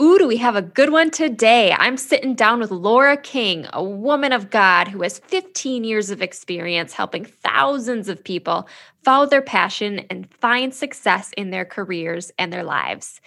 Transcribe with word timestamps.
Ooh, 0.00 0.16
do 0.16 0.28
we 0.28 0.36
have 0.36 0.54
a 0.54 0.62
good 0.62 0.90
one 0.90 1.10
today? 1.10 1.74
I'm 1.76 1.96
sitting 1.96 2.36
down 2.36 2.60
with 2.60 2.70
Laura 2.70 3.16
King, 3.16 3.66
a 3.72 3.82
woman 3.82 4.32
of 4.32 4.48
God 4.48 4.86
who 4.86 5.02
has 5.02 5.18
15 5.18 5.82
years 5.82 6.10
of 6.10 6.22
experience 6.22 6.92
helping 6.92 7.24
thousands 7.24 8.08
of 8.08 8.22
people 8.22 8.68
follow 9.02 9.26
their 9.26 9.42
passion 9.42 10.06
and 10.08 10.32
find 10.34 10.72
success 10.72 11.32
in 11.36 11.50
their 11.50 11.64
careers 11.64 12.30
and 12.38 12.52
their 12.52 12.62
lives. 12.62 13.20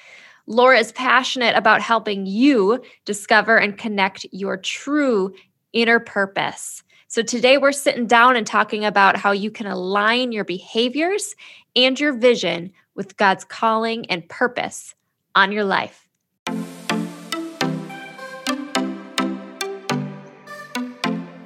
Laura 0.47 0.79
is 0.79 0.93
passionate 0.93 1.57
about 1.57 1.81
helping 1.81 2.25
you 2.25 2.81
discover 3.03 3.57
and 3.57 3.77
connect 3.77 4.25
your 4.31 4.55
true 4.55 5.33
inner 5.73 5.99
purpose. 5.99 6.83
So, 7.09 7.21
today 7.21 7.57
we're 7.57 7.73
sitting 7.73 8.07
down 8.07 8.37
and 8.37 8.47
talking 8.47 8.85
about 8.85 9.17
how 9.17 9.33
you 9.33 9.51
can 9.51 9.67
align 9.67 10.31
your 10.31 10.45
behaviors 10.45 11.35
and 11.75 11.99
your 11.99 12.13
vision 12.13 12.71
with 12.95 13.17
God's 13.17 13.43
calling 13.43 14.09
and 14.09 14.27
purpose 14.29 14.95
on 15.35 15.51
your 15.51 15.65
life. 15.65 16.07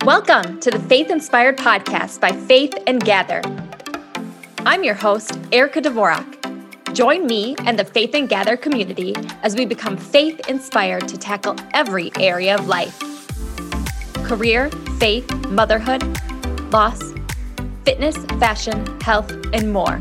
Welcome 0.05 0.59
to 0.59 0.69
the 0.69 0.77
Faith 0.77 1.09
Inspired 1.09 1.57
Podcast 1.57 2.21
by 2.21 2.31
Faith 2.31 2.75
and 2.85 3.03
Gather. 3.03 3.41
I'm 4.59 4.83
your 4.83 4.93
host, 4.93 5.35
Erica 5.51 5.81
Dvorak. 5.81 6.93
Join 6.93 7.25
me 7.25 7.55
and 7.65 7.79
the 7.79 7.85
Faith 7.85 8.13
and 8.13 8.29
Gather 8.29 8.55
community 8.55 9.15
as 9.41 9.55
we 9.55 9.65
become 9.65 9.97
faith 9.97 10.47
inspired 10.47 11.07
to 11.07 11.17
tackle 11.17 11.55
every 11.73 12.11
area 12.19 12.53
of 12.53 12.67
life 12.67 12.99
career, 14.27 14.69
faith, 14.99 15.27
motherhood, 15.47 16.03
loss, 16.71 17.01
fitness, 17.83 18.15
fashion, 18.39 18.85
health, 19.01 19.31
and 19.53 19.73
more. 19.73 19.97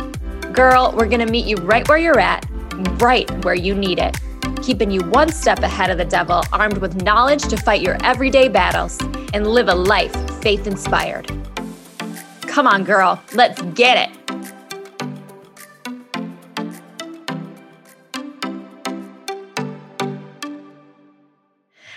Girl, 0.53 0.93
we're 0.95 1.09
going 1.09 1.27
to 1.27 1.33
meet 1.33 1.47
you 1.47 1.57
right 1.57 1.89
where 1.89 1.97
you're 1.97 2.21
at, 2.21 2.45
right 3.01 3.31
where 3.43 3.55
you 3.55 3.75
need 3.75 3.99
it 3.99 4.21
keeping 4.63 4.91
you 4.91 5.01
one 5.11 5.31
step 5.31 5.61
ahead 5.61 5.91
of 5.91 5.99
the 5.99 6.05
devil, 6.05 6.43
armed 6.53 6.79
with 6.79 7.03
knowledge 7.03 7.43
to 7.43 7.57
fight 7.57 7.83
your 7.83 7.97
everyday 8.05 8.49
battles 8.49 8.99
and 9.33 9.47
live 9.47 9.69
a 9.69 9.75
life 9.75 10.15
faith 10.41 10.67
inspired. 10.67 11.27
Come 12.43 12.67
on, 12.67 12.85
girl, 12.85 13.23
let's 13.35 13.61
get 13.75 14.09
it. 14.09 14.24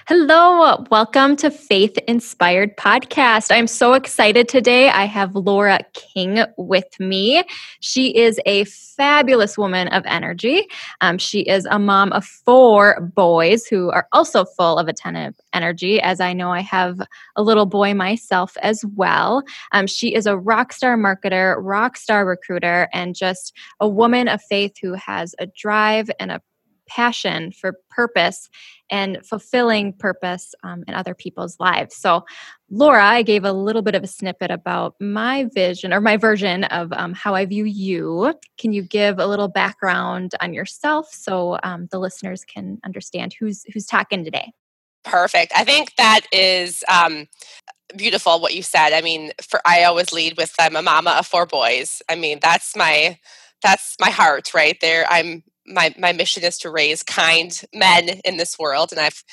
Hello, 0.10 0.86
welcome 0.90 1.36
to 1.36 1.52
Faith 1.52 1.98
Inspired 2.08 2.78
Podcast. 2.78 3.54
I'm 3.54 3.68
so 3.68 3.92
excited 3.92 4.48
today. 4.48 4.88
I 4.88 5.04
have 5.04 5.36
Laura 5.36 5.80
King 5.92 6.46
with 6.56 6.98
me. 6.98 7.44
She 7.82 8.16
is 8.16 8.40
a 8.46 8.64
fabulous 8.64 9.58
woman 9.58 9.90
of 9.90 10.06
energy. 10.06 10.66
Um, 11.02 11.18
she 11.18 11.42
is 11.42 11.68
a 11.70 11.78
mom 11.78 12.14
of 12.14 12.24
four 12.24 13.02
boys 13.02 13.66
who 13.66 13.92
are 13.92 14.08
also 14.14 14.46
full 14.46 14.78
of 14.78 14.88
attentive 14.88 15.36
energy, 15.54 16.00
as 16.00 16.22
I 16.22 16.32
know 16.32 16.52
I 16.52 16.62
have 16.62 17.02
a 17.36 17.44
little 17.44 17.66
boy 17.66 17.94
myself 17.94 18.56
as 18.62 18.86
well. 18.96 19.44
Um, 19.74 19.88
she 19.88 20.16
is 20.16 20.26
a 20.26 20.38
rock 20.38 20.72
star 20.72 20.96
marketer, 20.96 21.58
rock 21.60 21.98
star 21.98 22.26
recruiter, 22.26 22.88
and 22.94 23.14
just 23.14 23.54
a 23.82 23.90
woman 23.90 24.30
of 24.30 24.42
faith 24.42 24.78
who 24.82 24.94
has 24.94 25.36
a 25.38 25.48
drive 25.48 26.10
and 26.18 26.32
a 26.32 26.42
passion 26.88 27.52
for 27.52 27.80
purpose 27.90 28.50
and 28.90 29.26
fulfilling 29.26 29.94
purpose 29.94 30.56
um, 30.64 30.84
in 30.88 30.94
other 30.94 31.14
people's 31.14 31.60
lives. 31.60 31.96
So, 31.96 32.26
Laura, 32.70 33.04
I 33.04 33.22
gave 33.22 33.44
a 33.44 33.52
little 33.52 33.82
bit 33.82 33.96
of 33.96 34.04
a 34.04 34.08
snippet 34.08 34.52
about 34.52 34.96
my 35.00 35.46
vision 35.54 35.94
or 35.94 36.02
my 36.02 36.18
version 36.18 36.64
of 36.66 36.92
um, 36.94 37.14
how 37.14 37.36
I 37.36 37.46
view 37.46 37.66
you. 37.66 38.34
Can 38.58 38.74
you 38.74 38.82
give 38.82 39.20
a 39.20 39.28
little 39.28 39.48
background 39.48 40.34
on 40.42 40.54
yourself 40.54 41.10
so 41.12 41.60
um, 41.64 41.88
the 41.92 42.00
listeners 42.00 42.44
can 42.44 42.80
understand 42.86 43.36
who's 43.40 43.64
who's 43.74 43.86
talking 43.86 44.24
today? 44.24 44.52
Perfect. 45.04 45.54
I 45.56 45.64
think 45.64 45.96
that 45.96 46.22
is 46.32 46.84
um, 46.92 47.28
beautiful 47.96 48.40
what 48.42 48.54
you 48.54 48.64
said. 48.64 48.94
I 48.94 49.02
mean, 49.02 49.32
for 49.42 49.62
I 49.66 49.84
always 49.84 50.12
lead 50.12 50.36
with 50.38 50.54
I'm 50.60 50.76
a 50.76 50.82
mama 50.82 51.12
of 51.12 51.28
four 51.28 51.46
boys. 51.46 52.02
I 52.10 52.16
mean, 52.16 52.40
that's 52.42 52.76
my 52.76 53.18
that's 53.64 53.96
my 54.00 54.10
heart 54.10 54.54
right 54.54 54.78
there. 54.82 55.06
I'm 55.10 55.44
my 55.68 55.94
my 55.98 56.14
mission 56.14 56.44
is 56.44 56.58
to 56.60 56.72
raise 56.72 57.04
kind 57.04 57.62
men 57.74 58.10
in 58.26 58.38
this 58.38 58.58
world, 58.58 58.92
and 58.92 59.00
I've 59.02 59.24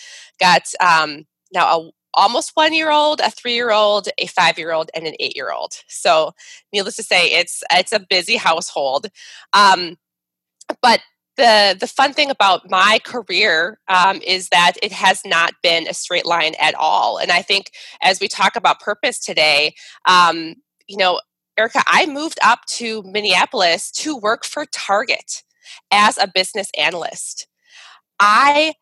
got 0.40 0.62
um, 0.80 1.24
now 1.52 1.78
a 1.80 1.90
almost 2.14 2.52
one 2.54 2.72
year 2.72 2.90
old, 2.90 3.20
a 3.20 3.30
three 3.30 3.54
year 3.54 3.72
old, 3.72 4.08
a 4.18 4.26
five 4.26 4.58
year 4.58 4.72
old, 4.72 4.90
and 4.94 5.06
an 5.06 5.14
eight 5.20 5.36
year 5.36 5.52
old. 5.52 5.72
So, 5.88 6.32
needless 6.72 6.96
to 6.96 7.02
say, 7.02 7.26
it's 7.32 7.62
it's 7.72 7.92
a 7.92 8.00
busy 8.08 8.36
household. 8.36 9.08
Um, 9.52 9.96
but 10.82 11.00
the 11.36 11.76
the 11.78 11.86
fun 11.86 12.12
thing 12.12 12.30
about 12.30 12.70
my 12.70 12.98
career 13.04 13.78
um, 13.88 14.20
is 14.26 14.48
that 14.50 14.74
it 14.82 14.92
has 14.92 15.22
not 15.24 15.54
been 15.62 15.86
a 15.88 15.94
straight 15.94 16.26
line 16.26 16.54
at 16.60 16.74
all. 16.74 17.18
And 17.18 17.30
I 17.30 17.42
think 17.42 17.70
as 18.02 18.20
we 18.20 18.28
talk 18.28 18.56
about 18.56 18.80
purpose 18.80 19.18
today, 19.18 19.74
um, 20.06 20.54
you 20.86 20.96
know, 20.96 21.20
Erica, 21.58 21.82
I 21.86 22.06
moved 22.06 22.38
up 22.42 22.60
to 22.74 23.02
Minneapolis 23.04 23.90
to 23.92 24.16
work 24.16 24.44
for 24.44 24.66
Target 24.66 25.42
as 25.90 26.18
a 26.18 26.30
business 26.32 26.70
analyst. 26.78 27.46
I 28.20 28.74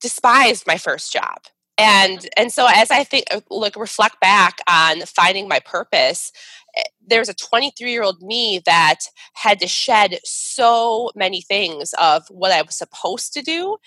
despised 0.00 0.66
my 0.66 0.78
first 0.78 1.12
job. 1.12 1.38
And 1.78 2.28
and 2.36 2.52
so 2.52 2.66
as 2.68 2.90
I 2.90 3.04
think 3.04 3.24
look 3.50 3.74
reflect 3.76 4.20
back 4.20 4.58
on 4.68 5.00
finding 5.02 5.48
my 5.48 5.60
purpose, 5.60 6.30
eh, 6.76 6.82
there's 7.06 7.30
a 7.30 7.34
23 7.34 7.90
year 7.90 8.02
old 8.02 8.20
me 8.20 8.60
that 8.66 8.98
had 9.34 9.60
to 9.60 9.66
shed 9.66 10.18
so 10.24 11.10
many 11.16 11.40
things 11.40 11.94
of 12.00 12.24
what 12.28 12.52
I 12.52 12.62
was 12.62 12.76
supposed 12.76 13.32
to 13.34 13.42
do 13.42 13.78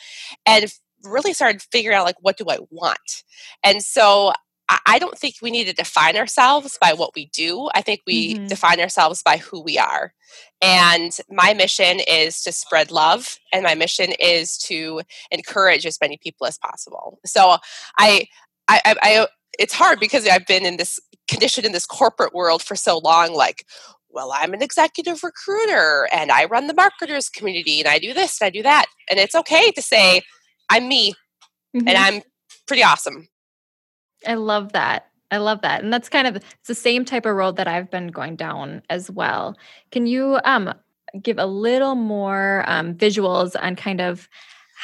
and 0.45 0.73
really 1.03 1.33
started 1.33 1.61
figuring 1.61 1.95
out 1.95 2.05
like 2.05 2.15
what 2.21 2.37
do 2.37 2.45
I 2.49 2.57
want. 2.71 3.23
And 3.63 3.83
so 3.83 4.33
I 4.69 4.97
don't 4.97 5.17
think 5.17 5.35
we 5.41 5.51
need 5.51 5.65
to 5.65 5.73
define 5.73 6.15
ourselves 6.15 6.77
by 6.79 6.93
what 6.93 7.11
we 7.15 7.25
do. 7.27 7.69
I 7.75 7.81
think 7.81 8.01
we 8.07 8.35
mm-hmm. 8.35 8.47
define 8.47 8.79
ourselves 8.79 9.21
by 9.21 9.37
who 9.37 9.61
we 9.61 9.77
are. 9.77 10.13
And 10.61 11.11
my 11.29 11.53
mission 11.53 11.99
is 11.99 12.41
to 12.43 12.51
spread 12.51 12.89
love, 12.89 13.37
and 13.51 13.63
my 13.63 13.75
mission 13.75 14.13
is 14.19 14.57
to 14.59 15.01
encourage 15.31 15.85
as 15.85 15.99
many 16.01 16.17
people 16.17 16.47
as 16.47 16.57
possible. 16.57 17.19
So 17.25 17.57
I, 17.97 18.27
I, 18.67 18.81
I, 18.85 18.95
I 19.01 19.27
it's 19.59 19.73
hard 19.73 19.99
because 19.99 20.27
I've 20.27 20.47
been 20.47 20.65
in 20.65 20.77
this 20.77 20.99
condition 21.27 21.65
in 21.65 21.73
this 21.73 21.85
corporate 21.85 22.33
world 22.33 22.63
for 22.63 22.75
so 22.75 22.97
long. 22.97 23.33
Like, 23.33 23.65
well, 24.09 24.31
I'm 24.33 24.53
an 24.53 24.61
executive 24.61 25.23
recruiter, 25.23 26.07
and 26.13 26.31
I 26.31 26.45
run 26.45 26.67
the 26.67 26.73
marketers 26.73 27.29
community, 27.29 27.79
and 27.79 27.87
I 27.87 27.99
do 27.99 28.13
this, 28.13 28.39
and 28.39 28.47
I 28.47 28.49
do 28.49 28.63
that, 28.63 28.85
and 29.09 29.19
it's 29.19 29.35
okay 29.35 29.71
to 29.71 29.81
say 29.81 30.21
I'm 30.69 30.87
me, 30.87 31.13
mm-hmm. 31.75 31.87
and 31.87 31.97
I'm 31.97 32.21
pretty 32.65 32.83
awesome. 32.83 33.27
I 34.27 34.35
love 34.35 34.73
that. 34.73 35.07
I 35.31 35.37
love 35.37 35.61
that. 35.61 35.83
And 35.83 35.91
that's 35.91 36.09
kind 36.09 36.27
of 36.27 36.35
it's 36.35 36.67
the 36.67 36.75
same 36.75 37.05
type 37.05 37.25
of 37.25 37.35
road 37.35 37.55
that 37.55 37.67
I've 37.67 37.89
been 37.89 38.07
going 38.07 38.35
down 38.35 38.83
as 38.89 39.09
well. 39.09 39.57
Can 39.91 40.05
you 40.05 40.39
um 40.43 40.73
give 41.21 41.37
a 41.37 41.45
little 41.45 41.95
more 41.95 42.63
um, 42.67 42.95
visuals 42.95 43.55
on 43.61 43.75
kind 43.75 44.01
of 44.01 44.27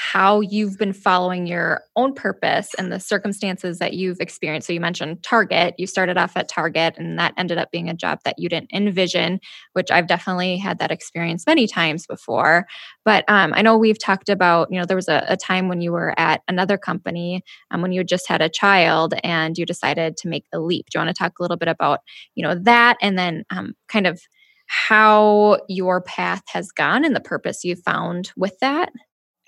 how 0.02 0.40
you've 0.40 0.78
been 0.78 0.94
following 0.94 1.46
your 1.46 1.82
own 1.98 2.14
purpose 2.14 2.74
and 2.78 2.90
the 2.90 3.02
circumstances 3.02 3.80
that 3.80 3.94
you've 3.94 4.22
experienced. 4.22 4.68
So, 4.68 4.74
you 4.74 4.80
mentioned 4.80 5.24
Target. 5.24 5.76
You 5.78 5.88
started 5.88 6.18
off 6.18 6.38
at 6.38 6.48
Target, 6.48 6.96
and 6.98 7.20
that 7.20 7.34
ended 7.38 7.58
up 7.58 7.70
being 7.70 7.90
a 7.90 7.94
job 7.94 8.20
that 8.24 8.36
you 8.38 8.48
didn't 8.48 8.72
envision, 8.74 9.42
which 9.74 9.92
I've 9.92 10.08
definitely 10.08 10.58
had 10.58 10.80
that 10.80 10.90
experience 10.90 11.46
many 11.46 11.68
times 11.68 12.08
before. 12.08 12.66
But 13.04 13.26
um, 13.28 13.54
I 13.54 13.62
know 13.62 13.78
we've 13.78 14.00
talked 14.00 14.30
about, 14.30 14.70
you 14.72 14.80
know, 14.80 14.86
there 14.86 14.96
was 14.96 15.10
a, 15.10 15.26
a 15.28 15.36
time 15.36 15.68
when 15.68 15.82
you 15.82 15.92
were 15.92 16.14
at 16.18 16.42
another 16.48 16.78
company 16.78 17.44
um, 17.72 17.82
when 17.82 17.92
you 17.92 18.04
just 18.04 18.28
had 18.30 18.42
a 18.42 18.50
child 18.50 19.14
and 19.24 19.58
you 19.58 19.66
decided 19.66 20.16
to 20.18 20.30
make 20.30 20.46
the 20.52 20.62
leap. 20.62 20.86
Do 20.90 21.00
you 21.00 21.06
want 21.06 21.16
to 21.16 21.20
talk 21.20 21.40
a 21.40 21.42
little 21.42 21.58
bit 21.58 21.68
about, 21.68 22.00
you 22.36 22.44
know, 22.44 22.56
that 22.56 22.98
and 23.02 23.18
then 23.18 23.44
um, 23.50 23.74
kind 23.90 24.08
of 24.08 24.22
how 24.68 25.60
your 25.68 26.00
path 26.00 26.44
has 26.50 26.72
gone 26.72 27.04
and 27.04 27.16
the 27.16 27.20
purpose 27.20 27.64
you 27.64 27.76
found 27.76 28.32
with 28.38 28.58
that? 28.60 28.92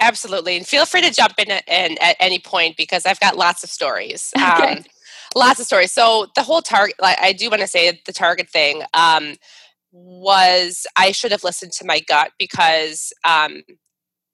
Absolutely. 0.02 0.58
And 0.58 0.68
feel 0.68 0.86
free 0.86 1.02
to 1.02 1.12
jump 1.12 1.34
in, 1.38 1.52
in 1.52 1.98
at 2.02 2.18
any 2.20 2.40
point 2.40 2.76
because 2.76 3.06
I've 3.06 3.20
got 3.20 3.38
lots 3.38 3.64
of 3.64 3.70
stories. 3.70 4.34
Okay. 4.42 4.78
Um, 4.78 4.84
lots 5.36 5.60
of 5.62 5.66
stories. 5.66 5.92
So 5.94 6.28
the 6.36 6.44
whole 6.44 6.62
target, 6.62 6.96
like, 7.02 7.18
I 7.22 7.32
do 7.32 7.50
want 7.50 7.62
to 7.62 7.68
say 7.68 8.02
the 8.06 8.12
target 8.12 8.50
thing 8.50 8.82
um, 8.94 9.36
was 9.94 10.86
I 10.98 11.12
should 11.14 11.32
have 11.32 11.44
listened 11.44 11.72
to 11.74 11.86
my 11.86 12.02
gut 12.02 12.32
because 12.38 13.14
um, 13.24 13.62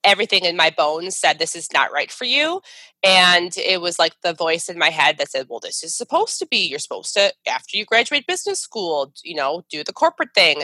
everything 0.03 0.45
in 0.45 0.55
my 0.55 0.71
bones 0.75 1.17
said 1.17 1.37
this 1.37 1.55
is 1.55 1.71
not 1.73 1.91
right 1.91 2.11
for 2.11 2.25
you 2.25 2.61
and 3.07 3.57
it 3.57 3.79
was 3.79 3.97
like 3.97 4.13
the 4.21 4.33
voice 4.33 4.67
in 4.67 4.77
my 4.77 4.89
head 4.89 5.17
that 5.17 5.29
said 5.29 5.47
well 5.49 5.59
this 5.59 5.83
is 5.83 5.95
supposed 5.95 6.37
to 6.39 6.45
be 6.45 6.57
you're 6.57 6.79
supposed 6.79 7.13
to 7.13 7.33
after 7.47 7.77
you 7.77 7.85
graduate 7.85 8.27
business 8.27 8.59
school 8.59 9.13
you 9.23 9.35
know 9.35 9.63
do 9.69 9.83
the 9.83 9.93
corporate 9.93 10.33
thing. 10.33 10.63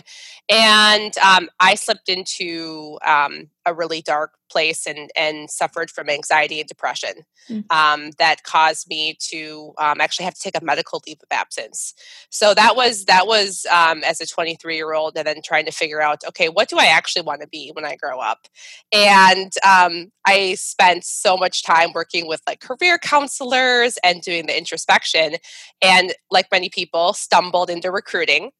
And 0.50 1.18
um, 1.18 1.50
i 1.60 1.76
slipped 1.76 2.10
into 2.10 3.00
um, 3.06 3.50
a 3.66 3.74
really 3.74 4.02
dark 4.02 4.34
place 4.54 4.86
and 4.86 5.10
and 5.16 5.50
suffered 5.50 5.90
from 5.90 6.10
anxiety 6.10 6.60
and 6.60 6.70
depression 6.70 7.24
mm. 7.50 7.64
um, 7.72 8.12
that 8.20 8.44
caused 8.44 8.88
me 8.88 9.18
to 9.20 9.74
um, 9.80 10.00
actually 10.00 10.26
have 10.26 10.36
to 10.36 10.42
take 10.42 10.60
a 10.60 10.64
medical 10.64 11.02
leave 11.08 11.18
of 11.22 11.28
absence. 11.32 11.94
So 12.30 12.54
that 12.54 12.76
was 12.76 13.06
that 13.06 13.26
was 13.26 13.66
um, 13.72 14.04
as 14.04 14.22
a 14.22 14.28
23 14.28 14.76
year 14.76 14.94
old 14.94 15.18
and 15.18 15.26
then 15.26 15.42
trying 15.44 15.66
to 15.66 15.72
figure 15.72 16.02
out 16.02 16.22
okay 16.28 16.50
what 16.50 16.70
do 16.70 16.78
i 16.78 16.86
actually 16.86 17.24
want 17.24 17.42
to 17.42 17.48
be 17.48 17.72
when 17.74 17.86
i 17.86 17.96
grow 17.96 18.20
up? 18.20 18.48
And 18.92 19.52
um, 19.68 20.12
i 20.28 20.56
spent 20.56 21.04
so 21.04 21.36
much 21.36 21.64
time 21.64 21.92
working 21.94 22.28
with 22.28 22.33
like 22.48 22.60
career 22.60 22.98
counselors 22.98 23.98
and 24.04 24.22
doing 24.22 24.46
the 24.46 24.58
introspection 24.58 25.36
and 25.82 26.14
like 26.32 26.48
many 26.52 26.70
people 26.70 27.14
stumbled 27.14 27.70
into 27.70 27.92
recruiting. 27.92 28.52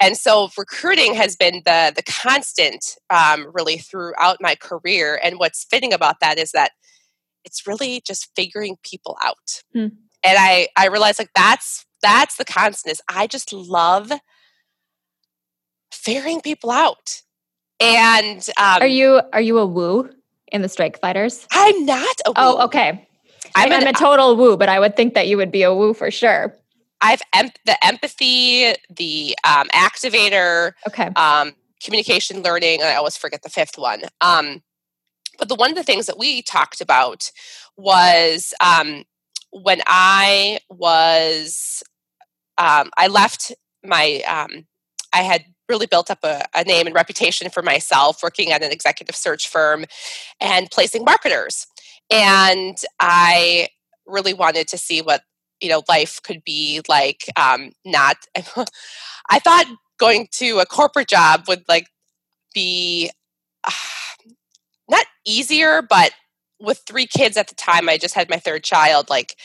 And 0.00 0.16
so 0.16 0.48
recruiting 0.56 1.14
has 1.14 1.36
been 1.36 1.62
the 1.64 1.92
the 1.94 2.02
constant 2.02 2.96
um, 3.10 3.46
really 3.52 3.78
throughout 3.78 4.38
my 4.40 4.54
career 4.54 5.20
and 5.22 5.38
what's 5.38 5.64
fitting 5.64 5.92
about 5.92 6.20
that 6.20 6.38
is 6.38 6.52
that 6.52 6.72
it's 7.44 7.66
really 7.66 8.02
just 8.06 8.28
figuring 8.34 8.76
people 8.82 9.16
out. 9.22 9.62
Hmm. 9.72 9.88
and 10.22 10.36
i 10.38 10.68
i 10.76 10.88
realized 10.88 11.18
like 11.18 11.30
that's 11.34 11.86
that's 12.02 12.36
the 12.36 12.44
constant 12.44 12.92
is 12.92 13.00
i 13.08 13.26
just 13.26 13.52
love 13.52 14.12
figuring 15.92 16.40
people 16.40 16.70
out. 16.70 17.22
And 17.80 18.46
um, 18.58 18.82
are 18.82 18.86
you 18.86 19.20
are 19.32 19.40
you 19.40 19.58
a 19.58 19.66
woo 19.66 20.10
in 20.52 20.62
the 20.62 20.68
StrengthsFinders? 20.68 21.46
I'm 21.52 21.86
not 21.86 22.16
a 22.26 22.32
oh, 22.36 22.54
woo. 22.54 22.58
oh 22.60 22.64
okay 22.64 23.06
I'm, 23.54 23.72
I'm 23.72 23.82
an, 23.82 23.88
a 23.88 23.92
total 23.92 24.36
woo, 24.36 24.56
but 24.56 24.68
I 24.68 24.80
would 24.80 24.96
think 24.96 25.14
that 25.14 25.28
you 25.28 25.36
would 25.36 25.50
be 25.50 25.62
a 25.62 25.74
woo 25.74 25.94
for 25.94 26.10
sure. 26.10 26.54
I've 27.00 27.22
em- 27.34 27.50
the 27.64 27.82
empathy, 27.84 28.74
the 28.90 29.36
um, 29.44 29.68
activator, 29.68 30.72
okay, 30.86 31.08
um, 31.16 31.52
communication, 31.82 32.42
learning. 32.42 32.82
I 32.82 32.94
always 32.94 33.16
forget 33.16 33.42
the 33.42 33.48
fifth 33.48 33.78
one. 33.78 34.02
Um, 34.20 34.62
but 35.38 35.48
the 35.48 35.54
one 35.54 35.70
of 35.70 35.76
the 35.76 35.82
things 35.82 36.06
that 36.06 36.18
we 36.18 36.42
talked 36.42 36.80
about 36.80 37.30
was 37.76 38.52
um, 38.60 39.04
when 39.50 39.80
I 39.86 40.58
was 40.68 41.82
um, 42.58 42.90
I 42.98 43.08
left 43.08 43.52
my 43.82 44.20
um, 44.28 44.66
I 45.12 45.22
had 45.22 45.44
really 45.68 45.86
built 45.86 46.10
up 46.10 46.18
a, 46.24 46.42
a, 46.54 46.64
name 46.64 46.86
and 46.86 46.94
reputation 46.94 47.48
for 47.48 47.62
myself 47.62 48.22
working 48.24 48.50
at 48.50 48.62
an 48.62 48.72
executive 48.72 49.14
search 49.14 49.48
firm 49.48 49.84
and 50.40 50.68
placing 50.70 51.04
marketers 51.04 51.68
and 52.10 52.76
I 52.98 53.68
really 54.06 54.34
wanted 54.34 54.68
to 54.68 54.78
see 54.78 55.02
what 55.02 55.22
you 55.60 55.68
know 55.68 55.82
life 55.88 56.20
could 56.22 56.42
be 56.44 56.80
like 56.88 57.24
um 57.36 57.70
not 57.84 58.16
i 59.30 59.38
thought 59.38 59.66
going 59.98 60.26
to 60.32 60.58
a 60.58 60.66
corporate 60.66 61.08
job 61.08 61.44
would 61.48 61.62
like 61.68 61.86
be 62.54 63.10
uh, 63.64 63.70
not 64.88 65.06
easier 65.26 65.82
but 65.82 66.12
with 66.60 66.82
three 66.86 67.06
kids 67.06 67.36
at 67.36 67.48
the 67.48 67.54
time 67.54 67.88
i 67.88 67.96
just 67.96 68.14
had 68.14 68.28
my 68.30 68.38
third 68.38 68.64
child 68.64 69.08
like 69.10 69.36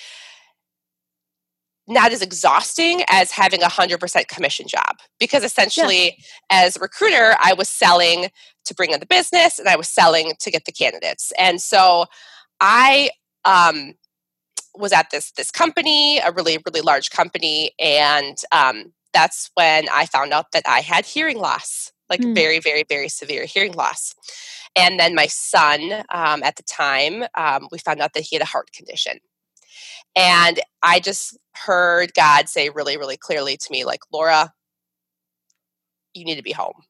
not 1.87 2.11
as 2.11 2.23
exhausting 2.23 3.03
as 3.09 3.29
having 3.29 3.61
a 3.61 3.67
100% 3.67 4.27
commission 4.27 4.67
job 4.67 4.95
because 5.19 5.43
essentially 5.43 6.05
yeah. 6.05 6.13
as 6.49 6.75
a 6.75 6.79
recruiter 6.79 7.35
i 7.41 7.53
was 7.53 7.69
selling 7.69 8.29
to 8.63 8.73
bring 8.73 8.91
in 8.91 8.99
the 8.99 9.05
business 9.05 9.59
and 9.59 9.67
i 9.67 9.75
was 9.75 9.87
selling 9.87 10.33
to 10.39 10.49
get 10.49 10.65
the 10.65 10.71
candidates 10.71 11.31
and 11.37 11.61
so 11.61 12.05
i 12.61 13.09
um, 13.45 13.93
was 14.75 14.91
at 14.91 15.09
this 15.11 15.31
this 15.31 15.51
company, 15.51 16.19
a 16.19 16.31
really 16.31 16.57
really 16.65 16.81
large 16.81 17.09
company, 17.09 17.71
and 17.79 18.37
um, 18.51 18.93
that's 19.13 19.51
when 19.55 19.87
I 19.89 20.05
found 20.05 20.33
out 20.33 20.51
that 20.53 20.63
I 20.67 20.81
had 20.81 21.05
hearing 21.05 21.37
loss, 21.37 21.91
like 22.09 22.21
mm. 22.21 22.35
very 22.35 22.59
very 22.59 22.83
very 22.87 23.09
severe 23.09 23.45
hearing 23.45 23.73
loss. 23.73 24.13
And 24.75 24.99
then 24.99 25.15
my 25.15 25.27
son, 25.27 26.03
um, 26.13 26.43
at 26.43 26.57
the 26.57 26.63
time, 26.63 27.23
um, 27.35 27.69
we 27.71 27.77
found 27.77 28.01
out 28.01 28.13
that 28.13 28.23
he 28.23 28.35
had 28.35 28.43
a 28.43 28.45
heart 28.45 28.71
condition. 28.73 29.19
And 30.15 30.59
I 30.83 30.99
just 30.99 31.37
heard 31.53 32.13
God 32.13 32.49
say 32.49 32.69
really, 32.69 32.97
really 32.97 33.17
clearly 33.17 33.57
to 33.57 33.71
me, 33.71 33.85
like, 33.85 34.01
Laura, 34.11 34.53
you 36.13 36.25
need 36.25 36.35
to 36.35 36.43
be 36.43 36.51
home. 36.51 36.83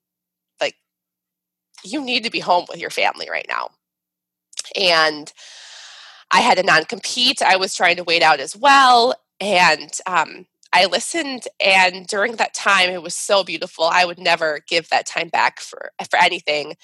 Like, 0.60 0.76
you 1.84 2.02
need 2.02 2.24
to 2.24 2.32
be 2.32 2.40
home 2.40 2.66
with 2.70 2.80
your 2.80 2.90
family 2.90 3.28
right 3.30 3.46
now. 3.48 3.70
And 4.80 5.32
I 6.32 6.42
had 6.42 6.60
a 6.60 6.64
non 6.64 6.86
compete. 6.86 7.42
I 7.42 7.56
was 7.56 7.76
trying 7.76 7.96
to 7.98 8.04
wait 8.04 8.22
out 8.22 8.40
as 8.40 8.56
well. 8.56 9.14
And 9.40 9.92
um, 10.08 10.46
I 10.76 10.86
listened, 10.86 11.44
and 11.64 12.06
during 12.08 12.36
that 12.36 12.54
time, 12.54 12.90
it 12.90 13.02
was 13.02 13.16
so 13.16 13.46
beautiful. 13.46 13.86
I 13.86 14.04
would 14.04 14.20
never 14.20 14.60
give 14.68 14.90
that 14.90 15.06
time 15.06 15.30
back 15.30 15.62
for 15.62 15.92
for 16.10 16.20
anything. 16.22 16.76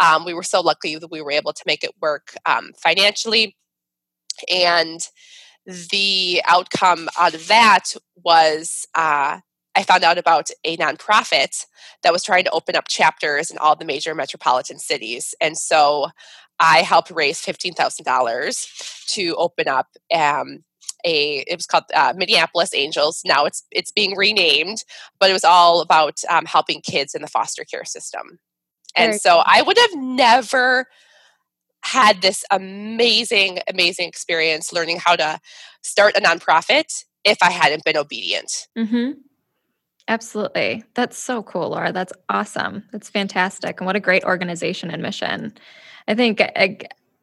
Um, 0.00 0.26
we 0.26 0.34
were 0.34 0.42
so 0.42 0.60
lucky 0.60 0.96
that 0.96 1.10
we 1.10 1.22
were 1.22 1.32
able 1.32 1.54
to 1.54 1.62
make 1.66 1.82
it 1.82 1.94
work 2.00 2.34
um, 2.44 2.72
financially, 2.76 3.56
and 4.52 5.00
the 5.90 6.42
outcome 6.46 7.08
out 7.18 7.34
of 7.34 7.48
that 7.48 7.94
was 8.22 8.86
uh, 8.94 9.40
I 9.74 9.82
found 9.82 10.04
out 10.04 10.18
about 10.18 10.50
a 10.64 10.76
nonprofit 10.76 11.64
that 12.02 12.12
was 12.12 12.22
trying 12.22 12.44
to 12.44 12.50
open 12.50 12.76
up 12.76 12.88
chapters 12.88 13.50
in 13.50 13.56
all 13.56 13.76
the 13.76 13.86
major 13.86 14.14
metropolitan 14.14 14.78
cities, 14.78 15.34
and 15.40 15.56
so 15.56 16.08
I 16.60 16.82
helped 16.82 17.10
raise 17.10 17.40
fifteen 17.40 17.74
thousand 17.74 18.04
dollars 18.04 18.68
to 19.08 19.34
open 19.36 19.68
up 19.68 19.86
um, 20.14 20.64
a. 21.04 21.44
It 21.46 21.56
was 21.56 21.66
called 21.66 21.84
uh, 21.94 22.14
Minneapolis 22.16 22.74
Angels. 22.74 23.22
Now 23.24 23.44
it's 23.44 23.64
it's 23.70 23.90
being 23.90 24.16
renamed, 24.16 24.84
but 25.18 25.30
it 25.30 25.34
was 25.34 25.44
all 25.44 25.80
about 25.80 26.20
um, 26.28 26.46
helping 26.46 26.80
kids 26.80 27.14
in 27.14 27.22
the 27.22 27.28
foster 27.28 27.64
care 27.64 27.84
system. 27.84 28.38
And 28.96 29.10
Very 29.10 29.18
so 29.18 29.30
cool. 29.34 29.44
I 29.46 29.62
would 29.62 29.78
have 29.78 29.96
never 29.96 30.86
had 31.82 32.22
this 32.22 32.44
amazing, 32.50 33.60
amazing 33.68 34.08
experience 34.08 34.72
learning 34.72 34.98
how 34.98 35.16
to 35.16 35.38
start 35.82 36.16
a 36.16 36.20
nonprofit 36.20 37.04
if 37.24 37.38
I 37.42 37.50
hadn't 37.50 37.84
been 37.84 37.96
obedient. 37.96 38.66
Mm-hmm. 38.76 39.12
Absolutely. 40.08 40.84
That's 40.94 41.18
so 41.18 41.42
cool, 41.42 41.68
Laura. 41.68 41.92
That's 41.92 42.12
awesome. 42.28 42.84
That's 42.92 43.10
fantastic. 43.10 43.78
And 43.78 43.86
what 43.86 43.96
a 43.96 44.00
great 44.00 44.24
organization 44.24 44.90
and 44.90 45.02
mission. 45.02 45.52
I 46.08 46.14
think 46.14 46.42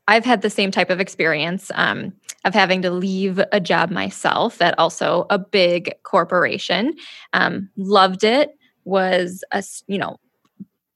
I've 0.07 0.25
had 0.25 0.41
the 0.41 0.49
same 0.49 0.71
type 0.71 0.89
of 0.89 0.99
experience 0.99 1.71
um, 1.73 2.13
of 2.45 2.53
having 2.53 2.83
to 2.83 2.91
leave 2.91 3.41
a 3.51 3.59
job 3.59 3.89
myself 3.89 4.61
at 4.61 4.77
also 4.77 5.25
a 5.29 5.39
big 5.39 5.91
corporation. 6.03 6.93
Um, 7.33 7.69
loved 7.75 8.23
it. 8.23 8.51
Was 8.85 9.43
a 9.51 9.63
you 9.87 9.97
know 9.97 10.17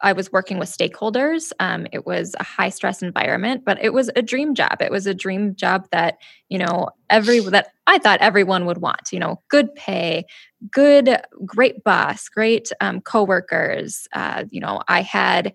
I 0.02 0.14
was 0.14 0.32
working 0.32 0.60
with 0.60 0.70
stakeholders. 0.70 1.52
Um, 1.60 1.88
it 1.92 2.06
was 2.06 2.36
a 2.40 2.44
high 2.44 2.70
stress 2.70 3.02
environment, 3.02 3.66
but 3.66 3.84
it 3.84 3.94
was 3.94 4.10
a 4.16 4.22
dream 4.22 4.56
job. 4.56 4.82
It 4.82 4.92
was 4.92 5.08
a 5.08 5.14
dream 5.14 5.56
job 5.56 5.88
that 5.92 6.20
you 6.50 6.60
know 6.60 6.90
every 7.10 7.40
that 7.40 7.70
I 7.88 7.98
thought 7.98 8.22
everyone 8.22 8.66
would 8.68 8.78
want. 8.78 9.12
You 9.12 9.20
know, 9.20 9.42
good 9.50 9.74
pay, 9.74 10.26
good, 10.72 11.20
great 11.46 11.84
boss, 11.84 12.30
great 12.30 12.72
um, 12.80 13.02
coworkers. 13.02 14.08
Uh, 14.14 14.46
you 14.52 14.62
know, 14.62 14.82
I 14.88 15.02
had 15.02 15.54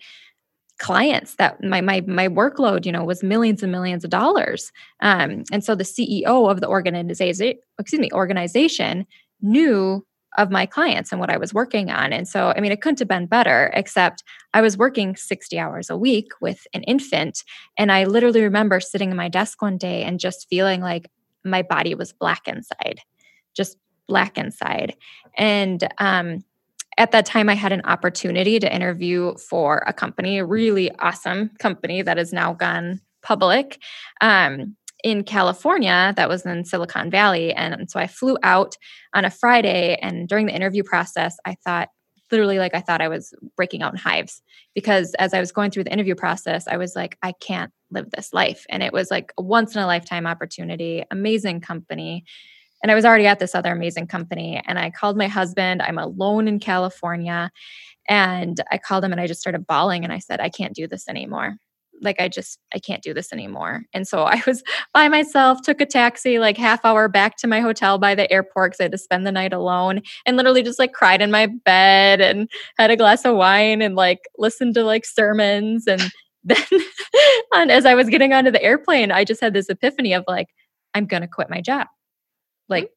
clients 0.79 1.37
that 1.37 1.63
my 1.63 1.81
my 1.81 2.01
my 2.03 2.29
workload 2.29 2.85
you 2.85 2.93
know 2.93 3.05
was 3.05 3.23
millions 3.23 3.63
and 3.63 3.73
millions 3.73 4.05
of 4.05 4.11
dollars. 4.11 4.73
Um, 5.01 5.45
and 5.53 5.65
so 5.65 5.75
the 5.75 5.85
ceo 5.85 6.51
of 6.51 6.61
the 6.61 6.69
organization 6.69 7.55
excuse 7.79 8.01
me 8.01 8.11
organization 8.13 9.07
knew 9.41 10.05
of 10.37 10.51
my 10.51 10.67
clients 10.67 11.13
and 11.13 11.21
what 11.21 11.31
i 11.31 11.37
was 11.37 11.55
working 11.55 11.91
on. 11.91 12.13
And 12.13 12.27
so 12.27 12.53
i 12.57 12.61
mean 12.61 12.73
it 12.73 12.81
couldn't 12.81 12.99
have 12.99 13.09
been 13.09 13.27
better 13.27 13.71
except 13.75 14.25
i 14.53 14.61
was 14.61 14.77
working 14.77 15.15
60 15.17 15.59
hours 15.59 15.91
a 15.91 15.97
week 15.97 16.33
with 16.41 16.67
an 16.75 16.83
infant 16.85 17.45
and 17.79 17.93
i 17.93 18.05
literally 18.05 18.43
remember 18.43 18.81
sitting 18.81 19.11
in 19.11 19.17
my 19.17 19.29
desk 19.29 19.63
one 19.63 19.79
day 19.79 20.03
and 20.03 20.19
just 20.19 20.49
feeling 20.49 20.81
like 20.81 21.11
my 21.45 21.63
body 21.63 21.95
was 21.95 22.13
black 22.13 22.49
inside 22.49 23.01
just 23.55 23.79
black 24.07 24.37
inside. 24.37 24.97
And 25.37 25.89
um 25.99 26.45
at 26.99 27.13
that 27.13 27.27
time 27.27 27.49
i 27.49 27.55
had 27.55 27.73
an 27.73 27.83
opportunity 27.85 28.59
to 28.59 28.75
interview 28.75 29.35
for 29.37 29.83
a 29.87 29.93
company 29.93 30.39
a 30.39 30.45
really 30.45 30.91
awesome 30.99 31.51
company 31.59 32.03
that 32.03 32.17
has 32.17 32.33
now 32.33 32.53
gone 32.53 33.01
public 33.23 33.81
um, 34.21 34.77
in 35.03 35.23
california 35.23 36.13
that 36.17 36.29
was 36.29 36.47
in 36.47 36.65
silicon 36.65 37.11
valley. 37.11 37.53
And 37.53 37.91
so 37.91 38.01
i 38.01 38.07
flew 38.07 38.37
out 38.43 38.77
on 39.15 39.25
a 39.25 39.31
friday 39.31 39.97
and 40.01 40.29
during 40.29 40.47
the 40.47 40.55
interview 40.55 40.83
process 40.83 41.37
i 41.45 41.55
thought 41.65 41.89
literally 42.31 42.59
like 42.59 42.75
i 42.75 42.81
thought 42.81 43.01
i 43.01 43.09
was 43.09 43.35
breaking 43.57 43.83
out 43.83 43.93
in 43.93 43.99
hives. 43.99 44.43
Because 44.75 45.15
as 45.15 45.35
i 45.35 45.41
was 45.41 45.53
going 45.53 45.71
through 45.71 45.85
the 45.85 45.93
interview 45.93 46.15
process 46.15 46.67
i 46.69 46.77
was 46.77 46.97
like 46.97 47.19
i 47.23 47.33
can't 47.33 47.73
live 47.91 48.11
this 48.11 48.33
life. 48.33 48.67
And 48.69 48.83
it 48.83 48.93
was 48.93 49.11
like 49.11 49.33
a 49.39 49.43
once 49.43 49.75
in 49.75 49.83
a 49.83 49.87
lifetime 49.87 50.27
opportunity 50.27 51.05
amazing 51.11 51.61
company 51.61 52.25
and 52.85 52.91
I 52.91 52.95
was 52.95 53.07
already 53.07 53.27
at 53.27 53.39
this 53.39 53.55
other 53.55 53.73
amazing 53.73 54.09
company. 54.09 54.63
And 54.67 54.79
I 54.79 54.91
called 54.91 55.17
my 55.17 55.27
husband. 55.27 55.81
I'm 55.81 55.97
alone 55.97 56.47
in 56.47 56.61
California. 56.61 57.51
And 58.11 58.61
I 58.71 58.77
called 58.77 59.03
him 59.03 59.11
and 59.11 59.21
I 59.23 59.27
just 59.27 59.41
started 59.41 59.67
bawling 59.67 60.05
and 60.05 60.13
I 60.13 60.19
said, 60.19 60.39
I 60.39 60.51
can't 60.51 60.75
do 60.75 60.87
this 60.87 61.09
anymore. 61.09 61.57
like 62.03 62.21
I 62.21 62.29
just 62.29 62.59
I 62.75 62.79
can't 62.79 63.03
do 63.03 63.15
this 63.15 63.33
anymore. 63.33 63.85
And 63.95 64.07
so 64.07 64.25
I 64.25 64.43
was 64.47 64.63
by 64.93 65.09
myself, 65.09 65.63
took 65.63 65.81
a 65.81 65.87
taxi 65.87 66.39
like 66.39 66.59
half 66.59 66.85
hour 66.85 67.09
back 67.09 67.39
to 67.39 67.47
my 67.47 67.61
hotel 67.61 67.97
by 67.97 68.15
the 68.15 68.31
airport 68.31 68.73
because 68.73 68.81
I 68.81 68.85
had 68.85 68.93
to 68.93 68.99
spend 68.99 69.27
the 69.27 69.33
night 69.33 69.55
alone 69.55 70.03
and 70.27 70.37
literally 70.37 70.63
just 70.63 70.79
like 70.79 70.93
cried 70.93 71.23
in 71.23 71.31
my 71.31 71.47
bed 71.47 72.21
and 72.21 72.51
had 72.77 72.91
a 72.91 72.97
glass 72.99 73.25
of 73.25 73.35
wine 73.35 73.81
and 73.81 73.97
like 73.97 74.21
listened 74.37 74.75
to 74.75 74.85
like 74.85 75.07
sermons 75.07 75.87
and 75.87 76.03
then 76.45 76.59
and 77.55 77.71
as 77.71 77.87
I 77.87 77.95
was 77.95 78.11
getting 78.11 78.35
onto 78.35 78.51
the 78.51 78.63
airplane, 78.63 79.11
I 79.11 79.25
just 79.25 79.41
had 79.41 79.55
this 79.55 79.71
epiphany 79.71 80.13
of 80.13 80.25
like, 80.29 80.49
I'm 80.93 81.07
gonna 81.07 81.29
quit 81.29 81.49
my 81.49 81.63
job. 81.63 81.87
Like 82.69 82.91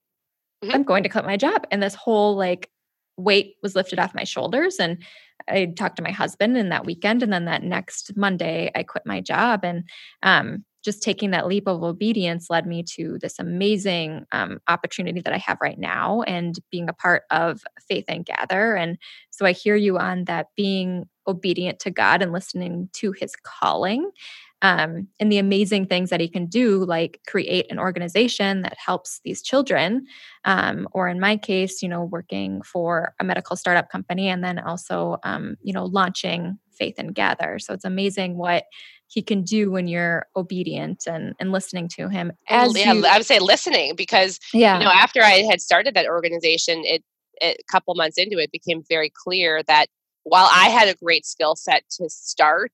mm-hmm. 0.63 0.73
I'm 0.73 0.83
going 0.83 1.03
to 1.03 1.09
quit 1.09 1.25
my 1.25 1.37
job. 1.37 1.65
And 1.71 1.81
this 1.81 1.95
whole 1.95 2.35
like 2.35 2.69
weight 3.17 3.55
was 3.63 3.75
lifted 3.75 3.99
off 3.99 4.15
my 4.15 4.23
shoulders 4.23 4.77
and 4.79 5.03
I 5.47 5.65
talked 5.65 5.97
to 5.97 6.03
my 6.03 6.11
husband 6.11 6.57
in 6.57 6.69
that 6.69 6.85
weekend, 6.85 7.23
and 7.23 7.31
then 7.31 7.45
that 7.45 7.63
next 7.63 8.15
Monday, 8.15 8.71
I 8.75 8.83
quit 8.83 9.05
my 9.05 9.21
job. 9.21 9.63
And 9.63 9.83
um, 10.23 10.65
just 10.83 11.01
taking 11.03 11.31
that 11.31 11.47
leap 11.47 11.67
of 11.67 11.83
obedience 11.83 12.49
led 12.49 12.65
me 12.65 12.83
to 12.95 13.17
this 13.21 13.39
amazing 13.39 14.25
um, 14.31 14.59
opportunity 14.67 15.21
that 15.21 15.33
I 15.33 15.37
have 15.37 15.57
right 15.61 15.77
now 15.77 16.21
and 16.23 16.57
being 16.71 16.89
a 16.89 16.93
part 16.93 17.23
of 17.31 17.61
Faith 17.87 18.05
and 18.07 18.25
Gather. 18.25 18.75
And 18.75 18.97
so 19.31 19.45
I 19.45 19.51
hear 19.51 19.75
you 19.75 19.97
on 19.97 20.25
that 20.25 20.47
being 20.55 21.05
obedient 21.27 21.79
to 21.79 21.91
God 21.91 22.21
and 22.21 22.31
listening 22.31 22.89
to 22.93 23.11
his 23.11 23.35
calling 23.43 24.11
um, 24.61 25.07
and 25.19 25.31
the 25.31 25.37
amazing 25.37 25.85
things 25.85 26.09
that 26.09 26.19
he 26.19 26.27
can 26.27 26.47
do, 26.47 26.83
like 26.83 27.21
create 27.27 27.67
an 27.69 27.77
organization 27.77 28.63
that 28.63 28.77
helps 28.83 29.21
these 29.23 29.41
children, 29.41 30.05
um, 30.45 30.87
or 30.91 31.07
in 31.07 31.19
my 31.19 31.37
case, 31.37 31.83
you 31.83 31.89
know, 31.89 32.03
working 32.03 32.61
for 32.63 33.13
a 33.19 33.23
medical 33.23 33.55
startup 33.55 33.89
company, 33.89 34.27
and 34.29 34.43
then 34.43 34.57
also, 34.57 35.17
um, 35.23 35.57
you 35.61 35.73
know, 35.73 35.85
launching 35.85 36.57
Faith 36.71 36.95
and 36.97 37.13
Gather. 37.13 37.59
So 37.59 37.73
it's 37.73 37.85
amazing 37.85 38.37
what 38.37 38.63
he 39.07 39.21
can 39.21 39.43
do 39.43 39.71
when 39.71 39.87
you're 39.87 40.25
obedient 40.35 41.05
and, 41.07 41.33
and 41.39 41.51
listening 41.51 41.87
to 41.89 42.09
him. 42.09 42.31
As 42.49 42.77
yeah, 42.77 42.93
you, 42.93 43.05
I 43.05 43.17
would 43.17 43.25
say 43.25 43.39
listening 43.39 43.95
because 43.95 44.39
yeah. 44.53 44.79
you 44.79 44.85
know 44.85 44.91
after 44.91 45.21
I 45.21 45.43
had 45.49 45.61
started 45.61 45.93
that 45.93 46.07
organization, 46.07 46.81
it, 46.83 47.03
it 47.41 47.57
a 47.59 47.71
couple 47.71 47.93
months 47.95 48.17
into 48.17 48.37
it 48.39 48.51
became 48.51 48.83
very 48.89 49.11
clear 49.23 49.61
that 49.67 49.87
while 50.23 50.49
I 50.51 50.69
had 50.69 50.87
a 50.87 50.95
great 50.95 51.25
skill 51.25 51.55
set 51.55 51.83
to 51.97 52.09
start 52.09 52.71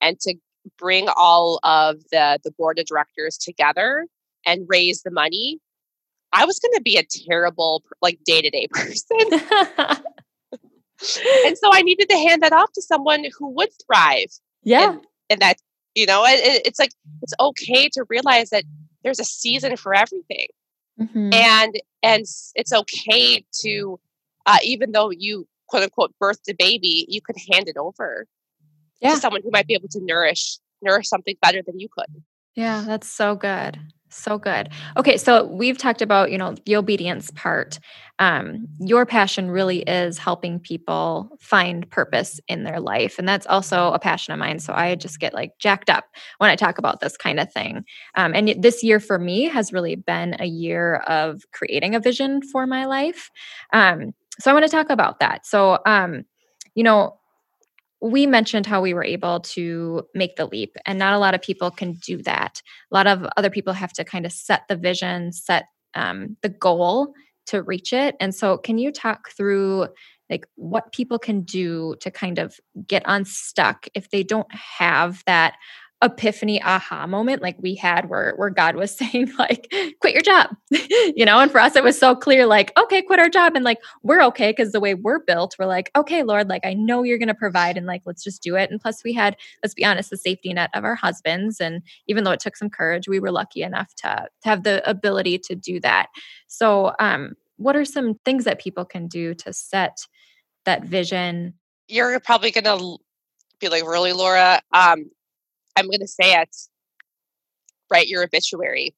and 0.00 0.18
to 0.20 0.34
bring 0.78 1.08
all 1.16 1.58
of 1.62 1.96
the 2.10 2.38
the 2.44 2.50
board 2.52 2.78
of 2.78 2.86
directors 2.86 3.36
together 3.36 4.06
and 4.44 4.66
raise 4.68 5.02
the 5.02 5.10
money 5.10 5.58
i 6.32 6.44
was 6.44 6.58
going 6.58 6.74
to 6.74 6.82
be 6.82 6.96
a 6.96 7.04
terrible 7.04 7.82
like 8.02 8.18
day-to-day 8.24 8.68
person. 8.72 9.96
And 11.44 11.58
so 11.58 11.68
i 11.72 11.82
needed 11.82 12.08
to 12.08 12.16
hand 12.16 12.42
that 12.42 12.54
off 12.54 12.72
to 12.72 12.80
someone 12.80 13.26
who 13.38 13.50
would 13.50 13.68
thrive 13.86 14.30
yeah. 14.62 14.96
and 15.28 15.40
that 15.40 15.58
you 15.94 16.06
know 16.06 16.24
it, 16.24 16.62
it's 16.64 16.78
like 16.78 16.92
it's 17.22 17.34
okay 17.38 17.88
to 17.90 18.04
realize 18.08 18.48
that 18.48 18.64
there's 19.04 19.20
a 19.20 19.24
season 19.24 19.76
for 19.76 19.94
everything. 19.94 20.48
Mm-hmm. 20.98 21.34
and 21.34 21.74
and 22.02 22.24
it's 22.54 22.72
okay 22.72 23.44
to 23.60 24.00
uh, 24.46 24.56
even 24.64 24.92
though 24.92 25.10
you 25.10 25.46
quote 25.68 25.82
unquote 25.82 26.14
birthed 26.22 26.48
a 26.48 26.54
baby 26.54 27.04
you 27.10 27.20
could 27.20 27.36
hand 27.50 27.68
it 27.68 27.76
over 27.76 28.26
yeah. 29.00 29.14
to 29.14 29.20
someone 29.20 29.42
who 29.42 29.50
might 29.50 29.66
be 29.66 29.74
able 29.74 29.88
to 29.88 30.00
nourish 30.02 30.58
nourish 30.82 31.08
something 31.08 31.36
better 31.40 31.62
than 31.66 31.78
you 31.80 31.88
could. 31.88 32.22
Yeah, 32.54 32.84
that's 32.86 33.08
so 33.08 33.34
good. 33.34 33.78
So 34.08 34.38
good. 34.38 34.70
Okay, 34.96 35.16
so 35.16 35.44
we've 35.44 35.76
talked 35.76 36.00
about, 36.00 36.30
you 36.30 36.38
know, 36.38 36.54
the 36.64 36.76
obedience 36.76 37.30
part. 37.32 37.78
Um, 38.18 38.66
your 38.78 39.04
passion 39.04 39.50
really 39.50 39.80
is 39.80 40.16
helping 40.16 40.60
people 40.60 41.28
find 41.40 41.90
purpose 41.90 42.40
in 42.48 42.62
their 42.62 42.80
life. 42.80 43.18
And 43.18 43.28
that's 43.28 43.46
also 43.46 43.92
a 43.92 43.98
passion 43.98 44.32
of 44.32 44.38
mine. 44.38 44.60
So 44.60 44.72
I 44.72 44.94
just 44.94 45.18
get 45.18 45.34
like 45.34 45.58
jacked 45.58 45.90
up 45.90 46.04
when 46.38 46.48
I 46.48 46.56
talk 46.56 46.78
about 46.78 47.00
this 47.00 47.16
kind 47.16 47.40
of 47.40 47.52
thing. 47.52 47.84
Um, 48.14 48.32
and 48.34 48.62
this 48.62 48.82
year 48.82 49.00
for 49.00 49.18
me 49.18 49.44
has 49.44 49.72
really 49.72 49.96
been 49.96 50.36
a 50.38 50.46
year 50.46 50.96
of 51.08 51.42
creating 51.52 51.94
a 51.94 52.00
vision 52.00 52.40
for 52.42 52.66
my 52.66 52.86
life. 52.86 53.30
Um, 53.72 54.14
so 54.38 54.50
I 54.50 54.54
want 54.54 54.64
to 54.64 54.70
talk 54.70 54.88
about 54.88 55.20
that. 55.20 55.44
So, 55.46 55.78
um, 55.84 56.24
you 56.74 56.84
know, 56.84 57.18
we 58.00 58.26
mentioned 58.26 58.66
how 58.66 58.80
we 58.80 58.94
were 58.94 59.04
able 59.04 59.40
to 59.40 60.06
make 60.14 60.36
the 60.36 60.46
leap, 60.46 60.76
and 60.84 60.98
not 60.98 61.14
a 61.14 61.18
lot 61.18 61.34
of 61.34 61.42
people 61.42 61.70
can 61.70 61.94
do 61.94 62.22
that. 62.22 62.60
A 62.90 62.94
lot 62.94 63.06
of 63.06 63.26
other 63.36 63.50
people 63.50 63.72
have 63.72 63.92
to 63.94 64.04
kind 64.04 64.26
of 64.26 64.32
set 64.32 64.62
the 64.68 64.76
vision, 64.76 65.32
set 65.32 65.66
um, 65.94 66.36
the 66.42 66.48
goal 66.48 67.14
to 67.46 67.62
reach 67.62 67.92
it. 67.92 68.16
And 68.20 68.34
so, 68.34 68.58
can 68.58 68.78
you 68.78 68.92
talk 68.92 69.30
through 69.30 69.88
like 70.28 70.46
what 70.56 70.92
people 70.92 71.18
can 71.18 71.42
do 71.42 71.94
to 72.00 72.10
kind 72.10 72.38
of 72.38 72.58
get 72.86 73.02
unstuck 73.06 73.86
if 73.94 74.10
they 74.10 74.22
don't 74.22 74.52
have 74.52 75.22
that 75.26 75.54
epiphany 76.02 76.62
aha 76.62 77.06
moment 77.06 77.40
like 77.40 77.56
we 77.60 77.74
had 77.74 78.10
where 78.10 78.34
where 78.36 78.50
God 78.50 78.76
was 78.76 78.94
saying 78.96 79.32
like 79.38 79.72
quit 80.00 80.12
your 80.12 80.22
job 80.22 80.50
you 80.70 81.24
know 81.24 81.38
and 81.38 81.50
for 81.50 81.58
us 81.58 81.74
it 81.74 81.82
was 81.82 81.98
so 81.98 82.14
clear 82.14 82.44
like 82.44 82.70
okay 82.78 83.00
quit 83.00 83.18
our 83.18 83.30
job 83.30 83.56
and 83.56 83.64
like 83.64 83.78
we're 84.02 84.22
okay 84.22 84.50
because 84.50 84.72
the 84.72 84.80
way 84.80 84.92
we're 84.94 85.20
built 85.20 85.56
we're 85.58 85.66
like 85.66 85.90
okay 85.96 86.22
lord 86.22 86.48
like 86.48 86.66
I 86.66 86.74
know 86.74 87.02
you're 87.02 87.18
going 87.18 87.28
to 87.28 87.34
provide 87.34 87.78
and 87.78 87.86
like 87.86 88.02
let's 88.04 88.22
just 88.22 88.42
do 88.42 88.56
it 88.56 88.70
and 88.70 88.80
plus 88.80 89.02
we 89.04 89.14
had 89.14 89.36
let's 89.62 89.74
be 89.74 89.84
honest 89.86 90.10
the 90.10 90.18
safety 90.18 90.52
net 90.52 90.70
of 90.74 90.84
our 90.84 90.94
husbands 90.94 91.60
and 91.60 91.82
even 92.06 92.24
though 92.24 92.32
it 92.32 92.40
took 92.40 92.56
some 92.56 92.70
courage 92.70 93.08
we 93.08 93.20
were 93.20 93.32
lucky 93.32 93.62
enough 93.62 93.94
to 93.94 94.28
to 94.42 94.48
have 94.48 94.64
the 94.64 94.88
ability 94.88 95.38
to 95.38 95.54
do 95.54 95.80
that. 95.80 96.08
So 96.46 96.92
um 96.98 97.34
what 97.56 97.74
are 97.76 97.84
some 97.86 98.14
things 98.24 98.44
that 98.44 98.60
people 98.60 98.84
can 98.84 99.06
do 99.06 99.34
to 99.34 99.52
set 99.52 99.96
that 100.66 100.84
vision? 100.84 101.54
You're 101.88 102.20
probably 102.20 102.50
going 102.50 102.64
to 102.64 102.98
be 103.60 103.68
like 103.70 103.84
really 103.86 104.12
laura? 104.12 104.60
Um 104.72 105.10
I'm 105.76 105.86
going 105.86 106.00
to 106.00 106.08
say 106.08 106.34
it, 106.40 106.56
write 107.90 108.08
your 108.08 108.24
obituary. 108.24 108.94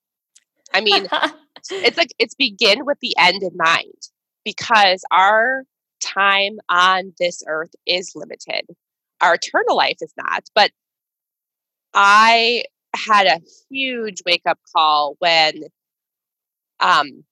I 0.72 0.80
mean, 0.80 1.08
it's 1.70 1.96
like 1.96 2.14
it's 2.18 2.34
begin 2.34 2.84
with 2.84 2.98
the 3.00 3.14
end 3.18 3.42
in 3.42 3.56
mind 3.56 4.08
because 4.44 5.02
our 5.10 5.64
time 6.00 6.58
on 6.68 7.12
this 7.18 7.42
earth 7.46 7.74
is 7.86 8.12
limited. 8.14 8.66
Our 9.20 9.34
eternal 9.34 9.76
life 9.76 9.98
is 10.00 10.12
not. 10.16 10.44
But 10.54 10.70
I 11.94 12.64
had 12.94 13.26
a 13.26 13.40
huge 13.70 14.22
wake 14.24 14.42
up 14.46 14.58
call 14.74 15.16
when 15.18 15.64
um, 16.80 17.24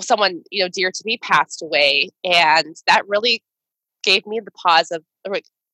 someone 0.00 0.42
you 0.50 0.64
know 0.64 0.68
dear 0.68 0.90
to 0.90 1.02
me 1.04 1.18
passed 1.18 1.62
away, 1.62 2.10
and 2.24 2.76
that 2.86 3.08
really 3.08 3.42
gave 4.02 4.26
me 4.26 4.40
the 4.40 4.50
pause 4.50 4.90
of 4.90 5.04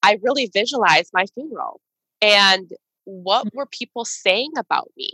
I 0.02 0.18
really 0.22 0.50
visualized 0.52 1.10
my 1.12 1.26
funeral, 1.34 1.80
and 2.20 2.70
what 3.06 3.46
mm-hmm. 3.46 3.56
were 3.56 3.66
people 3.66 4.04
saying 4.04 4.52
about 4.58 4.90
me? 4.96 5.10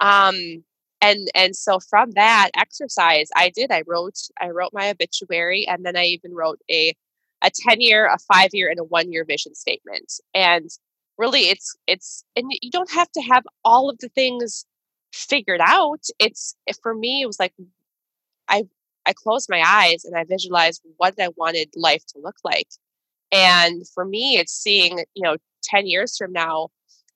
Um 0.00 0.64
and 1.02 1.28
and 1.34 1.54
so 1.54 1.78
from 1.80 2.12
that 2.12 2.50
exercise 2.56 3.28
i 3.36 3.50
did 3.50 3.70
i 3.70 3.82
wrote 3.86 4.16
i 4.40 4.48
wrote 4.48 4.72
my 4.72 4.88
obituary 4.88 5.66
and 5.66 5.84
then 5.84 5.96
i 5.96 6.04
even 6.04 6.32
wrote 6.32 6.60
a 6.70 6.94
a 7.44 7.50
10 7.50 7.80
year 7.80 8.06
a 8.06 8.18
5 8.18 8.50
year 8.52 8.70
and 8.70 8.80
a 8.80 8.84
1 8.84 9.12
year 9.12 9.24
vision 9.24 9.54
statement. 9.54 10.20
And 10.34 10.70
really 11.16 11.42
it's 11.42 11.76
it's 11.86 12.24
and 12.34 12.46
you 12.60 12.70
don't 12.70 12.90
have 12.90 13.10
to 13.12 13.20
have 13.20 13.44
all 13.64 13.88
of 13.88 13.98
the 13.98 14.08
things 14.08 14.64
figured 15.12 15.60
out. 15.62 16.00
It's 16.18 16.56
for 16.82 16.94
me 16.94 17.22
it 17.22 17.26
was 17.26 17.38
like 17.38 17.54
i 18.48 18.64
i 19.06 19.12
closed 19.12 19.48
my 19.48 19.62
eyes 19.64 20.04
and 20.04 20.16
i 20.16 20.24
visualized 20.24 20.82
what 20.96 21.14
i 21.20 21.28
wanted 21.36 21.68
life 21.76 22.04
to 22.08 22.18
look 22.18 22.36
like. 22.44 22.68
And 23.30 23.86
for 23.94 24.04
me 24.04 24.38
it's 24.38 24.52
seeing 24.52 25.04
you 25.14 25.22
know 25.22 25.36
10 25.62 25.86
years 25.86 26.16
from 26.16 26.32
now 26.32 26.68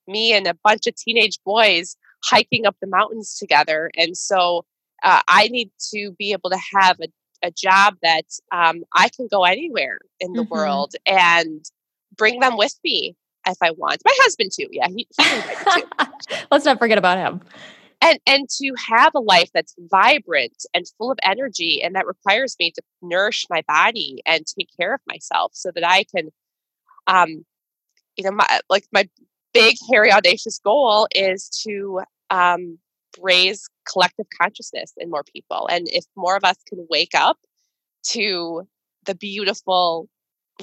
me 0.09 0.33
and 0.33 0.47
a 0.47 0.57
bunch 0.65 0.87
of 0.87 0.97
teenage 0.97 1.38
boys 1.45 1.97
hiking 2.25 2.67
up 2.67 2.77
the 2.81 2.88
mountains 2.88 3.37
together. 3.37 3.91
And 3.97 4.17
so 4.17 4.65
uh, 5.03 5.21
I 5.29 5.49
need 5.49 5.71
to 5.93 6.12
be 6.19 6.33
able 6.33 6.50
to 6.50 6.59
have 6.81 6.97
a, 7.00 7.09
a 7.47 7.50
job 7.50 7.95
that 8.03 8.25
um, 8.53 8.83
I 8.95 9.09
can 9.11 9.29
go 9.31 9.45
anywhere 9.45 9.99
in 10.21 10.33
the 10.33 10.43
mm-hmm. 10.43 10.53
world 10.53 10.95
and 11.07 11.65
bring 12.17 12.41
them 12.41 12.57
with 12.57 12.75
me 12.85 13.17
if 13.47 13.57
I 13.62 13.71
want. 13.71 14.03
My 14.05 14.15
husband 14.19 14.50
too. 14.53 14.69
Yeah, 14.71 14.88
he, 14.88 15.07
he 15.17 15.25
too. 15.25 15.87
Let's 16.50 16.65
not 16.65 16.79
forget 16.79 16.99
about 16.99 17.19
him. 17.19 17.41
And 18.00 18.21
and 18.27 18.49
to 18.49 18.75
have 18.88 19.12
a 19.17 19.21
life 19.21 19.50
that's 19.53 19.75
vibrant 19.79 20.65
and 20.73 20.87
full 20.99 21.11
of 21.11 21.19
energy, 21.23 21.83
and 21.83 21.97
that 21.97 22.07
requires 22.07 22.55
me 22.61 22.71
to 22.73 22.83
nourish 23.03 23.47
my 23.50 23.62
body 23.67 24.23
and 24.25 24.45
take 24.47 24.69
care 24.79 24.95
of 24.95 25.00
myself 25.09 25.53
so 25.55 25.73
that 25.75 25.85
I 25.85 26.05
can, 26.05 26.31
um, 27.09 27.45
you 28.17 28.23
know, 28.23 28.31
my 28.31 28.61
like 28.71 28.87
my 28.93 29.09
big, 29.59 29.77
hairy, 29.91 30.12
audacious 30.12 30.59
goal 30.59 31.09
is 31.15 31.49
to 31.67 32.00
um, 32.31 32.79
raise 33.21 33.69
collective 33.91 34.27
consciousness 34.41 34.93
in 34.97 35.11
more 35.11 35.25
people. 35.25 35.69
And 35.71 35.88
if 35.91 36.05
more 36.17 36.37
of 36.37 36.45
us 36.45 36.57
can 36.69 36.87
wake 36.91 37.15
up 37.15 37.38
to 38.11 38.67
the 39.05 39.15
beautiful 39.15 40.09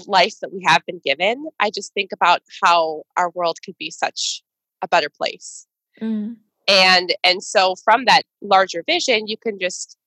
life 0.07 0.35
that 0.41 0.53
we 0.53 0.63
have 0.67 0.85
been 0.85 1.01
given, 1.03 1.47
I 1.59 1.69
just 1.69 1.93
think 1.93 2.11
about 2.11 2.41
how 2.63 3.03
our 3.17 3.29
world 3.31 3.57
could 3.65 3.77
be 3.77 3.91
such 3.91 4.43
a 4.81 4.87
better 4.87 5.09
place. 5.09 5.65
Mm. 6.01 6.37
And 6.67 7.15
and 7.23 7.43
so 7.43 7.75
from 7.83 8.05
that 8.05 8.23
larger 8.41 8.83
vision, 8.85 9.27
you 9.27 9.37
can 9.37 9.59
just 9.59 9.97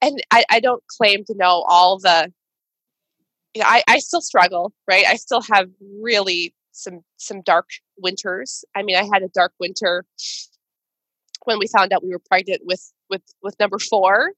and 0.00 0.22
I, 0.30 0.44
I 0.50 0.60
don't 0.60 0.82
claim 0.88 1.24
to 1.24 1.34
know 1.34 1.64
all 1.68 1.98
the 1.98 2.32
you 3.54 3.62
know, 3.62 3.68
I, 3.68 3.82
I 3.86 3.98
still 3.98 4.22
struggle, 4.22 4.72
right? 4.88 5.04
I 5.06 5.16
still 5.16 5.42
have 5.52 5.68
really 6.00 6.54
some 6.72 7.00
some 7.16 7.42
dark 7.42 7.68
winters. 7.96 8.64
I 8.74 8.82
mean, 8.82 8.96
I 8.96 9.04
had 9.04 9.22
a 9.22 9.28
dark 9.28 9.52
winter 9.60 10.04
when 11.44 11.58
we 11.58 11.66
found 11.66 11.92
out 11.92 12.02
we 12.02 12.10
were 12.10 12.18
pregnant 12.18 12.62
with 12.64 12.92
with 13.08 13.22
with 13.42 13.58
number 13.60 13.78
four. 13.78 14.32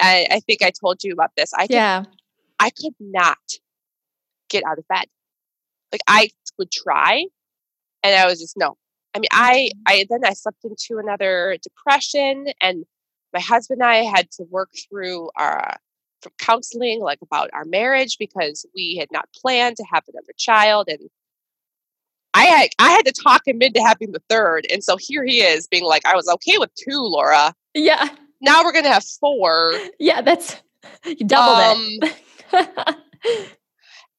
I, 0.00 0.26
I 0.30 0.40
think 0.40 0.62
I 0.62 0.70
told 0.70 1.04
you 1.04 1.12
about 1.12 1.30
this. 1.36 1.52
I 1.54 1.66
could, 1.66 1.74
yeah. 1.74 2.04
I 2.58 2.70
could 2.70 2.94
not 2.98 3.38
get 4.50 4.64
out 4.64 4.78
of 4.78 4.88
bed. 4.88 5.06
Like 5.92 6.02
I 6.06 6.30
would 6.58 6.72
try, 6.72 7.26
and 8.02 8.14
I 8.14 8.26
was 8.26 8.40
just 8.40 8.56
no. 8.56 8.76
I 9.14 9.18
mean, 9.18 9.28
I 9.30 9.70
mm. 9.74 9.80
I 9.86 10.06
then 10.08 10.20
I 10.24 10.32
slept 10.32 10.64
into 10.64 10.98
another 10.98 11.56
depression, 11.62 12.46
and 12.60 12.84
my 13.32 13.40
husband 13.40 13.80
and 13.80 13.90
I 13.90 13.98
had 13.98 14.30
to 14.32 14.44
work 14.44 14.70
through 14.88 15.30
our 15.36 15.76
counseling, 16.38 17.00
like 17.00 17.18
about 17.22 17.50
our 17.52 17.64
marriage, 17.64 18.16
because 18.18 18.66
we 18.74 18.96
had 18.98 19.08
not 19.12 19.28
planned 19.34 19.76
to 19.76 19.84
have 19.92 20.04
another 20.08 20.32
child, 20.38 20.88
and 20.88 21.00
I 22.34 22.44
had 22.44 22.70
I 22.78 22.90
had 22.90 23.04
to 23.06 23.12
talk 23.12 23.46
him 23.46 23.60
into 23.60 23.82
having 23.82 24.12
the 24.12 24.22
third, 24.28 24.66
and 24.72 24.82
so 24.82 24.96
here 24.96 25.24
he 25.24 25.40
is 25.40 25.66
being 25.66 25.84
like, 25.84 26.04
I 26.06 26.14
was 26.14 26.28
okay 26.28 26.58
with 26.58 26.74
two, 26.74 27.00
Laura. 27.00 27.54
Yeah. 27.74 28.08
Now 28.40 28.64
we're 28.64 28.72
gonna 28.72 28.88
have 28.92 29.04
four. 29.04 29.74
Yeah, 29.98 30.22
that's 30.22 30.56
you 31.04 31.26
doubled 31.26 31.78
um, 31.78 31.98
it. 32.52 33.56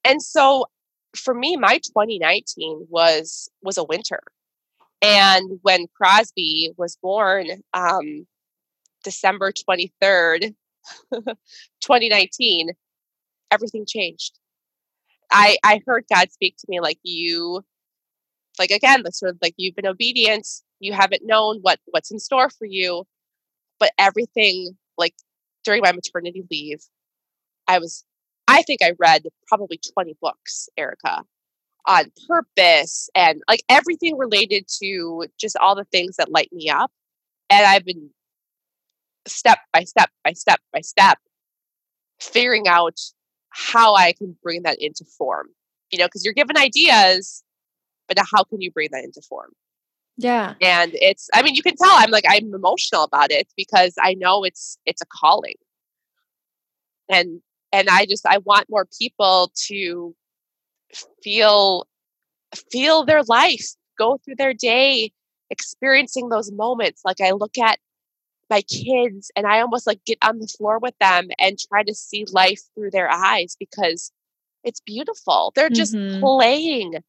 and 0.06 0.22
so 0.22 0.66
for 1.16 1.34
me, 1.34 1.58
my 1.58 1.78
2019 1.78 2.88
was 2.90 3.50
was 3.62 3.78
a 3.78 3.84
winter. 3.84 4.22
And 5.02 5.60
when 5.64 5.88
Crosby 5.98 6.72
was 6.78 6.98
born, 7.02 7.48
um, 7.74 8.26
December 9.04 9.52
23rd, 9.52 10.56
2019, 11.12 12.72
everything 13.52 13.86
changed. 13.86 14.40
I 15.32 15.58
I 15.64 15.82
heard 15.86 16.06
God 16.14 16.32
speak 16.32 16.56
to 16.58 16.66
me 16.70 16.80
like 16.80 17.00
you 17.04 17.64
like 18.60 18.72
again, 18.72 19.04
the 19.04 19.12
sort 19.12 19.32
of 19.32 19.40
like 19.42 19.56
you've 19.58 19.76
been 19.76 19.88
obedient, 19.88 20.48
you 20.80 20.94
haven't 20.94 21.26
known 21.26 21.60
what 21.62 21.80
what's 21.86 22.12
in 22.12 22.20
store 22.20 22.50
for 22.50 22.66
you, 22.66 23.06
but 23.80 23.92
everything 23.98 24.78
like 24.98 25.14
during 25.64 25.82
my 25.82 25.92
maternity 25.92 26.44
leave, 26.52 26.80
I 27.68 27.80
was 27.80 28.04
I 28.48 28.62
think 28.64 28.82
I 28.84 28.94
read 29.00 29.24
probably 29.48 29.80
20 29.94 30.16
books, 30.22 30.70
Erica, 30.78 31.24
on 31.86 32.12
purpose 32.28 33.10
and 33.16 33.42
like 33.48 33.64
everything 33.70 34.18
related 34.18 34.68
to 34.82 35.28
just 35.40 35.58
all 35.58 35.76
the 35.76 35.86
things 35.86 36.18
that 36.18 36.32
light 36.32 36.52
me 36.52 36.70
up. 36.70 36.92
And 37.50 37.66
I've 37.66 37.86
been 37.86 38.10
step 39.28 39.60
by 39.72 39.84
step 39.84 40.10
by 40.24 40.34
step 40.34 40.60
by 40.74 40.82
step 40.82 41.18
figuring 42.20 42.68
out 42.68 43.00
how 43.50 43.96
I 43.96 44.14
can 44.14 44.36
bring 44.44 44.64
that 44.64 44.82
into 44.82 45.06
form. 45.06 45.48
You 45.92 46.00
know, 46.00 46.06
because 46.06 46.26
you're 46.26 46.34
given 46.34 46.58
ideas 46.58 47.44
but 48.08 48.18
how 48.20 48.44
can 48.44 48.62
you 48.62 48.72
bring 48.72 48.90
that 48.92 49.04
into 49.04 49.22
form? 49.22 49.52
Yeah. 50.18 50.54
And 50.62 50.92
it's 50.96 51.30
I 51.34 51.42
mean 51.42 51.56
you 51.56 51.64
can 51.64 51.76
tell 51.76 51.92
I'm 51.92 52.12
like 52.12 52.26
I'm 52.28 52.54
emotional 52.54 53.04
about 53.04 53.32
it 53.32 53.48
because 53.58 53.96
I 54.02 54.14
know 54.14 54.44
it's 54.44 54.78
it's 54.86 55.02
a 55.02 55.06
calling. 55.06 55.56
And 57.10 57.42
and 57.72 57.90
I 57.90 58.06
just 58.06 58.26
I 58.26 58.38
want 58.40 58.70
more 58.70 58.88
people 59.00 59.52
to 59.68 60.16
feel 61.24 61.88
feel 62.72 63.04
their 63.04 63.24
life, 63.24 63.66
go 63.98 64.20
through 64.24 64.36
their 64.36 64.54
day 64.54 65.12
experiencing 65.50 66.30
those 66.30 66.52
moments 66.52 67.02
like 67.06 67.22
I 67.22 67.32
look 67.32 67.58
at 67.58 67.78
my 68.50 68.62
kids 68.62 69.32
and 69.36 69.48
I 69.48 69.62
almost 69.62 69.88
like 69.88 70.04
get 70.06 70.18
on 70.22 70.40
the 70.40 70.48
floor 70.48 70.80
with 70.80 70.96
them 71.00 71.30
and 71.40 71.58
try 71.58 71.84
to 71.84 71.94
see 71.94 72.26
life 72.32 72.62
through 72.76 72.92
their 72.92 73.10
eyes 73.10 73.56
because 73.60 74.12
it's 74.64 74.80
beautiful. 74.82 75.52
They're 75.56 75.70
just 75.70 75.94
mm-hmm. 75.94 76.20
playing 76.20 77.04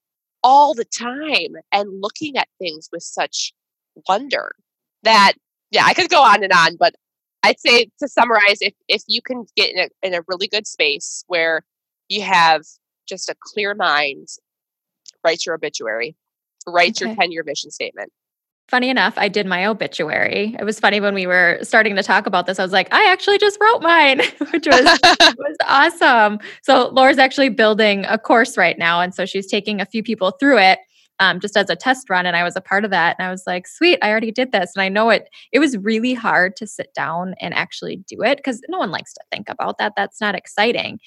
all 0.44 0.74
the 0.74 0.84
time 0.84 1.56
and 1.72 2.02
looking 2.02 2.36
at 2.36 2.48
things 2.58 2.88
with 2.92 3.02
such 3.02 3.52
wonder 4.08 4.52
that 5.02 5.32
yeah 5.70 5.84
i 5.86 5.94
could 5.94 6.10
go 6.10 6.22
on 6.22 6.44
and 6.44 6.52
on 6.52 6.76
but 6.76 6.94
i'd 7.42 7.58
say 7.58 7.86
to 7.98 8.06
summarize 8.06 8.58
if 8.60 8.74
if 8.88 9.02
you 9.08 9.22
can 9.22 9.46
get 9.56 9.72
in 9.72 9.78
a, 9.78 10.06
in 10.06 10.14
a 10.14 10.22
really 10.28 10.46
good 10.46 10.66
space 10.66 11.24
where 11.26 11.62
you 12.08 12.20
have 12.22 12.62
just 13.08 13.28
a 13.30 13.34
clear 13.40 13.74
mind 13.74 14.28
write 15.24 15.46
your 15.46 15.54
obituary 15.54 16.14
write 16.66 16.96
okay. 17.00 17.06
your 17.06 17.16
10 17.16 17.32
year 17.32 17.42
vision 17.42 17.70
statement 17.70 18.12
Funny 18.68 18.88
enough, 18.88 19.12
I 19.18 19.28
did 19.28 19.46
my 19.46 19.66
obituary. 19.66 20.56
It 20.58 20.64
was 20.64 20.80
funny 20.80 20.98
when 20.98 21.14
we 21.14 21.26
were 21.26 21.58
starting 21.62 21.96
to 21.96 22.02
talk 22.02 22.26
about 22.26 22.46
this. 22.46 22.58
I 22.58 22.62
was 22.62 22.72
like, 22.72 22.92
I 22.92 23.12
actually 23.12 23.36
just 23.36 23.58
wrote 23.60 23.82
mine, 23.82 24.18
which 24.52 24.66
was 24.66 24.80
was 25.20 25.56
awesome. 25.66 26.38
So 26.62 26.88
Laura's 26.88 27.18
actually 27.18 27.50
building 27.50 28.06
a 28.08 28.18
course 28.18 28.56
right 28.56 28.78
now, 28.78 29.02
and 29.02 29.14
so 29.14 29.26
she's 29.26 29.46
taking 29.46 29.82
a 29.82 29.86
few 29.86 30.02
people 30.02 30.32
through 30.40 30.58
it 30.58 30.78
um, 31.20 31.40
just 31.40 31.58
as 31.58 31.68
a 31.68 31.76
test 31.76 32.08
run, 32.08 32.24
and 32.24 32.36
I 32.36 32.42
was 32.42 32.56
a 32.56 32.62
part 32.62 32.86
of 32.86 32.90
that. 32.90 33.16
And 33.18 33.28
I 33.28 33.30
was 33.30 33.44
like, 33.46 33.66
sweet, 33.68 33.98
I 34.00 34.10
already 34.10 34.32
did 34.32 34.50
this, 34.52 34.72
and 34.74 34.82
I 34.82 34.88
know 34.88 35.10
it. 35.10 35.28
It 35.52 35.58
was 35.58 35.76
really 35.76 36.14
hard 36.14 36.56
to 36.56 36.66
sit 36.66 36.88
down 36.94 37.34
and 37.42 37.52
actually 37.52 37.96
do 38.08 38.22
it 38.22 38.38
because 38.38 38.62
no 38.68 38.78
one 38.78 38.90
likes 38.90 39.12
to 39.12 39.20
think 39.30 39.50
about 39.50 39.76
that. 39.76 39.92
That's 39.94 40.22
not 40.22 40.34
exciting, 40.34 41.00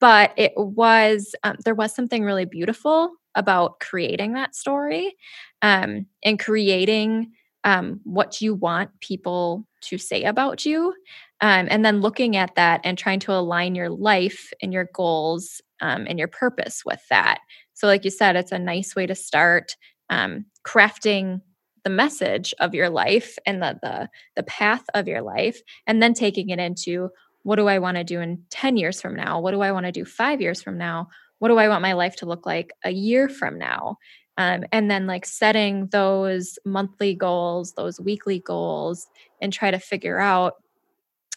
but 0.00 0.32
it 0.36 0.52
was. 0.56 1.34
Um, 1.42 1.56
there 1.64 1.74
was 1.74 1.94
something 1.94 2.22
really 2.22 2.44
beautiful 2.44 3.10
about 3.34 3.80
creating 3.80 4.32
that 4.34 4.54
story 4.54 5.16
um, 5.62 6.06
and 6.24 6.38
creating 6.38 7.32
um, 7.64 8.00
what 8.04 8.40
you 8.40 8.54
want 8.54 8.90
people 9.00 9.66
to 9.82 9.98
say 9.98 10.24
about 10.24 10.64
you. 10.66 10.94
Um, 11.40 11.66
and 11.70 11.84
then 11.84 12.00
looking 12.00 12.36
at 12.36 12.54
that 12.54 12.80
and 12.84 12.96
trying 12.96 13.20
to 13.20 13.32
align 13.32 13.74
your 13.74 13.90
life 13.90 14.52
and 14.62 14.72
your 14.72 14.88
goals 14.92 15.60
um, 15.80 16.06
and 16.08 16.18
your 16.18 16.28
purpose 16.28 16.82
with 16.84 17.02
that. 17.10 17.40
So, 17.74 17.86
like 17.86 18.04
you 18.04 18.10
said, 18.10 18.36
it's 18.36 18.52
a 18.52 18.58
nice 18.58 18.94
way 18.94 19.06
to 19.06 19.14
start 19.14 19.76
um, 20.08 20.46
crafting 20.64 21.40
the 21.84 21.90
message 21.90 22.54
of 22.60 22.74
your 22.74 22.88
life 22.90 23.38
and 23.44 23.60
the, 23.60 23.78
the 23.82 24.08
the 24.36 24.44
path 24.44 24.84
of 24.94 25.08
your 25.08 25.20
life, 25.22 25.60
and 25.86 26.00
then 26.00 26.14
taking 26.14 26.50
it 26.50 26.60
into 26.60 27.10
what 27.42 27.56
do 27.56 27.66
I 27.66 27.80
want 27.80 27.96
to 27.96 28.04
do 28.04 28.20
in 28.20 28.44
10 28.50 28.76
years 28.76 29.00
from 29.00 29.16
now? 29.16 29.40
What 29.40 29.50
do 29.50 29.60
I 29.62 29.72
want 29.72 29.86
to 29.86 29.92
do 29.92 30.04
five 30.04 30.40
years 30.40 30.62
from 30.62 30.78
now? 30.78 31.08
What 31.42 31.48
do 31.48 31.58
I 31.58 31.68
want 31.68 31.82
my 31.82 31.94
life 31.94 32.14
to 32.18 32.26
look 32.26 32.46
like 32.46 32.72
a 32.84 32.92
year 32.92 33.28
from 33.28 33.58
now? 33.58 33.96
Um, 34.38 34.62
and 34.70 34.88
then 34.88 35.08
like 35.08 35.26
setting 35.26 35.88
those 35.88 36.56
monthly 36.64 37.16
goals, 37.16 37.72
those 37.72 38.00
weekly 38.00 38.38
goals, 38.38 39.08
and 39.40 39.52
try 39.52 39.72
to 39.72 39.80
figure 39.80 40.20
out 40.20 40.54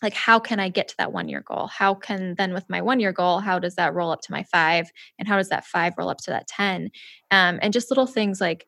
like 0.03 0.13
how 0.13 0.37
can 0.37 0.59
I 0.59 0.69
get 0.69 0.89
to 0.89 0.97
that 0.99 1.11
one 1.11 1.27
year 1.27 1.41
goal? 1.43 1.65
How 1.65 1.95
can 1.95 2.35
then 2.35 2.53
with 2.53 2.69
my 2.69 2.83
one 2.83 2.99
year 2.99 3.11
goal, 3.11 3.39
how 3.39 3.57
does 3.57 3.73
that 3.77 3.95
roll 3.95 4.11
up 4.11 4.21
to 4.21 4.31
my 4.31 4.43
five? 4.43 4.91
And 5.17 5.27
how 5.27 5.37
does 5.37 5.49
that 5.49 5.65
five 5.65 5.93
roll 5.97 6.09
up 6.09 6.19
to 6.19 6.29
that 6.29 6.45
10? 6.49 6.91
Um, 7.31 7.57
and 7.63 7.73
just 7.73 7.89
little 7.89 8.05
things 8.05 8.39
like 8.39 8.67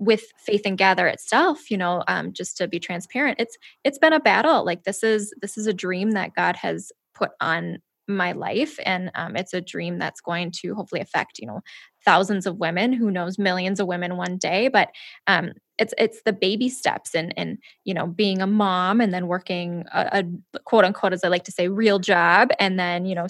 with 0.00 0.24
faith 0.44 0.62
and 0.64 0.76
gather 0.76 1.06
itself 1.06 1.70
you 1.70 1.76
know 1.76 2.02
um, 2.08 2.32
just 2.32 2.56
to 2.56 2.68
be 2.68 2.78
transparent 2.78 3.36
it's 3.40 3.56
it's 3.82 3.98
been 3.98 4.12
a 4.12 4.20
battle 4.20 4.64
like 4.64 4.84
this 4.84 5.02
is 5.02 5.34
this 5.42 5.58
is 5.58 5.66
a 5.66 5.72
dream 5.72 6.12
that 6.12 6.36
god 6.36 6.54
has 6.54 6.92
put 7.14 7.30
on 7.40 7.78
my 8.08 8.32
life 8.32 8.78
and 8.84 9.10
um, 9.14 9.36
it's 9.36 9.54
a 9.54 9.60
dream 9.60 9.98
that's 9.98 10.20
going 10.20 10.50
to 10.50 10.74
hopefully 10.74 11.00
affect 11.00 11.38
you 11.38 11.46
know 11.46 11.60
thousands 12.04 12.46
of 12.46 12.56
women. 12.58 12.92
Who 12.92 13.10
knows? 13.10 13.38
Millions 13.38 13.80
of 13.80 13.86
women 13.86 14.16
one 14.16 14.38
day 14.38 14.68
but 14.68 14.90
um, 15.26 15.52
it's 15.78 15.94
it's 15.98 16.22
the 16.22 16.32
baby 16.32 16.68
steps 16.68 17.14
and 17.14 17.32
and 17.36 17.58
you 17.84 17.94
know 17.94 18.06
being 18.06 18.40
a 18.42 18.46
mom 18.46 19.00
and 19.00 19.12
then 19.14 19.26
working 19.28 19.84
a, 19.92 20.24
a 20.54 20.60
quote 20.64 20.84
unquote 20.84 21.12
as 21.12 21.24
i 21.24 21.28
like 21.28 21.44
to 21.44 21.52
say 21.52 21.68
real 21.68 21.98
job 21.98 22.50
and 22.58 22.78
then 22.78 23.06
you 23.06 23.14
know 23.14 23.26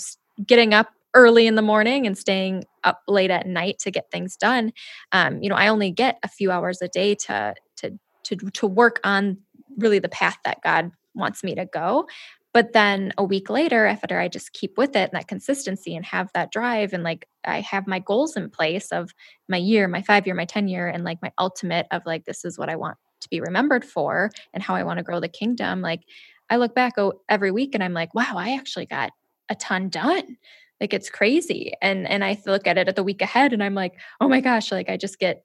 getting 0.46 0.74
up 0.74 0.88
early 1.14 1.46
in 1.46 1.54
the 1.54 1.62
morning 1.62 2.06
and 2.06 2.16
staying 2.16 2.64
up 2.84 3.00
late 3.08 3.30
at 3.30 3.46
night 3.46 3.78
to 3.80 3.90
get 3.90 4.10
things 4.10 4.36
done. 4.36 4.72
Um, 5.12 5.42
you 5.42 5.48
know 5.48 5.56
i 5.56 5.68
only 5.68 5.90
get 5.90 6.18
a 6.22 6.28
few 6.28 6.50
hours 6.50 6.80
a 6.82 6.88
day 6.88 7.14
to 7.26 7.54
to 7.76 7.98
to 8.24 8.36
to 8.36 8.66
work 8.66 9.00
on 9.04 9.38
really 9.78 9.98
the 9.98 10.08
path 10.08 10.38
that 10.44 10.58
god 10.62 10.90
wants 11.14 11.42
me 11.42 11.54
to 11.54 11.64
go 11.66 12.06
but 12.54 12.72
then 12.72 13.12
a 13.18 13.24
week 13.24 13.50
later, 13.50 13.86
after 13.86 14.18
I 14.18 14.28
just 14.28 14.52
keep 14.52 14.78
with 14.78 14.96
it 14.96 15.10
and 15.10 15.12
that 15.12 15.28
consistency 15.28 15.94
and 15.94 16.04
have 16.06 16.30
that 16.32 16.50
drive 16.50 16.92
and 16.92 17.02
like 17.02 17.28
I 17.44 17.60
have 17.60 17.86
my 17.86 17.98
goals 17.98 18.36
in 18.36 18.48
place 18.50 18.90
of 18.90 19.12
my 19.48 19.58
year, 19.58 19.86
my 19.86 20.02
five 20.02 20.26
year, 20.26 20.34
my 20.34 20.46
10 20.46 20.68
year, 20.68 20.88
and 20.88 21.04
like 21.04 21.18
my 21.20 21.30
ultimate 21.38 21.86
of 21.90 22.02
like, 22.06 22.24
this 22.24 22.44
is 22.44 22.58
what 22.58 22.70
I 22.70 22.76
want 22.76 22.96
to 23.20 23.28
be 23.28 23.40
remembered 23.40 23.84
for 23.84 24.30
and 24.54 24.62
how 24.62 24.74
I 24.74 24.82
want 24.82 24.98
to 24.98 25.02
grow 25.02 25.20
the 25.20 25.28
kingdom. 25.28 25.82
Like 25.82 26.00
I 26.48 26.56
look 26.56 26.74
back 26.74 26.94
oh, 26.96 27.20
every 27.28 27.50
week 27.50 27.74
and 27.74 27.84
I'm 27.84 27.92
like, 27.92 28.14
wow, 28.14 28.34
I 28.36 28.54
actually 28.54 28.86
got 28.86 29.10
a 29.50 29.54
ton 29.54 29.90
done. 29.90 30.38
Like 30.80 30.94
it's 30.94 31.10
crazy. 31.10 31.72
And 31.82 32.08
and 32.08 32.24
I 32.24 32.40
look 32.46 32.66
at 32.66 32.78
it 32.78 32.88
at 32.88 32.96
the 32.96 33.04
week 33.04 33.20
ahead 33.20 33.52
and 33.52 33.62
I'm 33.62 33.74
like, 33.74 33.94
oh 34.20 34.28
my 34.28 34.40
gosh, 34.40 34.72
like 34.72 34.88
I 34.88 34.96
just 34.96 35.18
get 35.18 35.42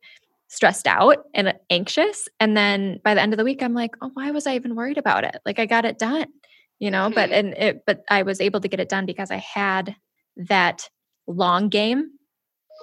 stressed 0.47 0.87
out 0.87 1.17
and 1.33 1.53
anxious. 1.69 2.29
And 2.39 2.55
then 2.55 3.01
by 3.03 3.13
the 3.13 3.21
end 3.21 3.33
of 3.33 3.37
the 3.37 3.43
week, 3.43 3.61
I'm 3.63 3.73
like, 3.73 3.95
oh, 4.01 4.11
why 4.13 4.31
was 4.31 4.47
I 4.47 4.55
even 4.55 4.75
worried 4.75 4.99
about 4.99 5.23
it? 5.23 5.37
Like 5.45 5.59
I 5.59 5.65
got 5.65 5.85
it 5.85 5.97
done 5.97 6.27
you 6.79 6.91
know 6.91 7.05
mm-hmm. 7.05 7.15
but 7.15 7.31
and 7.31 7.53
it 7.53 7.83
but 7.85 8.03
i 8.09 8.23
was 8.23 8.41
able 8.41 8.59
to 8.59 8.67
get 8.67 8.79
it 8.79 8.89
done 8.89 9.05
because 9.05 9.31
i 9.31 9.37
had 9.37 9.95
that 10.35 10.89
long 11.27 11.69
game 11.69 12.11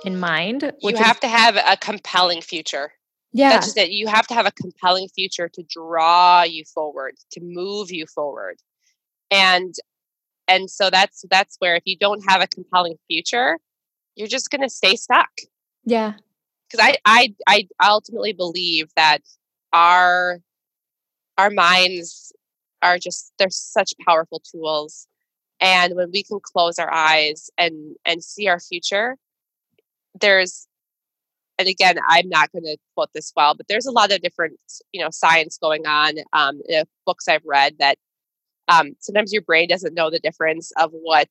in 0.04 0.18
mind 0.18 0.72
you 0.80 0.96
have 0.96 1.16
is, 1.16 1.20
to 1.20 1.28
have 1.28 1.56
a 1.56 1.76
compelling 1.76 2.40
future. 2.40 2.92
Yeah. 3.32 3.50
that's 3.50 3.66
just 3.66 3.78
it. 3.78 3.90
You 3.90 4.08
have 4.08 4.26
to 4.28 4.34
have 4.34 4.46
a 4.46 4.52
compelling 4.52 5.08
future 5.08 5.48
to 5.48 5.62
draw 5.62 6.42
you 6.42 6.64
forward 6.64 7.14
to 7.32 7.40
move 7.40 7.90
you 7.92 8.06
forward. 8.06 8.56
And 9.30 9.74
and 10.48 10.68
so 10.70 10.90
that's 10.90 11.24
that's 11.30 11.56
where 11.58 11.76
if 11.76 11.82
you 11.84 11.96
don't 11.96 12.24
have 12.28 12.42
a 12.42 12.48
compelling 12.48 12.96
future 13.08 13.58
you're 14.16 14.28
just 14.28 14.50
going 14.50 14.62
to 14.62 14.68
stay 14.68 14.96
stuck. 14.96 15.30
Yeah. 15.84 16.14
Because 16.68 16.86
I, 16.86 16.96
I 17.04 17.34
I 17.80 17.88
ultimately 17.88 18.32
believe 18.32 18.90
that 18.96 19.20
our 19.72 20.40
our 21.38 21.50
minds 21.50 22.32
are 22.82 22.98
just 22.98 23.32
they're 23.38 23.50
such 23.50 23.92
powerful 24.06 24.40
tools. 24.40 25.06
And 25.60 25.94
when 25.94 26.10
we 26.10 26.22
can 26.22 26.40
close 26.42 26.78
our 26.78 26.92
eyes 26.92 27.50
and 27.58 27.96
and 28.04 28.24
see 28.24 28.48
our 28.48 28.60
future 28.60 29.16
there's 30.18 30.66
and 31.58 31.68
again 31.68 31.96
i'm 32.08 32.28
not 32.28 32.50
going 32.52 32.64
to 32.64 32.76
quote 32.94 33.10
this 33.14 33.32
well 33.36 33.54
but 33.54 33.66
there's 33.68 33.86
a 33.86 33.90
lot 33.90 34.12
of 34.12 34.20
different 34.20 34.58
you 34.92 35.02
know 35.02 35.10
science 35.10 35.58
going 35.60 35.86
on 35.86 36.14
um, 36.32 36.60
in 36.68 36.84
books 37.06 37.28
i've 37.28 37.44
read 37.44 37.74
that 37.78 37.96
um, 38.68 38.92
sometimes 39.00 39.32
your 39.32 39.42
brain 39.42 39.68
doesn't 39.68 39.94
know 39.94 40.10
the 40.10 40.20
difference 40.20 40.70
of 40.78 40.90
what 40.92 41.28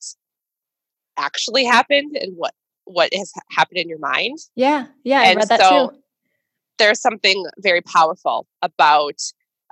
actually 1.18 1.64
happened 1.66 2.18
and 2.18 2.36
what 2.36 2.54
what 2.86 3.14
has 3.14 3.32
happened 3.52 3.78
in 3.78 3.88
your 3.88 4.00
mind. 4.00 4.38
Yeah 4.56 4.88
yeah 5.04 5.22
i 5.22 5.26
and 5.26 5.38
read 5.38 5.48
that 5.50 5.62
so 5.62 5.90
too. 5.90 5.98
there's 6.80 7.02
something 7.02 7.46
very 7.60 7.82
powerful 7.82 8.48
about 8.62 9.20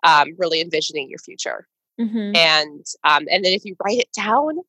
um, 0.03 0.27
really 0.37 0.61
envisioning 0.61 1.09
your 1.09 1.19
future 1.19 1.67
Mhm. 1.99 2.35
and 2.35 2.85
um, 3.03 3.25
and 3.31 3.43
then 3.43 3.53
if 3.53 3.65
you 3.65 3.75
write 3.83 3.97
it 3.99 4.11
down 4.15 4.59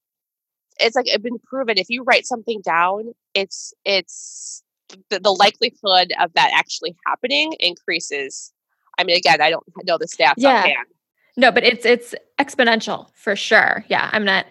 it's 0.81 0.97
like 0.97 1.07
it's 1.09 1.23
been 1.23 1.39
proven 1.41 1.77
if 1.79 1.91
you 1.91 2.03
write 2.05 2.27
something 2.27 2.61
down 2.63 3.13
it's 3.35 3.75
it's 3.85 4.63
the, 5.11 5.21
the 5.21 5.31
likelihood 5.31 6.13
of 6.21 6.33
that 6.35 6.51
actually 6.55 6.97
happening 7.07 7.53
increases 7.61 8.53
i 8.97 9.05
mean 9.05 9.17
again 9.17 9.41
i 9.43 9.51
don't 9.51 9.67
know 9.85 9.99
the 9.99 10.07
stats 10.07 10.35
Yeah. 10.39 10.61
offhand 10.61 10.87
No, 11.37 11.53
but 11.53 11.63
it's 11.65 11.85
it's 11.85 12.15
exponential 12.39 13.11
for 13.15 13.37
sure. 13.37 13.85
Yeah, 13.89 14.11
I'm 14.13 14.25
not 14.25 14.47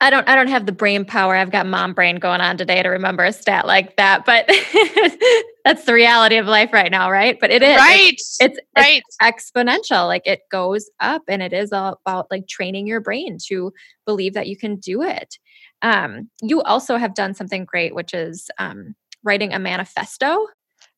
I 0.00 0.10
don't 0.10 0.28
I 0.28 0.34
don't 0.34 0.48
have 0.48 0.66
the 0.66 0.72
brain 0.72 1.04
power. 1.04 1.36
I've 1.36 1.50
got 1.50 1.66
mom 1.66 1.92
brain 1.92 2.16
going 2.16 2.40
on 2.40 2.56
today 2.56 2.82
to 2.82 2.88
remember 2.88 3.24
a 3.24 3.32
stat 3.32 3.66
like 3.66 3.96
that, 3.96 4.24
but 4.24 4.46
that's 5.64 5.84
the 5.84 5.92
reality 5.92 6.36
of 6.36 6.46
life 6.46 6.72
right 6.72 6.90
now, 6.90 7.10
right? 7.10 7.38
But 7.38 7.50
it 7.50 7.62
is 7.62 7.76
right 7.76 8.12
It's, 8.14 8.38
it's 8.40 8.58
right 8.76 9.02
exponential. 9.22 10.06
Like 10.06 10.26
it 10.26 10.40
goes 10.50 10.90
up 11.00 11.22
and 11.28 11.42
it 11.42 11.52
is 11.52 11.72
all 11.72 12.00
about 12.06 12.28
like 12.30 12.48
training 12.48 12.86
your 12.86 13.00
brain 13.00 13.38
to 13.48 13.72
believe 14.06 14.34
that 14.34 14.46
you 14.46 14.56
can 14.56 14.76
do 14.76 15.02
it. 15.02 15.38
Um, 15.82 16.30
you 16.42 16.62
also 16.62 16.96
have 16.96 17.14
done 17.14 17.34
something 17.34 17.64
great, 17.64 17.94
which 17.94 18.14
is 18.14 18.50
um, 18.58 18.94
writing 19.22 19.52
a 19.52 19.58
manifesto 19.58 20.46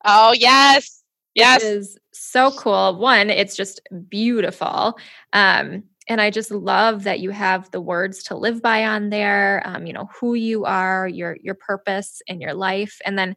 oh 0.05 0.33
yes 0.33 1.05
yes 1.35 1.63
is 1.63 1.99
so 2.13 2.51
cool. 2.53 2.97
One, 2.99 3.31
it's 3.31 3.57
just 3.57 3.81
beautiful. 4.09 4.99
Um, 5.33 5.85
and 6.09 6.21
I 6.21 6.31
just 6.31 6.51
love 6.51 7.05
that 7.05 7.21
you 7.21 7.31
have 7.31 7.71
the 7.71 7.81
words 7.81 8.23
to 8.25 8.37
live 8.37 8.61
by 8.61 8.85
on 8.85 9.11
there. 9.11 9.63
Um, 9.65 9.87
you 9.87 9.93
know 9.93 10.09
who 10.19 10.35
you 10.35 10.65
are, 10.65 11.07
your 11.09 11.37
your 11.43 11.55
purpose 11.55 12.23
in 12.27 12.41
your 12.41 12.55
life, 12.55 12.99
and 13.05 13.19
then 13.19 13.35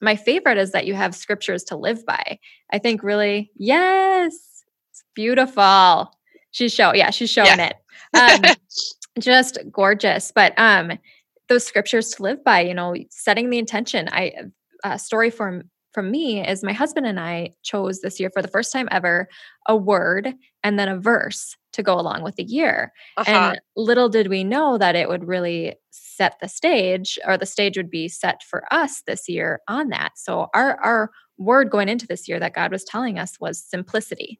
my 0.00 0.16
favorite 0.16 0.58
is 0.58 0.72
that 0.72 0.86
you 0.86 0.94
have 0.94 1.14
scriptures 1.14 1.64
to 1.64 1.76
live 1.76 2.04
by. 2.06 2.38
I 2.72 2.78
think 2.78 3.02
really, 3.02 3.50
yes, 3.56 4.34
it's 4.90 5.04
beautiful. 5.14 6.12
She's 6.50 6.72
show, 6.72 6.94
yeah, 6.94 7.10
she's 7.10 7.30
showing 7.30 7.60
it. 7.60 7.76
Um, 8.14 8.40
just 9.18 9.58
gorgeous. 9.70 10.32
But 10.34 10.54
um, 10.56 10.92
those 11.48 11.66
scriptures 11.66 12.10
to 12.12 12.22
live 12.22 12.42
by, 12.42 12.60
you 12.60 12.72
know, 12.72 12.94
setting 13.10 13.50
the 13.50 13.58
intention. 13.58 14.08
I 14.10 14.32
a 14.82 14.98
story 14.98 15.28
from 15.28 15.64
from 15.92 16.10
me 16.10 16.46
is 16.46 16.62
my 16.62 16.72
husband 16.72 17.06
and 17.06 17.18
I 17.18 17.54
chose 17.62 18.00
this 18.00 18.20
year 18.20 18.30
for 18.30 18.40
the 18.40 18.48
first 18.48 18.72
time 18.72 18.88
ever 18.90 19.28
a 19.66 19.76
word 19.76 20.32
and 20.68 20.78
then 20.78 20.88
a 20.88 20.98
verse 20.98 21.56
to 21.72 21.82
go 21.82 21.98
along 21.98 22.22
with 22.22 22.36
the 22.36 22.44
year. 22.44 22.92
uh-huh. 23.16 23.30
And 23.30 23.60
little 23.76 24.08
did 24.08 24.28
we 24.28 24.44
know 24.44 24.78
that 24.78 24.94
it 24.94 25.08
would 25.08 25.26
really 25.26 25.74
set 25.90 26.36
the 26.40 26.48
stage 26.48 27.18
or 27.26 27.36
the 27.36 27.46
stage 27.46 27.76
would 27.76 27.90
be 27.90 28.08
set 28.08 28.42
for 28.42 28.62
us 28.72 29.02
this 29.06 29.28
year 29.28 29.60
on 29.66 29.88
that. 29.88 30.12
So 30.16 30.48
our 30.54 30.78
our 30.80 31.10
word 31.38 31.70
going 31.70 31.88
into 31.88 32.06
this 32.06 32.28
year 32.28 32.38
that 32.40 32.54
God 32.54 32.70
was 32.70 32.84
telling 32.84 33.18
us 33.18 33.40
was 33.40 33.62
simplicity. 33.62 34.38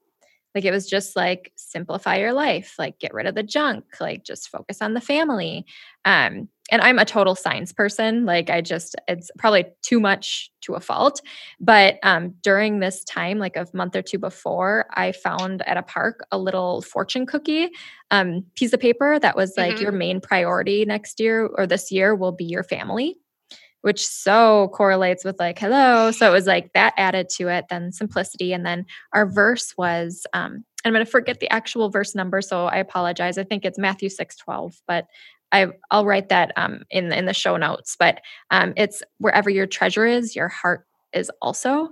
Like 0.58 0.64
it 0.66 0.72
was 0.72 0.88
just 0.88 1.16
like 1.16 1.52
simplify 1.56 2.16
your 2.18 2.32
life, 2.32 2.74
like 2.78 2.98
get 2.98 3.14
rid 3.14 3.26
of 3.26 3.34
the 3.34 3.42
junk, 3.42 3.84
like 4.00 4.24
just 4.24 4.48
focus 4.48 4.82
on 4.82 4.94
the 4.94 5.00
family. 5.00 5.66
Um 6.04 6.48
and 6.70 6.82
I'm 6.82 6.98
a 6.98 7.04
total 7.06 7.34
science 7.34 7.72
person. 7.72 8.26
Like 8.26 8.50
I 8.50 8.60
just 8.60 8.96
it's 9.08 9.30
probably 9.38 9.66
too 9.82 10.00
much 10.00 10.50
to 10.62 10.74
a 10.74 10.80
fault. 10.80 11.20
But 11.60 11.96
um 12.02 12.34
during 12.42 12.80
this 12.80 13.04
time, 13.04 13.38
like 13.38 13.56
a 13.56 13.66
month 13.72 13.96
or 13.96 14.02
two 14.02 14.18
before, 14.18 14.86
I 14.94 15.12
found 15.12 15.62
at 15.66 15.76
a 15.76 15.82
park 15.82 16.20
a 16.32 16.38
little 16.38 16.82
fortune 16.82 17.26
cookie 17.26 17.70
um, 18.10 18.44
piece 18.56 18.72
of 18.72 18.80
paper 18.80 19.18
that 19.20 19.36
was 19.36 19.54
like 19.56 19.78
Mhm. 19.78 19.82
your 19.82 19.92
main 19.92 20.20
priority 20.20 20.84
next 20.84 21.20
year 21.20 21.46
or 21.46 21.66
this 21.66 21.90
year 21.90 22.14
will 22.14 22.32
be 22.32 22.44
your 22.44 22.64
family 22.64 23.16
which 23.82 24.06
so 24.06 24.70
correlates 24.74 25.24
with 25.24 25.38
like 25.38 25.58
hello. 25.58 26.10
So 26.10 26.28
it 26.28 26.32
was 26.32 26.46
like 26.46 26.72
that 26.74 26.94
added 26.96 27.28
to 27.36 27.48
it 27.48 27.66
then 27.70 27.92
simplicity 27.92 28.52
and 28.52 28.64
then 28.64 28.86
our 29.12 29.26
verse 29.26 29.74
was 29.76 30.26
um 30.32 30.64
i'm 30.84 30.92
going 30.92 31.04
to 31.04 31.10
forget 31.10 31.40
the 31.40 31.50
actual 31.50 31.90
verse 31.90 32.14
number 32.14 32.40
so 32.40 32.66
i 32.66 32.76
apologize. 32.76 33.38
I 33.38 33.44
think 33.44 33.64
it's 33.64 33.78
matthew 33.78 34.08
6 34.08 34.36
12 34.36 34.80
but 34.86 35.06
I, 35.50 35.68
I'll 35.90 36.04
write 36.04 36.28
that 36.28 36.52
um, 36.56 36.82
in 36.90 37.10
in 37.10 37.24
the 37.24 37.32
show 37.32 37.56
notes, 37.56 37.96
but 37.98 38.20
um, 38.50 38.74
it's 38.76 39.02
wherever 39.18 39.48
your 39.48 39.66
treasure 39.66 40.04
is, 40.04 40.36
your 40.36 40.48
heart 40.48 40.84
is 41.12 41.30
also, 41.42 41.88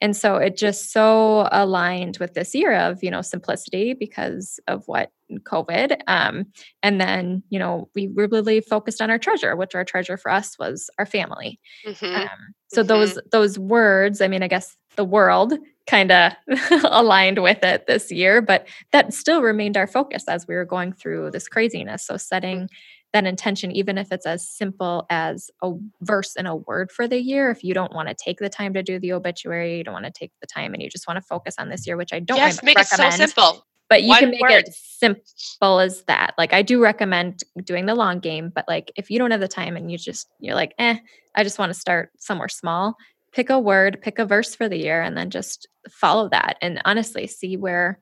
and 0.00 0.16
so 0.16 0.36
it 0.36 0.56
just 0.56 0.92
so 0.92 1.48
aligned 1.52 2.18
with 2.18 2.34
this 2.34 2.54
year 2.54 2.74
of 2.74 3.02
you 3.02 3.10
know 3.10 3.22
simplicity 3.22 3.94
because 3.94 4.60
of 4.68 4.86
what 4.86 5.10
COVID, 5.32 5.98
um, 6.06 6.46
and 6.82 7.00
then 7.00 7.42
you 7.50 7.58
know 7.58 7.88
we 7.94 8.08
really 8.14 8.60
focused 8.60 9.00
on 9.00 9.10
our 9.10 9.18
treasure, 9.18 9.56
which 9.56 9.74
our 9.74 9.84
treasure 9.84 10.16
for 10.16 10.30
us 10.30 10.58
was 10.58 10.90
our 10.98 11.06
family. 11.06 11.60
Mhm. 11.86 12.16
Um, 12.16 12.54
so 12.72 12.82
those 12.82 13.18
those 13.32 13.58
words, 13.58 14.20
I 14.20 14.28
mean, 14.28 14.42
I 14.42 14.48
guess 14.48 14.76
the 14.96 15.04
world 15.04 15.54
kind 15.86 16.12
of 16.12 16.32
aligned 16.84 17.42
with 17.42 17.62
it 17.64 17.86
this 17.86 18.12
year, 18.12 18.40
but 18.42 18.66
that 18.92 19.12
still 19.12 19.42
remained 19.42 19.76
our 19.76 19.86
focus 19.86 20.24
as 20.28 20.46
we 20.46 20.54
were 20.54 20.64
going 20.64 20.92
through 20.92 21.30
this 21.30 21.48
craziness. 21.48 22.06
So 22.06 22.16
setting 22.16 22.68
that 23.12 23.26
intention, 23.26 23.72
even 23.72 23.98
if 23.98 24.12
it's 24.12 24.26
as 24.26 24.48
simple 24.48 25.06
as 25.10 25.50
a 25.62 25.72
verse 26.02 26.36
and 26.36 26.46
a 26.46 26.54
word 26.54 26.92
for 26.92 27.08
the 27.08 27.20
year, 27.20 27.50
if 27.50 27.64
you 27.64 27.74
don't 27.74 27.92
want 27.92 28.08
to 28.08 28.14
take 28.14 28.38
the 28.38 28.48
time 28.48 28.72
to 28.74 28.82
do 28.82 28.98
the 28.98 29.12
obituary, 29.12 29.78
you 29.78 29.84
don't 29.84 29.94
want 29.94 30.06
to 30.06 30.12
take 30.12 30.32
the 30.40 30.46
time, 30.46 30.74
and 30.74 30.82
you 30.82 30.88
just 30.88 31.08
want 31.08 31.16
to 31.16 31.22
focus 31.22 31.56
on 31.58 31.68
this 31.68 31.86
year, 31.86 31.96
which 31.96 32.12
I 32.12 32.20
don't 32.20 32.36
yes 32.38 32.62
make 32.62 32.78
it 32.78 32.86
so 32.86 33.10
simple 33.10 33.66
but 33.90 34.04
you 34.04 34.14
can 34.14 34.30
make 34.30 34.40
word. 34.40 34.52
it 34.52 34.72
simple 34.72 35.80
as 35.80 36.04
that 36.04 36.32
like 36.38 36.52
i 36.54 36.62
do 36.62 36.80
recommend 36.80 37.42
doing 37.64 37.84
the 37.86 37.94
long 37.94 38.20
game 38.20 38.50
but 38.54 38.64
like 38.68 38.90
if 38.96 39.10
you 39.10 39.18
don't 39.18 39.32
have 39.32 39.40
the 39.40 39.48
time 39.48 39.76
and 39.76 39.90
you 39.90 39.98
just 39.98 40.28
you're 40.38 40.54
like 40.54 40.72
eh 40.78 40.96
i 41.34 41.42
just 41.42 41.58
want 41.58 41.72
to 41.74 41.78
start 41.78 42.10
somewhere 42.18 42.48
small 42.48 42.94
pick 43.32 43.50
a 43.50 43.58
word 43.58 44.00
pick 44.00 44.18
a 44.18 44.24
verse 44.24 44.54
for 44.54 44.68
the 44.68 44.78
year 44.78 45.02
and 45.02 45.16
then 45.16 45.28
just 45.28 45.68
follow 45.90 46.28
that 46.28 46.56
and 46.62 46.80
honestly 46.84 47.26
see 47.26 47.56
where 47.56 47.98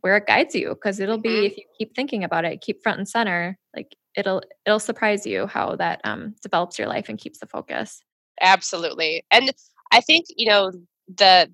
where 0.00 0.16
it 0.16 0.26
guides 0.26 0.54
you 0.54 0.70
because 0.70 0.98
it'll 0.98 1.18
be 1.18 1.28
Mhm. 1.28 1.46
if 1.46 1.56
you 1.58 1.64
keep 1.76 1.94
thinking 1.94 2.24
about 2.24 2.46
it 2.46 2.60
keep 2.62 2.82
front 2.82 2.98
and 2.98 3.08
center 3.08 3.58
like 3.76 3.94
it'll 4.16 4.42
it'll 4.66 4.80
surprise 4.80 5.26
you 5.26 5.46
how 5.46 5.76
that 5.76 6.00
um 6.04 6.34
develops 6.42 6.78
your 6.78 6.88
life 6.88 7.08
and 7.08 7.18
keeps 7.18 7.38
the 7.38 7.46
focus. 7.46 8.02
Absolutely 8.40 9.22
and 9.30 9.50
i 9.92 10.00
think 10.00 10.26
you 10.36 10.48
know 10.48 10.72
the 11.08 11.50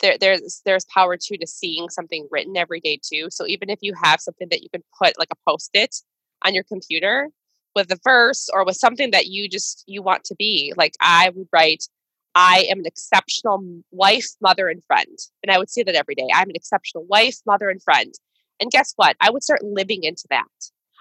there, 0.00 0.16
there's 0.18 0.62
there's 0.64 0.84
power 0.84 1.16
too 1.16 1.36
to 1.36 1.46
seeing 1.46 1.88
something 1.88 2.28
written 2.30 2.56
every 2.56 2.78
day 2.80 3.00
too 3.02 3.26
so 3.30 3.44
even 3.46 3.68
if 3.68 3.80
you 3.82 3.92
have 4.00 4.20
something 4.20 4.46
that 4.50 4.62
you 4.62 4.68
can 4.70 4.82
put 5.02 5.18
like 5.18 5.28
a 5.32 5.50
post-it 5.50 5.96
on 6.44 6.54
your 6.54 6.62
computer 6.62 7.30
with 7.74 7.90
a 7.90 7.98
verse 8.04 8.48
or 8.52 8.64
with 8.64 8.76
something 8.76 9.10
that 9.10 9.26
you 9.26 9.48
just 9.48 9.82
you 9.88 10.00
want 10.00 10.22
to 10.22 10.36
be 10.36 10.72
like 10.76 10.92
i 11.00 11.30
would 11.34 11.48
write 11.52 11.88
i 12.36 12.64
am 12.70 12.78
an 12.78 12.86
exceptional 12.86 13.82
wife 13.90 14.28
mother 14.40 14.68
and 14.68 14.84
friend 14.84 15.18
and 15.42 15.50
i 15.50 15.58
would 15.58 15.70
say 15.70 15.82
that 15.82 15.96
every 15.96 16.14
day 16.14 16.28
i'm 16.32 16.48
an 16.48 16.56
exceptional 16.56 17.04
wife 17.06 17.38
mother 17.44 17.68
and 17.68 17.82
friend 17.82 18.14
and 18.60 18.70
guess 18.70 18.92
what? 18.96 19.16
I 19.20 19.30
would 19.30 19.42
start 19.42 19.62
living 19.62 20.04
into 20.04 20.24
that 20.30 20.46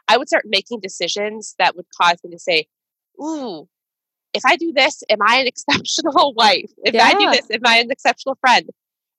i 0.08 0.17
would 0.17 0.28
start 0.28 0.46
making 0.48 0.80
decisions 0.80 1.56
that 1.60 1.76
would 1.76 1.86
cause 2.00 2.17
me 2.24 2.32
to 2.32 2.39
say 2.39 2.65
ooh 3.22 3.67
if 4.34 4.46
I 4.46 4.56
do 4.56 4.72
this, 4.72 5.04
am 5.10 5.20
I 5.22 5.38
an 5.38 5.48
exceptional 5.54 6.34
wife? 6.36 6.72
If 6.84 7.02
I 7.02 7.13
do 7.13 7.32
this, 7.32 7.50
am 7.52 7.62
I 7.65 7.78
an 7.78 7.91
exceptional 7.91 8.36
friend? 8.39 8.70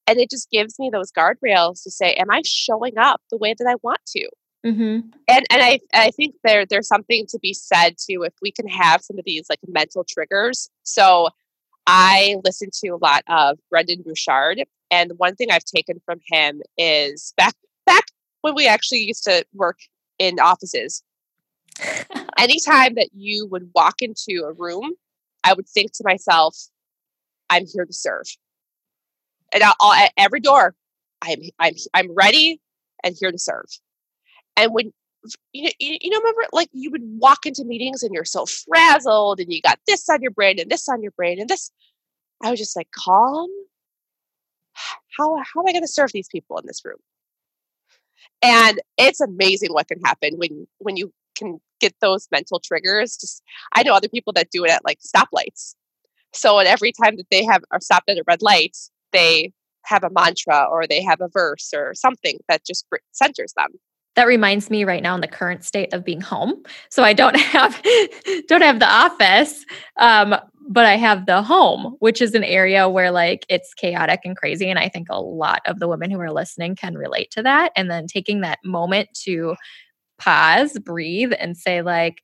And 0.06 0.18
it 0.18 0.30
just 0.30 0.50
gives 0.50 0.78
me 0.78 0.90
those 0.90 1.12
guardrails 1.12 1.82
to 1.82 1.90
say, 1.90 2.14
am 2.14 2.30
I 2.30 2.42
showing 2.44 2.96
up 2.96 3.20
the 3.30 3.36
way 3.36 3.54
that 3.58 3.66
I 3.68 3.74
want 3.82 4.00
to? 4.08 4.28
mm-hmm. 4.64 5.10
And 5.28 5.46
and 5.50 5.62
I 5.62 5.80
I 5.92 6.10
think 6.10 6.34
there 6.44 6.64
there's 6.66 6.88
something 6.88 7.26
to 7.28 7.38
be 7.38 7.52
said 7.52 7.96
too 7.98 8.22
if 8.22 8.32
we 8.40 8.50
can 8.50 8.66
have 8.68 9.02
some 9.02 9.18
of 9.18 9.24
these 9.24 9.46
like 9.50 9.60
mental 9.68 10.04
triggers. 10.08 10.70
So 10.82 11.28
I 11.86 12.36
listen 12.44 12.70
to 12.84 12.88
a 12.88 12.96
lot 12.96 13.22
of 13.28 13.58
Brendon 13.70 14.02
Burchard, 14.02 14.64
and 14.90 15.12
one 15.16 15.36
thing 15.36 15.48
I've 15.50 15.64
taken 15.64 16.00
from 16.04 16.20
him 16.26 16.62
is 16.76 17.34
back 17.36 17.54
back 17.86 18.06
when 18.40 18.54
we 18.54 18.66
actually 18.66 19.00
used 19.00 19.24
to 19.24 19.44
work 19.52 19.78
in 20.18 20.38
offices. 20.40 21.02
Anytime 22.38 22.94
that 22.94 23.10
you 23.14 23.46
would 23.46 23.70
walk 23.74 23.96
into 24.00 24.44
a 24.44 24.52
room, 24.52 24.94
I 25.44 25.52
would 25.52 25.68
think 25.68 25.92
to 25.92 26.04
myself, 26.04 26.56
"I'm 27.50 27.66
here 27.66 27.84
to 27.84 27.92
serve." 27.92 28.26
And 29.52 29.62
I'll, 29.62 29.74
I'll, 29.80 29.92
at 29.92 30.12
every 30.16 30.40
door, 30.40 30.74
I'm 31.22 31.40
I'm 31.58 31.74
I'm 31.94 32.14
ready 32.14 32.60
and 33.04 33.16
here 33.18 33.32
to 33.32 33.38
serve. 33.38 33.66
And 34.56 34.72
when 34.72 34.92
you 35.52 35.64
know, 35.64 35.70
you, 35.78 35.98
you 36.00 36.10
know, 36.10 36.18
remember, 36.18 36.42
like 36.52 36.68
you 36.72 36.90
would 36.90 37.02
walk 37.04 37.46
into 37.46 37.64
meetings 37.64 38.02
and 38.02 38.14
you're 38.14 38.24
so 38.24 38.46
frazzled, 38.46 39.40
and 39.40 39.52
you 39.52 39.60
got 39.60 39.78
this 39.86 40.08
on 40.08 40.22
your 40.22 40.30
brain 40.30 40.58
and 40.58 40.70
this 40.70 40.88
on 40.88 41.02
your 41.02 41.12
brain 41.12 41.40
and 41.40 41.48
this. 41.48 41.70
I 42.42 42.50
was 42.50 42.58
just 42.60 42.76
like, 42.76 42.90
calm. 42.92 43.48
How 45.16 45.36
how 45.36 45.60
am 45.60 45.66
I 45.68 45.72
going 45.72 45.82
to 45.82 45.88
serve 45.88 46.12
these 46.12 46.28
people 46.28 46.58
in 46.58 46.66
this 46.66 46.84
room? 46.84 46.98
And 48.42 48.80
it's 48.96 49.20
amazing 49.20 49.72
what 49.72 49.88
can 49.88 50.00
happen 50.00 50.34
when 50.36 50.66
when 50.78 50.96
you 50.96 51.12
can 51.36 51.60
get 51.80 51.94
those 52.00 52.28
mental 52.30 52.60
triggers. 52.60 53.16
Just 53.16 53.42
I 53.74 53.82
know 53.82 53.94
other 53.94 54.08
people 54.08 54.32
that 54.34 54.50
do 54.50 54.64
it 54.64 54.70
at 54.70 54.84
like 54.84 54.98
stoplights. 55.00 55.74
So 56.32 56.58
at 56.58 56.66
every 56.66 56.92
time 56.92 57.16
that 57.16 57.26
they 57.30 57.44
have 57.44 57.62
are 57.70 57.80
stopped 57.80 58.10
at 58.10 58.18
a 58.18 58.24
red 58.26 58.42
light, 58.42 58.76
they 59.12 59.52
have 59.84 60.04
a 60.04 60.10
mantra 60.10 60.66
or 60.70 60.86
they 60.86 61.02
have 61.02 61.20
a 61.20 61.28
verse 61.28 61.72
or 61.74 61.94
something 61.94 62.38
that 62.48 62.64
just 62.64 62.86
centers 63.12 63.52
them 63.56 63.70
that 64.18 64.26
reminds 64.26 64.68
me 64.68 64.82
right 64.82 65.00
now 65.00 65.14
in 65.14 65.20
the 65.20 65.28
current 65.28 65.64
state 65.64 65.94
of 65.94 66.04
being 66.04 66.20
home 66.20 66.62
so 66.90 67.02
i 67.02 67.12
don't 67.12 67.36
have 67.54 67.80
don't 68.48 68.62
have 68.62 68.80
the 68.80 68.90
office 68.90 69.64
um, 69.96 70.34
but 70.68 70.84
i 70.84 70.96
have 70.96 71.26
the 71.26 71.42
home 71.42 71.96
which 71.98 72.20
is 72.20 72.34
an 72.34 72.44
area 72.44 72.88
where 72.88 73.10
like 73.10 73.44
it's 73.48 73.74
chaotic 73.74 74.20
and 74.24 74.36
crazy 74.36 74.68
and 74.68 74.78
i 74.78 74.88
think 74.88 75.08
a 75.10 75.20
lot 75.20 75.62
of 75.66 75.80
the 75.80 75.88
women 75.88 76.10
who 76.10 76.20
are 76.20 76.32
listening 76.32 76.76
can 76.76 76.96
relate 76.96 77.30
to 77.30 77.42
that 77.42 77.72
and 77.74 77.90
then 77.90 78.06
taking 78.06 78.42
that 78.42 78.58
moment 78.64 79.08
to 79.14 79.56
pause 80.18 80.78
breathe 80.80 81.32
and 81.38 81.56
say 81.56 81.82
like 81.82 82.22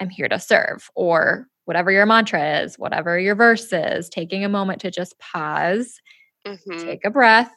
i'm 0.00 0.10
here 0.10 0.28
to 0.28 0.38
serve 0.38 0.88
or 0.94 1.48
whatever 1.64 1.90
your 1.90 2.06
mantra 2.06 2.60
is 2.60 2.78
whatever 2.78 3.18
your 3.18 3.34
verse 3.34 3.72
is 3.72 4.08
taking 4.08 4.44
a 4.44 4.48
moment 4.48 4.80
to 4.80 4.90
just 4.90 5.18
pause 5.18 6.00
mm-hmm. 6.46 6.84
take 6.84 7.04
a 7.04 7.10
breath 7.10 7.52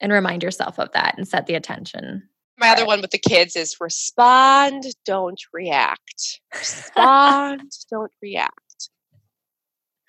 and 0.00 0.12
remind 0.12 0.42
yourself 0.42 0.78
of 0.78 0.90
that 0.92 1.14
and 1.16 1.28
set 1.28 1.46
the 1.46 1.54
attention 1.54 2.22
my 2.58 2.70
other 2.70 2.86
one 2.86 3.00
with 3.00 3.10
the 3.10 3.18
kids 3.18 3.56
is 3.56 3.76
respond, 3.80 4.84
don't 5.04 5.40
react. 5.52 6.40
Respond, 6.54 7.72
don't 7.90 8.12
react. 8.22 8.63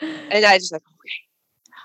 And 0.01 0.45
I 0.45 0.57
just 0.57 0.71
like, 0.71 0.81
okay, 0.81 1.13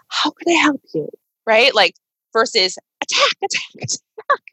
how 0.09 0.31
can 0.31 0.53
I 0.53 0.61
help 0.61 0.83
you? 0.95 1.09
Right? 1.47 1.75
Like 1.75 1.95
versus 2.33 2.79
attack, 3.03 3.33
attack, 3.43 3.63
attack. 3.83 4.01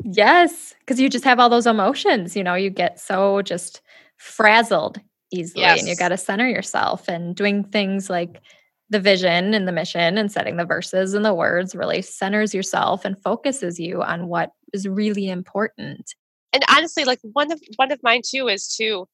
Yes, 0.03 0.73
because 0.79 0.99
you 0.99 1.09
just 1.09 1.25
have 1.25 1.39
all 1.39 1.49
those 1.49 1.67
emotions. 1.67 2.35
You 2.35 2.43
know, 2.43 2.55
you 2.55 2.69
get 2.69 2.99
so 2.99 3.41
just 3.41 3.81
frazzled 4.17 4.99
easily, 5.31 5.61
yes. 5.61 5.79
and 5.79 5.87
you 5.87 5.95
got 5.95 6.09
to 6.09 6.17
center 6.17 6.47
yourself 6.47 7.07
and 7.07 7.35
doing 7.35 7.63
things 7.63 8.09
like 8.09 8.41
the 8.89 8.99
vision 8.99 9.53
and 9.53 9.67
the 9.67 9.71
mission 9.71 10.17
and 10.17 10.31
setting 10.31 10.55
the 10.55 10.65
verses 10.65 11.13
and 11.13 11.25
the 11.25 11.33
words 11.33 11.75
really 11.75 12.01
centers 12.01 12.53
yourself 12.53 13.03
and 13.03 13.21
focuses 13.21 13.79
you 13.79 14.01
on 14.01 14.27
what 14.27 14.51
is 14.73 14.87
really 14.87 15.27
important. 15.27 16.13
And 16.53 16.63
honestly, 16.69 17.03
like 17.03 17.19
one 17.21 17.51
of 17.51 17.61
one 17.75 17.91
of 17.91 18.01
mine 18.01 18.21
too 18.25 18.47
is 18.47 18.73
to 18.77 19.07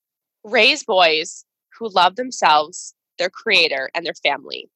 raise 0.43 0.84
boys 0.84 1.43
who 1.77 1.89
love 1.89 2.15
themselves, 2.15 2.93
their 3.17 3.30
creator, 3.30 3.89
and 3.93 4.06
their 4.06 4.13
family, 4.13 4.69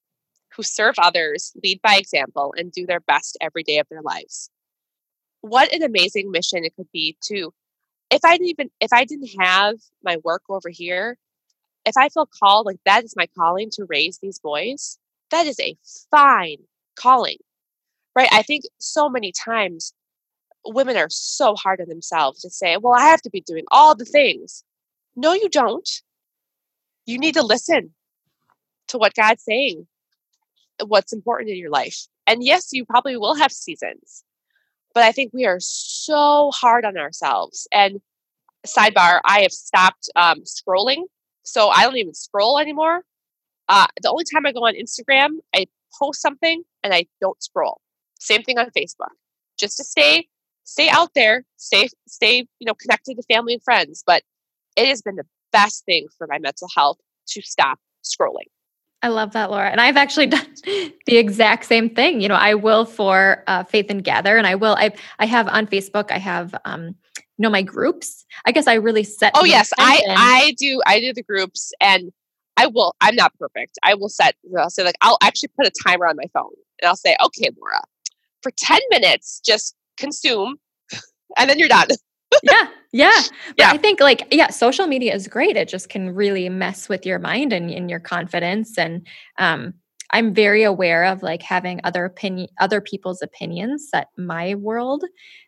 who 0.55 0.63
serve 0.63 0.95
others, 0.97 1.53
lead 1.63 1.81
by 1.81 1.95
example, 1.95 2.53
and 2.57 2.71
do 2.71 2.85
their 2.85 2.99
best 2.99 3.37
every 3.41 3.63
day 3.63 3.79
of 3.79 3.87
their 3.89 4.01
lives. 4.01 4.49
What 5.41 5.73
an 5.73 5.83
amazing 5.83 6.31
mission 6.31 6.63
it 6.63 6.75
could 6.75 6.91
be 6.91 7.17
to 7.25 7.53
if 8.09 8.23
I 8.23 8.37
didn't 8.37 8.49
even 8.49 8.69
if 8.79 8.93
I 8.93 9.05
didn't 9.05 9.29
have 9.39 9.75
my 10.03 10.17
work 10.23 10.43
over 10.49 10.69
here, 10.69 11.17
if 11.85 11.97
I 11.97 12.09
feel 12.09 12.27
called, 12.27 12.65
like 12.65 12.79
that 12.85 13.03
is 13.03 13.15
my 13.15 13.27
calling 13.37 13.69
to 13.71 13.85
raise 13.85 14.19
these 14.19 14.39
boys, 14.39 14.97
that 15.31 15.47
is 15.47 15.59
a 15.59 15.77
fine 16.11 16.57
calling, 16.95 17.37
right? 18.15 18.29
I 18.31 18.43
think 18.43 18.63
so 18.77 19.09
many 19.09 19.31
times 19.31 19.93
women 20.65 20.97
are 20.97 21.09
so 21.09 21.55
hard 21.55 21.81
on 21.81 21.87
themselves 21.87 22.41
to 22.41 22.49
say, 22.49 22.77
well, 22.77 22.93
I 22.93 23.05
have 23.07 23.21
to 23.23 23.29
be 23.29 23.41
doing 23.41 23.63
all 23.71 23.95
the 23.95 24.05
things. 24.05 24.63
No, 25.15 25.33
you 25.33 25.49
don't. 25.49 25.89
You 27.05 27.17
need 27.17 27.35
to 27.35 27.43
listen 27.43 27.93
to 28.89 28.97
what 28.97 29.13
God's 29.15 29.43
saying, 29.43 29.87
what's 30.85 31.13
important 31.13 31.49
in 31.49 31.57
your 31.57 31.71
life. 31.71 32.07
And 32.25 32.43
yes, 32.43 32.69
you 32.71 32.85
probably 32.85 33.17
will 33.17 33.35
have 33.35 33.51
seasons, 33.51 34.23
but 34.93 35.03
I 35.03 35.11
think 35.11 35.33
we 35.33 35.45
are 35.45 35.59
so 35.59 36.51
hard 36.51 36.85
on 36.85 36.97
ourselves. 36.97 37.67
And 37.71 38.01
sidebar, 38.65 39.21
I 39.23 39.41
have 39.41 39.51
stopped 39.51 40.09
um, 40.15 40.41
scrolling 40.41 41.03
so 41.47 41.69
I 41.69 41.83
don't 41.83 41.95
even 41.95 42.13
scroll 42.13 42.59
anymore. 42.59 43.03
Uh, 43.69 43.87
the 44.01 44.09
only 44.09 44.25
time 44.25 44.45
I 44.45 44.51
go 44.51 44.65
on 44.65 44.75
Instagram, 44.75 45.37
I 45.55 45.67
post 45.97 46.21
something 46.21 46.63
and 46.83 46.93
I 46.93 47.07
don't 47.21 47.41
scroll. 47.41 47.79
Same 48.19 48.43
thing 48.43 48.59
on 48.59 48.69
Facebook, 48.77 49.15
just 49.57 49.77
to 49.77 49.83
stay 49.83 50.27
stay 50.65 50.89
out 50.89 51.11
there, 51.15 51.45
stay 51.55 51.87
stay 52.05 52.47
you 52.59 52.65
know 52.65 52.73
connected 52.73 53.15
to 53.15 53.23
family 53.33 53.53
and 53.53 53.63
friends. 53.63 54.03
But 54.05 54.23
it 54.75 54.87
has 54.87 55.01
been 55.01 55.15
the 55.15 55.25
best 55.53 55.85
thing 55.85 56.07
for 56.17 56.27
my 56.27 56.37
mental 56.37 56.67
health 56.75 56.97
to 57.29 57.41
stop 57.41 57.79
scrolling. 58.03 58.49
I 59.03 59.09
love 59.09 59.33
that, 59.33 59.51
Laura. 59.51 59.69
And 59.69 59.79
I've 59.79 59.97
actually 59.97 60.25
done 60.37 60.47
the 61.05 61.17
exact 61.17 61.65
same 61.65 61.89
thing. 61.89 62.21
You 62.21 62.27
know, 62.27 62.35
I 62.35 62.55
will 62.55 62.85
for 62.85 63.43
uh, 63.47 63.63
Faith 63.63 63.87
and 63.89 64.03
Gather, 64.03 64.37
and 64.37 64.47
I 64.47 64.55
will. 64.55 64.75
I 64.77 64.91
I 65.19 65.25
have 65.25 65.47
on 65.47 65.67
Facebook. 65.67 66.11
I 66.11 66.17
have 66.17 66.55
um, 66.65 66.95
you 67.37 67.43
know 67.43 67.49
my 67.49 67.61
groups 67.61 68.25
i 68.45 68.51
guess 68.51 68.67
i 68.67 68.73
really 68.73 69.03
set 69.03 69.31
oh 69.35 69.45
yes 69.45 69.71
i 69.77 70.01
i 70.09 70.53
do 70.57 70.81
i 70.85 70.99
do 70.99 71.13
the 71.13 71.23
groups 71.23 71.71
and 71.79 72.11
i 72.57 72.65
will 72.67 72.95
i'm 73.01 73.15
not 73.15 73.31
perfect 73.39 73.77
i 73.83 73.93
will 73.93 74.09
set 74.09 74.35
i'll 74.59 74.69
say 74.69 74.83
like 74.83 74.97
i'll 75.01 75.17
actually 75.21 75.49
put 75.55 75.67
a 75.67 75.71
timer 75.85 76.07
on 76.07 76.15
my 76.15 76.25
phone 76.33 76.51
and 76.81 76.89
i'll 76.89 76.95
say 76.95 77.15
okay 77.23 77.49
laura 77.59 77.81
for 78.41 78.51
10 78.51 78.79
minutes 78.89 79.41
just 79.45 79.75
consume 79.97 80.57
and 81.37 81.49
then 81.49 81.59
you're 81.59 81.69
done 81.69 81.87
yeah 82.43 82.67
yeah 82.93 83.21
but 83.47 83.55
yeah 83.57 83.71
i 83.71 83.77
think 83.77 83.99
like 83.99 84.27
yeah 84.31 84.49
social 84.49 84.87
media 84.87 85.13
is 85.13 85.27
great 85.27 85.55
it 85.57 85.67
just 85.67 85.89
can 85.89 86.13
really 86.13 86.49
mess 86.49 86.89
with 86.89 87.05
your 87.05 87.19
mind 87.19 87.53
and, 87.53 87.69
and 87.69 87.89
your 87.89 87.99
confidence 87.99 88.77
and 88.77 89.05
um 89.37 89.73
I'm 90.11 90.33
very 90.33 90.63
aware 90.63 91.03
of 91.03 91.21
like 91.21 91.41
having 91.41 91.81
other 91.83 92.05
opinion 92.05 92.47
other 92.59 92.79
people's 92.79 93.21
opinions 93.21 93.89
set 93.91 94.07
my 94.17 94.55
world 94.55 95.03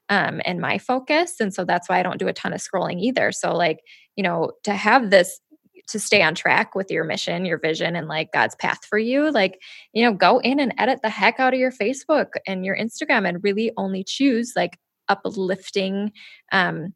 um, 0.09 0.41
and 0.45 0.59
my 0.59 0.77
focus. 0.77 1.35
And 1.39 1.53
so 1.53 1.63
that's 1.63 1.87
why 1.87 1.99
I 1.99 2.03
don't 2.03 2.19
do 2.19 2.27
a 2.27 2.33
ton 2.33 2.53
of 2.53 2.59
scrolling 2.59 2.99
either. 2.99 3.31
So, 3.31 3.55
like, 3.55 3.79
you 4.15 4.23
know, 4.23 4.51
to 4.63 4.73
have 4.73 5.11
this 5.11 5.39
to 5.87 5.99
stay 5.99 6.21
on 6.21 6.35
track 6.35 6.75
with 6.75 6.91
your 6.91 7.03
mission, 7.03 7.45
your 7.45 7.57
vision, 7.57 7.95
and 7.95 8.07
like 8.07 8.31
God's 8.31 8.55
path 8.55 8.79
for 8.87 8.99
you, 8.99 9.31
like, 9.31 9.59
you 9.93 10.03
know, 10.03 10.13
go 10.13 10.39
in 10.39 10.59
and 10.59 10.73
edit 10.77 10.99
the 11.01 11.09
heck 11.09 11.39
out 11.39 11.53
of 11.53 11.59
your 11.59 11.71
Facebook 11.71 12.27
and 12.45 12.65
your 12.65 12.77
Instagram 12.77 13.27
and 13.27 13.43
really 13.43 13.71
only 13.77 14.03
choose 14.03 14.53
like 14.55 14.77
uplifting 15.09 16.11
um, 16.51 16.93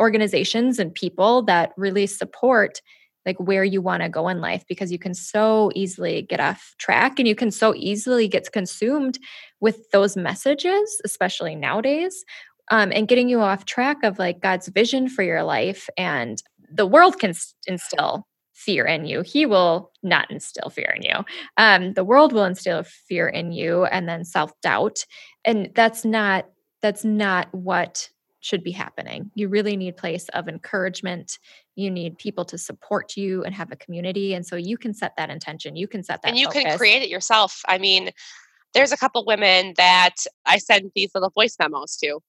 organizations 0.00 0.78
and 0.78 0.94
people 0.94 1.42
that 1.42 1.72
really 1.76 2.06
support 2.06 2.80
like 3.26 3.38
where 3.38 3.64
you 3.64 3.80
want 3.80 4.02
to 4.02 4.08
go 4.08 4.28
in 4.28 4.40
life 4.40 4.64
because 4.68 4.92
you 4.92 4.98
can 4.98 5.14
so 5.14 5.70
easily 5.74 6.22
get 6.22 6.40
off 6.40 6.74
track 6.78 7.18
and 7.18 7.26
you 7.26 7.34
can 7.34 7.50
so 7.50 7.74
easily 7.76 8.28
get 8.28 8.50
consumed 8.52 9.18
with 9.60 9.88
those 9.92 10.16
messages 10.16 11.00
especially 11.04 11.54
nowadays 11.54 12.24
um, 12.70 12.90
and 12.92 13.08
getting 13.08 13.28
you 13.28 13.40
off 13.40 13.64
track 13.64 13.98
of 14.02 14.18
like 14.18 14.40
god's 14.40 14.68
vision 14.68 15.08
for 15.08 15.22
your 15.22 15.42
life 15.44 15.88
and 15.96 16.42
the 16.70 16.86
world 16.86 17.18
can 17.18 17.32
instill 17.66 18.26
fear 18.54 18.84
in 18.84 19.04
you. 19.04 19.22
He 19.22 19.46
will 19.46 19.90
not 20.02 20.30
instill 20.30 20.70
fear 20.70 20.94
in 20.96 21.02
you. 21.02 21.24
Um, 21.56 21.92
the 21.92 22.04
world 22.04 22.32
will 22.32 22.44
instill 22.44 22.84
fear 22.84 23.28
in 23.28 23.52
you 23.52 23.84
and 23.84 24.08
then 24.08 24.24
self-doubt. 24.24 25.04
And 25.44 25.70
that's 25.74 26.04
not 26.04 26.46
that's 26.84 27.02
not 27.02 27.48
what 27.54 28.10
should 28.40 28.62
be 28.62 28.70
happening. 28.70 29.30
You 29.34 29.48
really 29.48 29.74
need 29.74 29.96
place 29.96 30.28
of 30.34 30.48
encouragement. 30.48 31.38
You 31.76 31.90
need 31.90 32.18
people 32.18 32.44
to 32.44 32.58
support 32.58 33.16
you 33.16 33.42
and 33.42 33.54
have 33.54 33.72
a 33.72 33.76
community. 33.76 34.34
And 34.34 34.46
so 34.46 34.56
you 34.56 34.76
can 34.76 34.92
set 34.92 35.16
that 35.16 35.30
intention. 35.30 35.76
You 35.76 35.88
can 35.88 36.02
set 36.02 36.20
that. 36.20 36.28
And 36.28 36.38
you 36.38 36.48
focus. 36.48 36.62
can 36.62 36.76
create 36.76 37.02
it 37.02 37.08
yourself. 37.08 37.62
I 37.66 37.78
mean, 37.78 38.10
there's 38.74 38.92
a 38.92 38.98
couple 38.98 39.24
women 39.24 39.72
that 39.78 40.16
I 40.44 40.58
send 40.58 40.90
these 40.94 41.10
little 41.14 41.30
voice 41.30 41.56
memos 41.58 41.96
to 42.02 42.20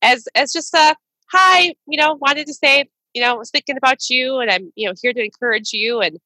as 0.00 0.28
as 0.36 0.52
just 0.52 0.72
a 0.72 0.94
hi, 1.32 1.74
you 1.88 1.98
know, 1.98 2.14
wanted 2.20 2.46
to 2.46 2.54
say, 2.54 2.88
you 3.14 3.20
know, 3.20 3.32
I 3.32 3.36
was 3.36 3.50
thinking 3.50 3.76
about 3.76 4.08
you 4.08 4.38
and 4.38 4.48
I'm, 4.48 4.72
you 4.76 4.86
know, 4.86 4.94
here 5.02 5.12
to 5.12 5.24
encourage 5.24 5.72
you. 5.72 6.00
And 6.00 6.20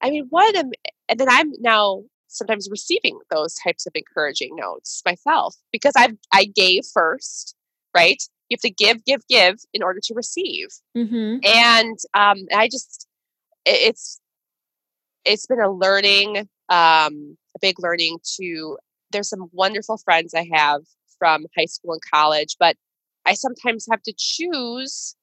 I 0.00 0.10
mean, 0.10 0.26
what 0.30 0.56
am 0.56 0.72
and 1.08 1.20
then 1.20 1.28
I'm 1.30 1.52
now 1.60 2.02
sometimes 2.32 2.68
receiving 2.70 3.18
those 3.30 3.54
types 3.54 3.86
of 3.86 3.92
encouraging 3.94 4.56
notes 4.56 5.02
myself 5.04 5.54
because 5.70 5.92
I've 5.96 6.16
I 6.32 6.44
gave 6.44 6.82
first 6.92 7.54
right? 7.94 8.22
You 8.48 8.56
have 8.56 8.60
to 8.60 8.70
give, 8.70 9.04
give, 9.04 9.26
give 9.28 9.56
in 9.72 9.82
order 9.82 10.00
to 10.02 10.14
receive. 10.14 10.68
Mm-hmm. 10.96 11.38
And 11.44 11.98
um, 12.14 12.46
I 12.54 12.68
just, 12.68 13.06
it's, 13.64 14.20
it's 15.24 15.46
been 15.46 15.60
a 15.60 15.70
learning, 15.70 16.48
um, 16.68 17.36
a 17.54 17.58
big 17.60 17.76
learning 17.78 18.18
to, 18.40 18.78
there's 19.10 19.28
some 19.28 19.48
wonderful 19.52 19.98
friends 19.98 20.34
I 20.34 20.48
have 20.52 20.82
from 21.18 21.46
high 21.56 21.66
school 21.66 21.92
and 21.92 22.02
college, 22.12 22.56
but 22.58 22.76
I 23.24 23.34
sometimes 23.34 23.86
have 23.90 24.02
to 24.02 24.14
choose 24.16 25.14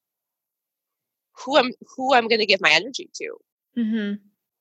who 1.43 1.57
I'm, 1.57 1.71
who 1.95 2.13
I'm 2.13 2.27
going 2.27 2.39
to 2.39 2.45
give 2.45 2.61
my 2.61 2.71
energy 2.71 3.09
to. 3.15 3.37
Mm-hmm 3.77 4.13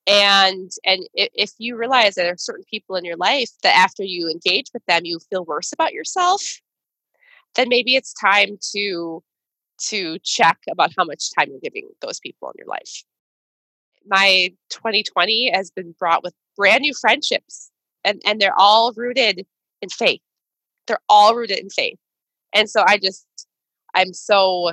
and 0.08 0.70
and 0.84 1.06
if 1.14 1.52
you 1.58 1.76
realize 1.76 2.14
that 2.14 2.22
there 2.22 2.32
are 2.32 2.38
certain 2.38 2.64
people 2.68 2.96
in 2.96 3.04
your 3.04 3.16
life 3.16 3.50
that 3.62 3.76
after 3.76 4.02
you 4.02 4.28
engage 4.28 4.66
with 4.72 4.84
them 4.86 5.04
you 5.04 5.18
feel 5.30 5.44
worse 5.44 5.72
about 5.72 5.92
yourself 5.92 6.60
then 7.54 7.68
maybe 7.68 7.94
it's 7.94 8.12
time 8.14 8.58
to 8.72 9.22
to 9.78 10.18
check 10.20 10.58
about 10.70 10.92
how 10.96 11.04
much 11.04 11.32
time 11.34 11.48
you're 11.50 11.60
giving 11.60 11.88
those 12.00 12.18
people 12.20 12.48
in 12.48 12.54
your 12.58 12.66
life. 12.66 13.04
My 14.06 14.52
2020 14.70 15.52
has 15.54 15.70
been 15.70 15.94
brought 15.98 16.22
with 16.22 16.34
brand 16.56 16.82
new 16.82 16.94
friendships 16.94 17.70
and 18.04 18.20
and 18.26 18.40
they're 18.40 18.58
all 18.58 18.92
rooted 18.92 19.46
in 19.82 19.88
faith. 19.88 20.20
They're 20.86 21.00
all 21.08 21.34
rooted 21.34 21.58
in 21.58 21.70
faith. 21.70 21.98
And 22.54 22.68
so 22.70 22.82
i 22.86 22.96
just 22.96 23.26
i'm 23.94 24.12
so 24.12 24.72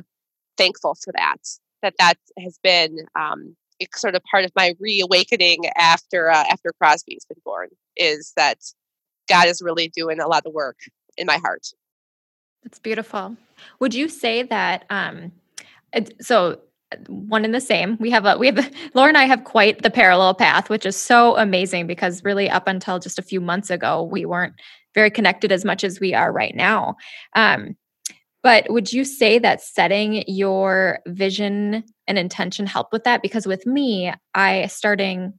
thankful 0.57 0.95
for 0.95 1.11
that 1.13 1.37
that 1.81 1.95
that 1.99 2.15
has 2.39 2.57
been 2.63 2.99
um, 3.15 3.55
sort 3.95 4.15
of 4.15 4.23
part 4.29 4.45
of 4.45 4.51
my 4.55 4.75
reawakening 4.79 5.65
after 5.75 6.29
uh, 6.29 6.43
after 6.51 6.71
crosby's 6.79 7.25
been 7.25 7.41
born 7.43 7.69
is 7.95 8.33
that 8.35 8.57
god 9.29 9.47
is 9.47 9.61
really 9.61 9.89
doing 9.89 10.19
a 10.19 10.27
lot 10.27 10.45
of 10.45 10.53
work 10.53 10.77
in 11.17 11.25
my 11.25 11.37
heart 11.37 11.67
that's 12.63 12.79
beautiful 12.79 13.35
would 13.79 13.93
you 13.93 14.07
say 14.07 14.43
that 14.43 14.85
um 14.89 15.31
so 16.21 16.59
one 17.07 17.45
and 17.45 17.53
the 17.53 17.61
same. 17.61 17.97
We 17.99 18.11
have 18.11 18.25
a 18.25 18.37
we 18.37 18.47
have 18.47 18.73
Laura 18.93 19.09
and 19.09 19.17
I 19.17 19.25
have 19.25 19.43
quite 19.43 19.81
the 19.81 19.89
parallel 19.89 20.33
path, 20.33 20.69
which 20.69 20.85
is 20.85 20.95
so 20.95 21.37
amazing 21.37 21.87
because 21.87 22.23
really 22.23 22.49
up 22.49 22.67
until 22.67 22.99
just 22.99 23.19
a 23.19 23.23
few 23.23 23.41
months 23.41 23.69
ago, 23.69 24.03
we 24.03 24.25
weren't 24.25 24.53
very 24.93 25.11
connected 25.11 25.51
as 25.51 25.65
much 25.65 25.83
as 25.83 25.99
we 25.99 26.13
are 26.13 26.31
right 26.31 26.55
now. 26.55 26.95
Um, 27.35 27.75
but 28.45 28.69
would 28.69 28.93
you 28.93 29.03
say 29.03 29.39
that 29.39 29.59
setting 29.59 30.23
your 30.27 30.99
vision 31.07 31.83
and 32.07 32.19
intention 32.19 32.67
help 32.67 32.93
with 32.93 33.03
that? 33.03 33.23
Because 33.23 33.47
with 33.47 33.65
me, 33.65 34.13
I 34.35 34.67
starting 34.67 35.33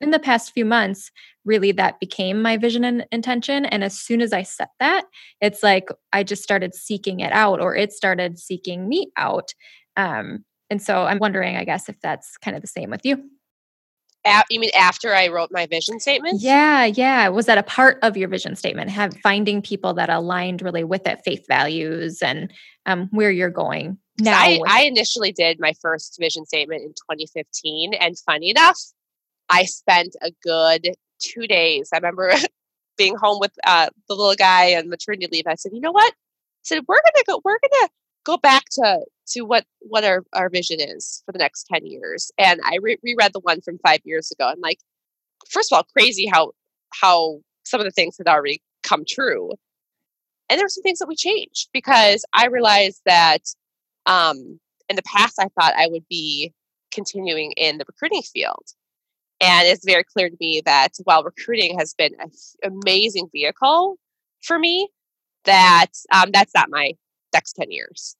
in 0.00 0.10
the 0.10 0.18
past 0.18 0.54
few 0.54 0.64
months, 0.64 1.10
really 1.44 1.70
that 1.72 2.00
became 2.00 2.40
my 2.40 2.56
vision 2.56 2.82
and 2.82 3.06
intention. 3.12 3.66
And 3.66 3.84
as 3.84 4.00
soon 4.00 4.22
as 4.22 4.32
I 4.32 4.42
set 4.42 4.70
that, 4.78 5.04
it's 5.42 5.62
like 5.62 5.90
I 6.14 6.22
just 6.22 6.42
started 6.42 6.74
seeking 6.74 7.20
it 7.20 7.30
out, 7.30 7.60
or 7.60 7.76
it 7.76 7.92
started 7.92 8.38
seeking 8.38 8.88
me 8.88 9.12
out. 9.18 9.52
Um, 9.98 10.46
and 10.70 10.80
so 10.80 11.02
I'm 11.02 11.18
wondering, 11.18 11.58
I 11.58 11.64
guess, 11.64 11.90
if 11.90 12.00
that's 12.00 12.38
kind 12.38 12.56
of 12.56 12.62
the 12.62 12.68
same 12.68 12.88
with 12.88 13.04
you. 13.04 13.22
You 14.50 14.60
mean 14.60 14.70
after 14.76 15.14
I 15.14 15.28
wrote 15.28 15.50
my 15.50 15.66
vision 15.66 16.00
statement? 16.00 16.40
Yeah, 16.40 16.84
yeah. 16.84 17.28
Was 17.28 17.46
that 17.46 17.58
a 17.58 17.62
part 17.62 17.98
of 18.02 18.16
your 18.16 18.28
vision 18.28 18.56
statement? 18.56 18.90
Have 18.90 19.16
finding 19.22 19.62
people 19.62 19.94
that 19.94 20.10
aligned 20.10 20.62
really 20.62 20.84
with 20.84 21.06
it, 21.06 21.20
faith 21.24 21.44
values, 21.48 22.22
and 22.22 22.52
um, 22.86 23.08
where 23.10 23.30
you're 23.30 23.50
going 23.50 23.98
now? 24.18 24.38
I, 24.38 24.60
I 24.66 24.82
initially 24.82 25.32
did 25.32 25.58
my 25.60 25.72
first 25.80 26.16
vision 26.20 26.44
statement 26.46 26.82
in 26.82 26.90
2015, 26.90 27.94
and 27.94 28.18
funny 28.18 28.50
enough, 28.50 28.78
I 29.48 29.64
spent 29.64 30.16
a 30.22 30.30
good 30.42 30.94
two 31.20 31.46
days. 31.46 31.90
I 31.92 31.96
remember 31.96 32.32
being 32.98 33.16
home 33.16 33.38
with 33.40 33.52
uh, 33.66 33.88
the 34.08 34.14
little 34.14 34.34
guy 34.34 34.76
on 34.76 34.88
maternity 34.88 35.28
leave. 35.30 35.46
I 35.46 35.54
said, 35.54 35.72
"You 35.72 35.80
know 35.80 35.92
what?" 35.92 36.12
I 36.12 36.62
said, 36.62 36.82
"We're 36.86 36.96
gonna 36.96 37.24
go. 37.26 37.40
We're 37.44 37.58
gonna 37.58 37.88
go 38.24 38.36
back 38.36 38.64
to 38.70 39.00
to 39.28 39.42
what 39.42 39.64
what 39.80 40.04
our, 40.04 40.24
our 40.32 40.48
vision 40.48 40.78
is 40.80 41.22
for 41.24 41.32
the 41.32 41.38
next 41.38 41.66
10 41.72 41.86
years 41.86 42.30
and 42.38 42.60
i 42.64 42.78
re- 42.80 42.98
reread 43.02 43.32
the 43.32 43.40
one 43.40 43.60
from 43.60 43.78
five 43.78 44.00
years 44.04 44.30
ago 44.30 44.48
and 44.48 44.60
like 44.60 44.78
first 45.48 45.72
of 45.72 45.76
all 45.76 45.86
crazy 45.96 46.26
how 46.26 46.52
how 46.92 47.38
some 47.64 47.80
of 47.80 47.84
the 47.84 47.92
things 47.92 48.16
had 48.18 48.28
already 48.28 48.60
come 48.82 49.04
true 49.08 49.52
and 50.48 50.58
there 50.58 50.64
were 50.64 50.70
some 50.70 50.82
things 50.82 50.98
that 50.98 51.08
we 51.08 51.16
changed 51.16 51.68
because 51.72 52.24
i 52.32 52.46
realized 52.46 53.00
that 53.06 53.40
um, 54.06 54.58
in 54.88 54.96
the 54.96 55.02
past 55.02 55.38
i 55.38 55.48
thought 55.60 55.74
i 55.76 55.86
would 55.88 56.06
be 56.08 56.52
continuing 56.92 57.52
in 57.52 57.78
the 57.78 57.84
recruiting 57.86 58.22
field 58.22 58.64
and 59.40 59.66
it's 59.66 59.86
very 59.86 60.04
clear 60.04 60.28
to 60.28 60.36
me 60.40 60.60
that 60.64 60.90
while 61.04 61.22
recruiting 61.22 61.78
has 61.78 61.94
been 61.94 62.14
an 62.18 62.30
amazing 62.64 63.28
vehicle 63.32 63.96
for 64.42 64.58
me 64.58 64.88
that 65.44 65.86
um, 66.12 66.30
that's 66.32 66.54
not 66.54 66.68
my 66.70 66.94
next 67.32 67.54
10 67.54 67.70
years 67.70 68.16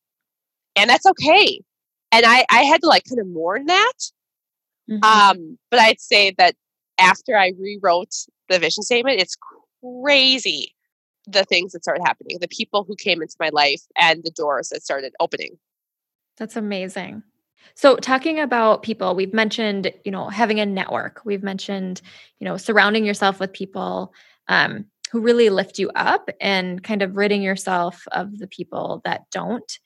and 0.77 0.89
that's 0.89 1.07
okay. 1.07 1.63
And 2.13 2.27
I, 2.27 2.45
I 2.51 2.63
had 2.63 2.81
to 2.83 2.89
like 2.89 3.05
kind 3.09 3.21
of 3.21 3.29
mourn 3.29 3.67
that. 3.67 3.93
Mm-hmm. 4.91 5.05
Um, 5.05 5.59
but 5.71 5.81
I'd 5.81 6.01
say 6.01 6.33
that 6.39 6.57
after 6.99 7.37
I 7.37 7.53
rewrote 7.59 8.15
the 8.49 8.59
vision 8.59 8.83
statement, 8.83 9.21
it's 9.21 9.37
crazy 9.83 10.75
the 11.27 11.45
things 11.45 11.73
that 11.73 11.85
started 11.85 12.03
happening, 12.05 12.39
the 12.41 12.49
people 12.49 12.85
who 12.85 12.97
came 12.97 13.23
into 13.23 13.37
my 13.39 13.51
life 13.51 13.83
and 13.97 14.23
the 14.25 14.31
doors 14.31 14.71
that 14.71 14.83
started 14.83 15.15
opening. 15.21 15.59
That's 16.39 16.57
amazing. 16.57 17.23
So 17.75 17.97
talking 17.97 18.41
about 18.41 18.83
people, 18.83 19.15
we've 19.15 19.35
mentioned, 19.35 19.93
you 20.05 20.11
know, 20.11 20.29
having 20.29 20.59
a 20.61 20.67
network. 20.67 21.21
We've 21.25 21.43
mentioned, 21.43 22.01
you 22.41 22.47
know, 22.47 22.57
surrounding 22.57 23.05
yourself 23.05 23.39
with 23.39 23.53
people 23.53 24.13
um, 24.49 24.87
who 25.11 25.21
really 25.21 25.51
lift 25.51 25.79
you 25.79 25.91
up 25.95 26.31
and 26.41 26.83
kind 26.83 27.03
of 27.03 27.17
ridding 27.17 27.43
yourself 27.43 28.03
of 28.13 28.39
the 28.39 28.47
people 28.47 29.01
that 29.05 29.23
don't. 29.33 29.79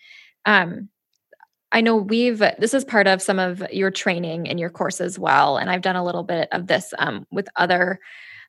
Um, 0.44 0.88
I 1.72 1.80
know 1.80 1.96
we've, 1.96 2.38
this 2.38 2.74
is 2.74 2.84
part 2.84 3.08
of 3.08 3.20
some 3.20 3.38
of 3.38 3.60
your 3.72 3.90
training 3.90 4.46
in 4.46 4.58
your 4.58 4.70
course 4.70 5.00
as 5.00 5.18
well. 5.18 5.56
And 5.56 5.70
I've 5.70 5.82
done 5.82 5.96
a 5.96 6.04
little 6.04 6.22
bit 6.22 6.48
of 6.52 6.68
this 6.68 6.94
um, 6.98 7.26
with 7.32 7.48
other, 7.56 7.98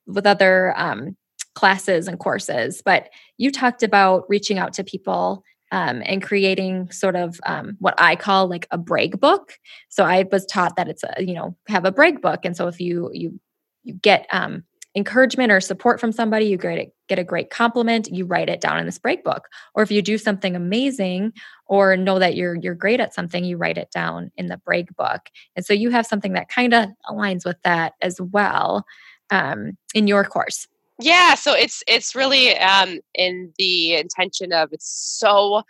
with 0.05 0.27
other 0.27 0.77
um, 0.77 1.17
classes 1.55 2.07
and 2.07 2.19
courses, 2.19 2.81
but 2.85 3.09
you 3.37 3.51
talked 3.51 3.81
about 3.81 4.25
reaching 4.29 4.59
out 4.59 4.73
to 4.73 4.83
people 4.83 5.43
um, 5.71 6.03
and 6.05 6.21
creating 6.21 6.91
sort 6.91 7.15
of 7.15 7.39
um, 7.45 7.77
what 7.79 7.95
I 7.97 8.15
call 8.15 8.47
like 8.47 8.67
a 8.69 8.77
brag 8.77 9.19
book. 9.19 9.53
So 9.89 10.03
I 10.03 10.25
was 10.31 10.45
taught 10.45 10.75
that 10.75 10.87
it's 10.87 11.03
a, 11.03 11.23
you 11.23 11.33
know, 11.33 11.57
have 11.67 11.85
a 11.85 11.91
brag 11.91 12.21
book. 12.21 12.41
And 12.43 12.55
so 12.55 12.67
if 12.67 12.79
you, 12.79 13.09
you, 13.11 13.39
you 13.83 13.93
get 13.95 14.27
um, 14.31 14.65
encouragement 14.95 15.51
or 15.51 15.59
support 15.59 15.99
from 15.99 16.11
somebody, 16.11 16.45
you 16.45 16.57
get, 16.57 16.89
get 17.07 17.19
a 17.19 17.23
great 17.23 17.49
compliment, 17.49 18.09
you 18.11 18.25
write 18.25 18.49
it 18.49 18.61
down 18.61 18.79
in 18.79 18.85
this 18.85 18.97
brag 18.97 19.23
book. 19.23 19.47
Or 19.73 19.83
if 19.83 19.91
you 19.91 20.01
do 20.01 20.17
something 20.17 20.55
amazing 20.55 21.33
or 21.67 21.97
know 21.97 22.19
that 22.19 22.35
you're 22.35 22.55
you're 22.55 22.75
great 22.75 22.99
at 22.99 23.13
something, 23.13 23.43
you 23.43 23.57
write 23.57 23.77
it 23.77 23.91
down 23.91 24.31
in 24.37 24.47
the 24.47 24.57
brag 24.57 24.95
book. 24.95 25.29
And 25.55 25.65
so 25.65 25.73
you 25.73 25.89
have 25.89 26.05
something 26.05 26.33
that 26.33 26.49
kind 26.49 26.73
of 26.73 26.89
aligns 27.09 27.45
with 27.45 27.61
that 27.63 27.93
as 28.01 28.21
well 28.21 28.85
um, 29.29 29.77
in 29.93 30.07
your 30.07 30.23
course. 30.23 30.67
Yeah, 30.99 31.35
so 31.35 31.53
it's 31.53 31.83
it's 31.87 32.15
really 32.15 32.57
um, 32.57 32.99
in 33.13 33.51
the 33.57 33.95
intention 33.95 34.53
of 34.53 34.71
it's 34.71 34.89
so 34.89 35.63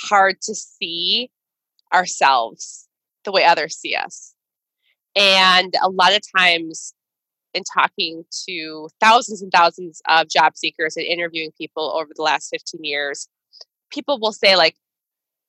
hard 0.00 0.40
to 0.42 0.54
see 0.54 1.30
ourselves 1.92 2.88
the 3.24 3.32
way 3.32 3.44
others 3.44 3.76
see 3.76 3.94
us. 3.94 4.34
And 5.14 5.74
a 5.82 5.90
lot 5.90 6.14
of 6.14 6.20
times 6.38 6.94
in 7.54 7.62
talking 7.64 8.24
to 8.46 8.88
thousands 9.00 9.42
and 9.42 9.52
thousands 9.52 10.02
of 10.08 10.28
job 10.28 10.56
seekers 10.56 10.96
and 10.96 11.06
interviewing 11.06 11.52
people 11.56 11.92
over 11.96 12.12
the 12.14 12.22
last 12.22 12.48
15 12.50 12.84
years, 12.84 13.28
people 13.90 14.18
will 14.20 14.32
say 14.32 14.56
like, 14.56 14.76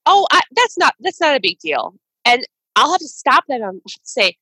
"Oh, 0.06 0.28
I, 0.32 0.42
that's 0.56 0.78
not 0.78 0.96
that's 1.00 1.22
not 1.22 1.36
a 1.36 1.40
big 1.40 1.60
deal," 1.60 1.96
and 2.26 2.46
I'll 2.76 2.92
have 2.92 3.00
to 3.00 3.08
stop 3.08 3.46
them 3.48 3.62
and 3.62 3.82
say, 4.04 4.36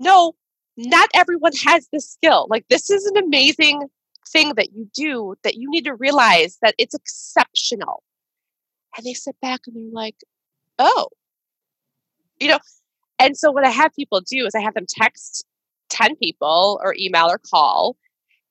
"No, 0.00 0.34
not 0.76 1.08
everyone 1.14 1.52
has 1.64 1.88
this 1.92 2.10
skill. 2.10 2.46
Like 2.50 2.66
this 2.68 2.90
is 2.90 3.06
an 3.06 3.16
amazing 3.16 3.88
thing 4.28 4.54
that 4.54 4.72
you 4.72 4.88
do 4.94 5.34
that 5.44 5.56
you 5.56 5.70
need 5.70 5.84
to 5.84 5.94
realize 5.94 6.58
that 6.62 6.74
it's 6.78 6.94
exceptional." 6.94 8.02
And 8.96 9.06
they 9.06 9.14
sit 9.14 9.36
back 9.40 9.60
and 9.66 9.76
they're 9.76 9.92
like, 9.92 10.16
"Oh, 10.78 11.08
you 12.40 12.48
know." 12.48 12.58
And 13.18 13.36
so 13.36 13.50
what 13.52 13.66
I 13.66 13.70
have 13.70 13.94
people 13.94 14.22
do 14.22 14.46
is 14.46 14.54
I 14.54 14.60
have 14.60 14.72
them 14.72 14.86
text 14.88 15.44
10 15.90 16.16
people 16.16 16.80
or 16.82 16.94
email 16.98 17.26
or 17.30 17.38
call 17.38 17.96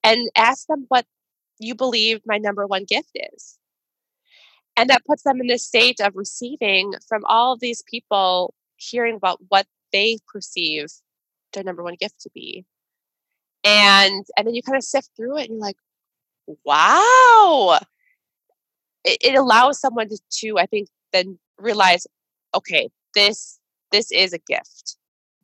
and 0.03 0.29
ask 0.35 0.67
them 0.67 0.85
what 0.89 1.05
you 1.59 1.75
believe 1.75 2.21
my 2.25 2.37
number 2.37 2.65
one 2.65 2.85
gift 2.85 3.11
is. 3.33 3.57
And 4.77 4.89
that 4.89 5.05
puts 5.05 5.23
them 5.23 5.41
in 5.41 5.47
this 5.47 5.65
state 5.65 5.99
of 5.99 6.15
receiving 6.15 6.93
from 7.07 7.23
all 7.25 7.53
of 7.53 7.59
these 7.59 7.83
people 7.89 8.53
hearing 8.77 9.15
about 9.15 9.39
what 9.49 9.67
they 9.91 10.19
perceive 10.31 10.87
their 11.53 11.63
number 11.63 11.83
one 11.83 11.95
gift 11.99 12.21
to 12.21 12.29
be. 12.33 12.65
And 13.63 14.25
and 14.37 14.47
then 14.47 14.55
you 14.55 14.63
kind 14.63 14.77
of 14.77 14.83
sift 14.83 15.09
through 15.17 15.37
it 15.37 15.49
and 15.49 15.55
you're 15.55 15.59
like, 15.59 15.75
wow. 16.63 17.79
It, 19.03 19.17
it 19.21 19.35
allows 19.35 19.79
someone 19.79 20.09
to, 20.09 20.17
to, 20.39 20.59
I 20.59 20.65
think, 20.65 20.87
then 21.11 21.39
realize, 21.57 22.07
okay, 22.55 22.89
this 23.15 23.59
this 23.91 24.11
is 24.11 24.33
a 24.33 24.39
gift 24.39 24.97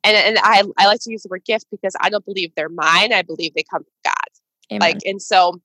and 0.06 0.16
and 0.16 0.38
I 0.42 0.62
I 0.78 0.86
like 0.86 1.00
to 1.02 1.10
use 1.10 1.22
the 1.22 1.28
word 1.28 1.44
gift 1.44 1.66
because 1.70 1.94
I 2.00 2.10
don't 2.10 2.24
believe 2.24 2.52
they're 2.54 2.68
mine. 2.68 3.12
I 3.12 3.22
believe 3.22 3.54
they 3.54 3.64
come 3.64 3.82
from 3.82 3.92
God. 4.04 4.72
Amen. 4.72 4.80
Like 4.80 5.02
and 5.04 5.20
so 5.20 5.60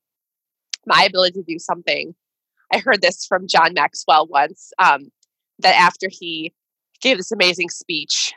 my 0.86 1.04
ability 1.04 1.39
to 1.39 1.43
do 1.43 1.60
something. 1.60 2.15
I 2.73 2.80
heard 2.80 3.01
this 3.01 3.25
from 3.25 3.47
John 3.47 3.73
Maxwell 3.73 4.27
once 4.27 4.71
um, 4.80 5.12
that 5.60 5.75
after 5.75 6.08
he 6.10 6.54
gave 7.01 7.17
this 7.17 7.32
amazing 7.32 7.69
speech 7.69 8.34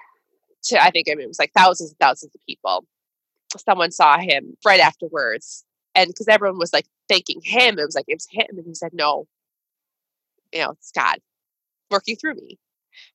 to 0.65 0.83
I 0.83 0.91
think 0.91 1.07
it 1.07 1.17
was 1.29 1.39
like 1.39 1.53
thousands 1.57 1.91
and 1.91 1.99
thousands 1.99 2.35
of 2.35 2.41
people, 2.47 2.85
someone 3.57 3.91
saw 3.91 4.19
him 4.19 4.57
right 4.65 4.81
afterwards, 4.81 5.65
and 5.95 6.09
because 6.09 6.29
everyone 6.29 6.59
was 6.59 6.73
like 6.73 6.87
thanking 7.09 7.41
him, 7.43 7.79
it 7.79 7.85
was 7.85 7.95
like 7.95 8.07
it 8.09 8.17
was 8.17 8.27
him, 8.31 8.47
and 8.51 8.67
he 8.67 8.75
said, 8.75 8.93
"No, 8.93 9.27
you 10.53 10.61
know, 10.61 10.71
it's 10.71 10.91
God 10.91 11.19
working 11.91 12.17
through 12.17 12.35
me." 12.35 12.59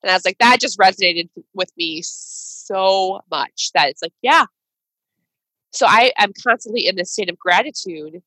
And 0.02 0.12
I 0.12 0.14
was 0.14 0.26
like, 0.26 0.38
that 0.40 0.60
just 0.60 0.80
resonated 0.80 1.30
with 1.54 1.72
me 1.78 2.02
so 2.04 3.22
much 3.30 3.72
that 3.74 3.90
it's 3.90 4.02
like, 4.02 4.14
yeah. 4.22 4.46
So 5.72 5.86
I 5.88 6.12
am 6.18 6.32
constantly 6.46 6.88
in 6.88 6.96
this 6.96 7.12
state 7.12 7.30
of 7.30 7.38
gratitude 7.38 8.22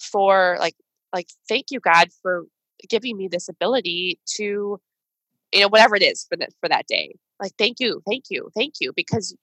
for 0.00 0.56
like, 0.60 0.74
like, 1.12 1.28
thank 1.48 1.66
you, 1.70 1.80
God, 1.80 2.08
for 2.22 2.44
giving 2.88 3.16
me 3.16 3.28
this 3.28 3.48
ability 3.48 4.18
to, 4.36 4.80
you 5.52 5.60
know, 5.60 5.68
whatever 5.68 5.96
it 5.96 6.02
is 6.02 6.24
for 6.28 6.36
that 6.36 6.50
for 6.60 6.68
that 6.68 6.86
day. 6.86 7.14
Like, 7.40 7.52
thank 7.58 7.80
you, 7.80 8.02
thank 8.06 8.24
you, 8.30 8.50
thank 8.54 8.74
you, 8.80 8.92
because 8.94 9.36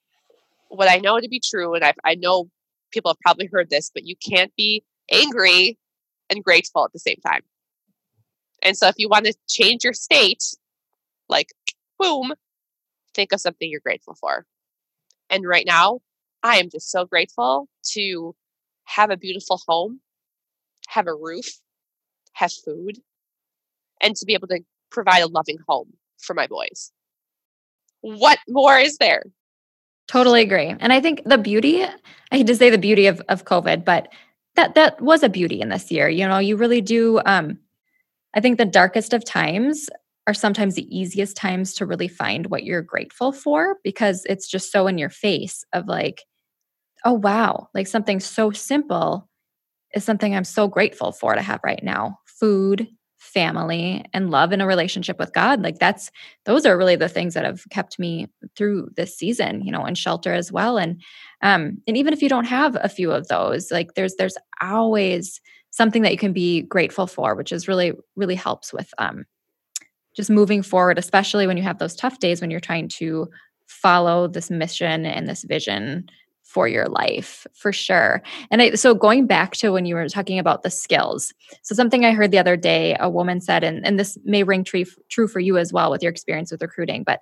what 0.70 0.90
I 0.90 0.98
know 0.98 1.20
to 1.20 1.30
be 1.30 1.40
true, 1.40 1.76
and 1.76 1.84
i 1.84 1.94
I 2.04 2.16
know 2.16 2.50
people 2.92 3.12
have 3.12 3.20
probably 3.20 3.50
heard 3.52 3.70
this, 3.70 3.92
but 3.94 4.06
you 4.06 4.16
can't 4.16 4.52
be 4.56 4.84
angry 5.12 5.78
and 6.30 6.44
grateful 6.44 6.86
at 6.86 6.94
the 6.94 7.00
same 7.00 7.18
time. 7.26 7.42
And 8.64 8.78
so 8.78 8.88
if 8.88 8.96
you 8.98 9.10
want 9.10 9.26
to 9.26 9.34
change 9.50 9.84
your 9.84 9.94
state, 9.94 10.44
like 11.34 11.50
boom, 12.00 12.34
think 13.14 13.34
of 13.34 13.42
something 13.42 13.70
you're 13.70 13.82
grateful 13.82 14.16
for. 14.16 14.46
And 15.30 15.46
right 15.46 15.66
now, 15.66 16.00
I 16.44 16.58
am 16.58 16.70
just 16.70 16.92
so 16.92 17.06
grateful 17.06 17.68
to 17.94 18.36
have 18.86 19.10
a 19.10 19.18
beautiful 19.18 19.60
home, 19.68 20.00
have 20.90 21.08
a 21.08 21.14
roof, 21.14 21.48
have 22.34 22.52
food, 22.66 23.00
and 24.02 24.16
to 24.16 24.26
be 24.26 24.34
able 24.34 24.48
to 24.50 24.60
provide 24.92 25.24
a 25.24 25.28
loving 25.28 25.58
home 25.68 25.94
for 26.20 26.34
my 26.34 26.48
boys. 26.48 26.92
What 28.02 28.38
more 28.48 28.78
is 28.78 28.98
there? 28.98 29.24
Totally 30.08 30.42
agree. 30.42 30.76
And 30.80 30.92
I 30.92 31.00
think 31.00 31.24
the 31.26 31.38
beauty, 31.38 31.84
I 31.84 32.38
hate 32.38 32.48
to 32.48 32.56
say 32.56 32.70
the 32.70 32.78
beauty 32.78 33.08
of, 33.08 33.22
of 33.30 33.46
COVID, 33.46 33.86
but 33.86 34.10
that 34.56 34.76
that 34.76 35.02
was 35.02 35.24
a 35.24 35.30
beauty 35.30 35.62
in 35.62 35.70
this 35.70 35.90
year. 35.90 36.08
You 36.10 36.28
know, 36.28 36.38
you 36.38 36.58
really 36.58 36.82
do 36.82 37.22
um 37.26 37.58
I 38.36 38.42
think 38.42 38.58
the 38.58 38.66
darkest 38.66 39.14
of 39.14 39.24
times 39.24 39.90
are 40.28 40.34
sometimes 40.34 40.76
the 40.76 40.98
easiest 40.98 41.36
times 41.36 41.74
to 41.74 41.86
really 41.86 42.08
find 42.08 42.48
what 42.48 42.64
you're 42.64 42.82
grateful 42.82 43.32
for 43.32 43.78
because 43.84 44.26
it's 44.26 44.48
just 44.48 44.72
so 44.72 44.88
in 44.88 44.98
your 44.98 45.10
face 45.10 45.66
of 45.74 45.88
like, 45.88 46.24
oh, 47.06 47.14
wow, 47.14 47.68
like 47.74 47.88
something 47.88 48.20
so 48.20 48.52
simple 48.52 49.30
is 49.94 50.04
something 50.04 50.36
I'm 50.36 50.46
so 50.46 50.68
grateful 50.68 51.12
for 51.12 51.36
to 51.36 51.42
have 51.42 51.60
right 51.64 51.84
now 51.84 52.20
food, 52.26 52.88
family, 53.18 54.04
and 54.14 54.32
love 54.32 54.52
in 54.52 54.62
a 54.62 54.68
relationship 54.68 55.20
with 55.20 55.34
God. 55.34 55.62
Like, 55.62 55.80
that's 55.80 56.10
those 56.46 56.66
are 56.66 56.78
really 56.78 56.96
the 56.96 57.10
things 57.10 57.34
that 57.34 57.46
have 57.46 57.64
kept 57.70 58.00
me 58.00 58.28
through 58.56 58.90
this 58.96 59.18
season, 59.18 59.62
you 59.62 59.72
know, 59.72 59.84
and 59.84 59.98
shelter 59.98 60.34
as 60.34 60.52
well. 60.52 60.78
And, 60.78 61.02
um, 61.42 61.78
and 61.88 61.96
even 61.96 62.14
if 62.14 62.22
you 62.22 62.30
don't 62.30 62.46
have 62.46 62.78
a 62.82 62.90
few 62.90 63.12
of 63.12 63.28
those, 63.28 63.72
like, 63.72 63.94
there's, 63.96 64.16
there's 64.16 64.38
always 64.62 65.40
something 65.72 66.02
that 66.04 66.12
you 66.12 66.18
can 66.18 66.34
be 66.34 66.62
grateful 66.62 67.08
for, 67.08 67.36
which 67.36 67.52
is 67.52 67.68
really, 67.68 67.94
really 68.16 68.36
helps 68.36 68.74
with, 68.74 68.94
um, 68.98 69.26
just 70.16 70.30
moving 70.30 70.62
forward, 70.62 70.98
especially 70.98 71.48
when 71.48 71.58
you 71.58 71.64
have 71.64 71.80
those 71.80 71.96
tough 71.96 72.20
days 72.20 72.42
when 72.42 72.52
you're 72.52 72.60
trying 72.60 72.88
to 72.88 73.30
follow 73.68 74.28
this 74.28 74.50
mission 74.50 75.06
and 75.06 75.28
this 75.28 75.44
vision 75.44 76.10
for 76.44 76.68
your 76.68 76.88
life 76.88 77.48
for 77.54 77.74
sure. 77.74 78.22
And 78.52 78.62
I, 78.62 78.76
so 78.76 78.94
going 78.94 79.26
back 79.26 79.54
to 79.54 79.72
when 79.72 79.86
you 79.86 79.96
were 79.96 80.08
talking 80.08 80.38
about 80.38 80.62
the 80.62 80.70
skills. 80.70 81.34
So 81.64 81.74
something 81.74 82.06
I 82.06 82.12
heard 82.12 82.30
the 82.30 82.38
other 82.38 82.56
day, 82.56 82.96
a 83.00 83.10
woman 83.10 83.42
said, 83.42 83.64
and, 83.64 83.84
and 83.86 84.00
this 84.00 84.18
may 84.24 84.44
ring 84.44 84.64
true, 84.64 84.86
true 85.10 85.28
for 85.28 85.40
you 85.40 85.58
as 85.58 85.74
well 85.74 85.90
with 85.90 86.04
your 86.04 86.12
experience 86.12 86.52
with 86.52 86.62
recruiting, 86.62 87.04
but 87.04 87.22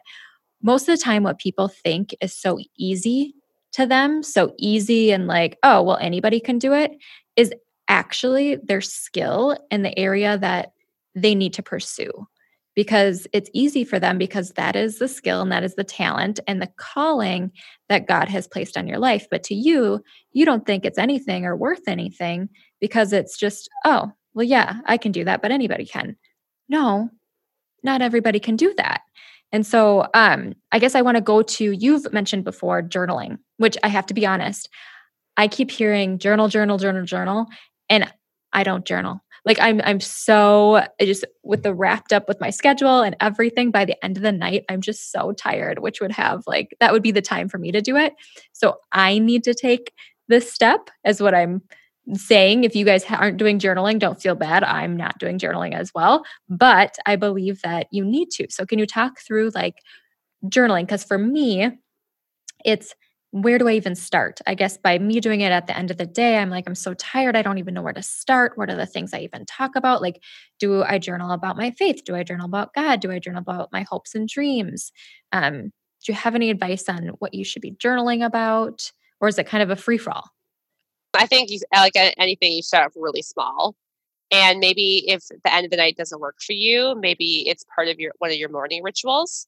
most 0.61 0.89
of 0.89 0.97
the 0.97 1.03
time 1.03 1.23
what 1.23 1.39
people 1.39 1.69
think 1.69 2.13
is 2.21 2.35
so 2.35 2.59
easy 2.77 3.33
to 3.71 3.85
them, 3.85 4.21
so 4.21 4.53
easy 4.57 5.11
and 5.11 5.27
like, 5.27 5.57
oh, 5.63 5.81
well, 5.81 5.97
anybody 6.01 6.39
can 6.39 6.59
do 6.59 6.73
it, 6.73 6.91
is 7.35 7.53
actually 7.87 8.57
their 8.57 8.81
skill 8.81 9.57
in 9.69 9.81
the 9.81 9.97
area 9.97 10.37
that 10.37 10.73
they 11.15 11.35
need 11.35 11.53
to 11.53 11.63
pursue 11.63 12.27
because 12.75 13.27
it's 13.33 13.49
easy 13.53 13.83
for 13.83 13.99
them 13.99 14.17
because 14.17 14.51
that 14.51 14.75
is 14.75 14.99
the 14.99 15.07
skill 15.07 15.41
and 15.41 15.51
that 15.51 15.63
is 15.63 15.75
the 15.75 15.83
talent 15.83 16.39
and 16.47 16.61
the 16.61 16.69
calling 16.77 17.51
that 17.89 18.07
God 18.07 18.29
has 18.29 18.47
placed 18.47 18.77
on 18.77 18.87
your 18.87 18.99
life. 18.99 19.27
But 19.29 19.43
to 19.43 19.55
you, 19.55 20.01
you 20.31 20.45
don't 20.45 20.65
think 20.65 20.85
it's 20.85 20.97
anything 20.97 21.45
or 21.45 21.55
worth 21.55 21.87
anything 21.87 22.49
because 22.79 23.11
it's 23.11 23.37
just, 23.37 23.69
oh, 23.85 24.11
well, 24.33 24.45
yeah, 24.45 24.79
I 24.85 24.97
can 24.97 25.11
do 25.11 25.25
that, 25.25 25.41
but 25.41 25.51
anybody 25.51 25.85
can. 25.85 26.15
No, 26.69 27.09
not 27.83 28.01
everybody 28.01 28.39
can 28.39 28.55
do 28.55 28.73
that. 28.77 29.01
And 29.51 29.65
so 29.65 30.07
um, 30.13 30.53
I 30.71 30.79
guess 30.79 30.95
I 30.95 31.01
want 31.01 31.17
to 31.17 31.21
go 31.21 31.41
to 31.41 31.71
you've 31.71 32.11
mentioned 32.13 32.45
before 32.45 32.81
journaling, 32.81 33.37
which 33.57 33.77
I 33.83 33.89
have 33.89 34.05
to 34.05 34.13
be 34.13 34.25
honest, 34.25 34.69
I 35.35 35.49
keep 35.49 35.71
hearing 35.71 36.19
journal, 36.19 36.47
journal, 36.47 36.77
journal, 36.77 37.03
journal, 37.03 37.47
and 37.89 38.09
I 38.53 38.63
don't 38.63 38.85
journal 38.85 39.21
like 39.45 39.59
i'm 39.59 39.81
i'm 39.83 39.99
so 39.99 40.83
just 40.99 41.25
with 41.43 41.63
the 41.63 41.73
wrapped 41.73 42.13
up 42.13 42.27
with 42.27 42.39
my 42.39 42.49
schedule 42.49 43.01
and 43.01 43.15
everything 43.19 43.71
by 43.71 43.85
the 43.85 44.03
end 44.03 44.17
of 44.17 44.23
the 44.23 44.31
night 44.31 44.63
i'm 44.69 44.81
just 44.81 45.11
so 45.11 45.31
tired 45.33 45.79
which 45.79 46.01
would 46.01 46.11
have 46.11 46.43
like 46.47 46.75
that 46.79 46.91
would 46.91 47.03
be 47.03 47.11
the 47.11 47.21
time 47.21 47.49
for 47.49 47.57
me 47.57 47.71
to 47.71 47.81
do 47.81 47.95
it. 47.95 48.13
So 48.53 48.77
i 48.91 49.17
need 49.17 49.43
to 49.45 49.53
take 49.53 49.93
this 50.27 50.51
step 50.51 50.89
as 51.03 51.21
what 51.21 51.35
i'm 51.35 51.61
saying. 52.15 52.63
If 52.63 52.75
you 52.75 52.83
guys 52.83 53.05
aren't 53.09 53.37
doing 53.37 53.59
journaling 53.59 53.99
don't 53.99 54.19
feel 54.21 54.35
bad. 54.35 54.63
I'm 54.63 54.97
not 54.97 55.19
doing 55.19 55.37
journaling 55.37 55.73
as 55.73 55.91
well 55.93 56.23
but 56.49 56.95
i 57.05 57.15
believe 57.15 57.61
that 57.61 57.87
you 57.91 58.03
need 58.03 58.31
to. 58.31 58.47
So 58.49 58.65
can 58.65 58.79
you 58.79 58.85
talk 58.85 59.19
through 59.19 59.51
like 59.53 59.75
journaling? 60.45 60.83
Because 60.83 61.03
for 61.03 61.17
me 61.17 61.69
it's 62.65 62.93
where 63.31 63.57
do 63.57 63.67
I 63.67 63.73
even 63.73 63.95
start? 63.95 64.41
I 64.45 64.55
guess 64.55 64.77
by 64.77 64.99
me 64.99 65.21
doing 65.21 65.39
it 65.39 65.51
at 65.53 65.65
the 65.65 65.77
end 65.77 65.89
of 65.89 65.97
the 65.97 66.05
day, 66.05 66.37
I'm 66.37 66.49
like, 66.49 66.67
I'm 66.67 66.75
so 66.75 66.93
tired. 66.95 67.35
I 67.35 67.41
don't 67.41 67.57
even 67.59 67.73
know 67.73 67.81
where 67.81 67.93
to 67.93 68.03
start. 68.03 68.57
What 68.57 68.69
are 68.69 68.75
the 68.75 68.85
things 68.85 69.13
I 69.13 69.19
even 69.19 69.45
talk 69.45 69.75
about? 69.77 70.01
Like, 70.01 70.21
do 70.59 70.83
I 70.83 70.99
journal 70.99 71.31
about 71.31 71.55
my 71.55 71.71
faith? 71.71 72.03
Do 72.05 72.15
I 72.15 72.23
journal 72.23 72.45
about 72.45 72.73
God? 72.73 72.99
Do 72.99 73.09
I 73.09 73.19
journal 73.19 73.41
about 73.41 73.71
my 73.71 73.83
hopes 73.89 74.15
and 74.15 74.27
dreams? 74.27 74.91
Um, 75.31 75.71
do 76.05 76.11
you 76.11 76.13
have 76.13 76.35
any 76.35 76.49
advice 76.49 76.89
on 76.89 77.07
what 77.19 77.33
you 77.33 77.45
should 77.45 77.61
be 77.61 77.71
journaling 77.71 78.25
about? 78.25 78.91
Or 79.21 79.29
is 79.29 79.39
it 79.39 79.47
kind 79.47 79.63
of 79.63 79.69
a 79.69 79.77
free 79.77 79.97
for 79.97 80.11
all? 80.11 80.29
I 81.13 81.25
think 81.25 81.49
you, 81.51 81.59
like 81.73 81.95
anything, 81.95 82.51
you 82.51 82.63
start 82.63 82.87
off 82.87 82.93
really 82.95 83.21
small. 83.21 83.75
And 84.29 84.59
maybe 84.59 85.05
if 85.07 85.27
the 85.27 85.53
end 85.53 85.65
of 85.65 85.71
the 85.71 85.77
night 85.77 85.95
doesn't 85.97 86.19
work 86.19 86.37
for 86.45 86.53
you, 86.53 86.95
maybe 86.95 87.47
it's 87.47 87.65
part 87.75 87.87
of 87.87 87.99
your 87.99 88.13
one 88.19 88.31
of 88.31 88.37
your 88.37 88.49
morning 88.49 88.81
rituals. 88.81 89.47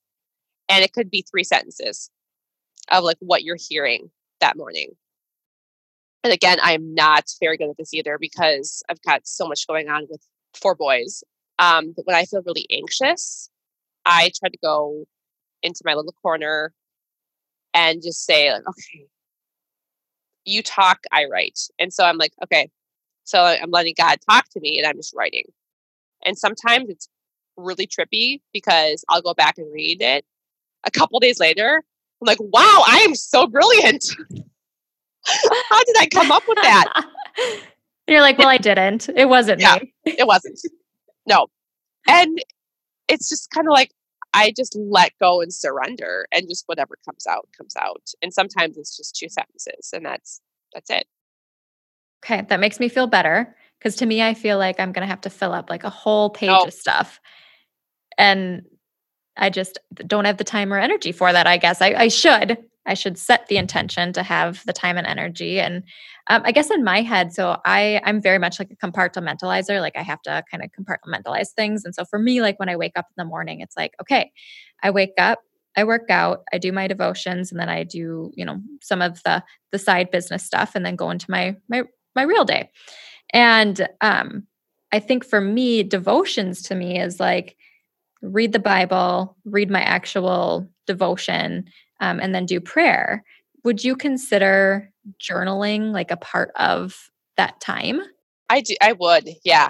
And 0.70 0.84
it 0.84 0.94
could 0.94 1.10
be 1.10 1.26
three 1.30 1.44
sentences 1.44 2.10
of 2.92 3.04
like 3.04 3.18
what 3.20 3.44
you're 3.44 3.58
hearing 3.60 4.10
that 4.40 4.58
morning. 4.58 4.92
And 6.24 6.32
again, 6.32 6.58
I'm 6.62 6.94
not 6.94 7.26
very 7.42 7.58
good 7.58 7.70
at 7.70 7.78
this 7.78 7.94
either 7.94 8.18
because 8.20 8.82
I've 8.90 9.02
got 9.02 9.28
so 9.28 9.48
much 9.48 9.68
going 9.68 9.90
on 9.90 10.08
with 10.10 10.22
four 10.54 10.76
boys. 10.76 11.24
Um, 11.60 11.94
but 11.96 12.06
when 12.06 12.16
I 12.16 12.26
feel 12.26 12.42
really 12.46 12.66
anxious, 12.72 13.50
I 14.06 14.32
try 14.40 14.50
to 14.50 14.58
go 14.64 15.06
into 15.62 15.82
my 15.86 15.94
little 15.94 16.16
corner 16.22 16.74
and 17.74 18.02
just 18.02 18.26
say, 18.26 18.52
like, 18.52 18.68
okay, 18.68 19.08
you 20.46 20.62
talk, 20.62 21.00
I 21.12 21.26
write. 21.26 21.60
And 21.80 21.94
so 21.94 22.06
I'm 22.06 22.18
like, 22.18 22.34
okay, 22.44 22.70
so 23.24 23.42
I'm 23.42 23.72
letting 23.72 23.96
God 23.98 24.20
talk 24.30 24.50
to 24.50 24.60
me 24.60 24.78
and 24.78 24.88
I'm 24.88 24.98
just 24.98 25.14
writing. 25.16 25.46
And 26.26 26.38
sometimes 26.38 26.90
it's 26.90 27.08
really 27.58 27.88
trippy 27.88 28.42
because 28.54 29.04
I'll 29.10 29.22
go 29.22 29.34
back 29.34 29.58
and 29.58 29.72
read 29.74 30.02
it 30.02 30.26
a 30.84 30.92
couple 30.92 31.20
days 31.20 31.40
later 31.40 31.84
I'm 32.24 32.28
like, 32.28 32.40
wow, 32.40 32.84
I 32.88 33.00
am 33.00 33.16
so 33.16 33.48
brilliant. 33.48 34.06
How 35.26 35.84
did 35.84 35.96
I 36.00 36.08
come 36.12 36.32
up 36.32 36.44
with 36.48 36.58
that? 36.62 37.06
You're 38.08 38.22
like, 38.22 38.38
well, 38.38 38.48
I 38.48 38.58
didn't. 38.58 39.10
It 39.10 39.28
wasn't 39.28 39.62
yeah, 39.62 39.80
me. 39.82 39.94
it 40.06 40.28
wasn't. 40.28 40.60
No. 41.28 41.48
And 42.08 42.38
it's 43.08 43.30
just 43.30 43.50
kind 43.52 43.68
of 43.68 43.72
like 43.72 43.92
I 44.34 44.54
just 44.56 44.76
let 44.78 45.12
go 45.22 45.42
and 45.42 45.54
surrender 45.54 46.28
and 46.32 46.48
just 46.48 46.64
whatever 46.68 46.96
comes 47.06 47.28
out 47.28 47.48
comes 47.58 47.76
out. 47.76 48.10
And 48.22 48.34
sometimes 48.34 48.78
it's 48.78 48.96
just 48.96 49.16
two 49.16 49.30
sentences 49.30 49.90
and 49.94 50.06
that's 50.06 50.42
that's 50.74 50.90
it. 50.90 51.06
Okay, 52.24 52.46
that 52.48 52.60
makes 52.60 52.80
me 52.80 52.88
feel 52.88 53.08
better 53.08 53.56
because 53.80 53.98
to 53.98 54.06
me 54.06 54.22
I 54.22 54.34
feel 54.34 54.58
like 54.58 54.80
I'm 54.80 54.92
going 54.92 55.06
to 55.06 55.12
have 55.12 55.22
to 55.22 55.30
fill 55.30 55.54
up 55.54 55.70
like 55.70 55.84
a 55.84 55.90
whole 55.90 56.30
page 56.30 56.48
no. 56.48 56.64
of 56.64 56.74
stuff. 56.74 57.20
And 58.18 58.64
I 59.38 59.50
just 59.50 59.80
don't 60.08 60.26
have 60.26 60.38
the 60.38 60.44
time 60.44 60.72
or 60.72 60.80
energy 60.80 61.12
for 61.12 61.32
that. 61.32 61.48
I 61.48 61.58
guess 61.58 61.82
I, 61.82 61.94
I 61.94 62.08
should. 62.08 62.58
I 62.86 62.94
should 62.94 63.18
set 63.18 63.48
the 63.48 63.58
intention 63.58 64.12
to 64.14 64.24
have 64.24 64.64
the 64.66 64.74
time 64.74 64.98
and 64.98 65.08
energy. 65.08 65.60
And 65.60 65.84
um, 66.28 66.42
I 66.46 66.52
guess 66.52 66.70
in 66.70 66.84
my 66.84 67.02
head, 67.02 67.34
so 67.34 67.58
I 67.66 68.02
I'm 68.04 68.22
very 68.22 68.40
much 68.40 68.60
like 68.60 68.72
a 68.72 68.76
compartmentalizer. 68.76 69.80
Like 69.80 69.96
I 69.96 70.02
have 70.02 70.22
to 70.24 70.44
kind 70.52 70.64
of 70.64 70.70
compartmentalize 70.72 71.50
things. 71.56 71.86
And 71.86 71.96
so 71.96 72.04
for 72.06 72.20
me, 72.20 72.42
like 72.42 72.60
when 72.60 72.70
I 72.70 72.76
wake 72.76 72.94
up 72.96 73.06
in 73.06 73.22
the 73.22 73.28
morning, 73.28 73.62
it's 73.62 73.78
like 73.78 73.94
okay, 74.02 74.32
I 74.82 74.92
wake 74.92 75.14
up, 75.18 75.40
I 75.78 75.86
work 75.86 76.10
out, 76.10 76.44
I 76.52 76.58
do 76.58 76.72
my 76.72 76.88
devotions, 76.88 77.52
and 77.52 77.60
then 77.60 77.70
I 77.70 77.84
do 77.84 78.32
you 78.36 78.46
know 78.46 78.60
some 78.82 79.02
of 79.02 79.24
the 79.24 79.44
the 79.72 79.80
side 79.80 80.12
business 80.12 80.44
stuff, 80.44 80.76
and 80.76 80.86
then 80.86 80.96
go 80.96 81.10
into 81.10 81.32
my 81.32 81.56
my 81.70 81.84
my 82.16 82.24
real 82.24 82.46
day. 82.46 82.70
And 83.32 83.88
um, 84.02 84.46
I 84.92 85.00
think 85.00 85.26
for 85.26 85.42
me, 85.42 85.84
devotions 85.84 86.62
to 86.64 86.76
me 86.76 87.00
is 87.00 87.20
like 87.20 87.56
read 88.24 88.54
the 88.54 88.60
Bible, 88.60 89.36
read 89.46 89.70
my 89.70 89.82
actual 89.82 90.68
devotion, 90.88 91.66
um, 92.00 92.20
and 92.20 92.34
then 92.34 92.46
do 92.46 92.60
prayer. 92.60 93.24
Would 93.64 93.84
you 93.84 93.96
consider 93.96 94.92
journaling 95.22 95.92
like 95.92 96.10
a 96.10 96.18
part 96.18 96.52
of 96.56 97.10
that 97.38 97.60
time? 97.62 98.02
I 98.50 98.62
do. 98.62 98.76
I 98.82 98.94
would. 98.94 99.30
Yeah. 99.44 99.70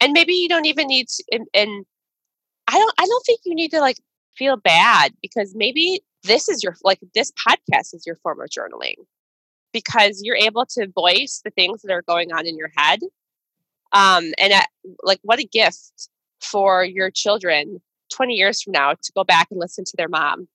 And 0.00 0.12
maybe 0.12 0.34
you 0.34 0.48
don't 0.48 0.66
even 0.66 0.86
need 0.86 1.08
to, 1.08 1.24
and, 1.32 1.46
and 1.54 1.84
I 2.68 2.78
don't. 2.78 2.94
I 2.98 3.06
don't 3.06 3.24
think 3.24 3.40
you 3.44 3.54
need 3.54 3.70
to 3.70 3.80
like 3.80 3.96
feel 4.36 4.56
bad 4.56 5.12
because 5.20 5.54
maybe 5.54 6.02
this 6.24 6.48
is 6.48 6.62
your 6.62 6.76
like 6.82 6.98
this 7.14 7.32
podcast 7.32 7.94
is 7.94 8.04
your 8.06 8.16
form 8.16 8.40
of 8.40 8.48
journaling 8.48 8.94
because 9.72 10.20
you're 10.22 10.36
able 10.36 10.66
to 10.66 10.88
voice 10.94 11.40
the 11.44 11.50
things 11.50 11.82
that 11.82 11.92
are 11.92 12.02
going 12.02 12.32
on 12.32 12.46
in 12.46 12.56
your 12.56 12.70
head 12.76 13.00
um 13.92 14.32
and 14.38 14.52
at, 14.52 14.68
like 15.02 15.18
what 15.22 15.38
a 15.38 15.44
gift 15.44 16.08
for 16.42 16.84
your 16.84 17.10
children 17.10 17.80
20 18.14 18.34
years 18.34 18.62
from 18.62 18.72
now 18.72 18.92
to 18.92 19.12
go 19.14 19.24
back 19.24 19.48
and 19.50 19.58
listen 19.58 19.84
to 19.84 19.94
their 19.96 20.08
mom. 20.08 20.48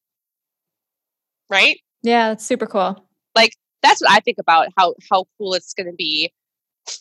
Right? 1.50 1.80
Yeah, 2.04 2.30
that's 2.30 2.46
super 2.46 2.68
cool. 2.68 3.04
Like 3.36 3.54
that's 3.82 4.02
what 4.02 4.12
I 4.12 4.20
think 4.20 4.38
about 4.38 4.68
how 4.78 4.96
how 5.10 5.26
cool 5.38 5.54
it's 5.54 5.74
going 5.74 5.88
to 5.88 5.96
be 5.96 6.32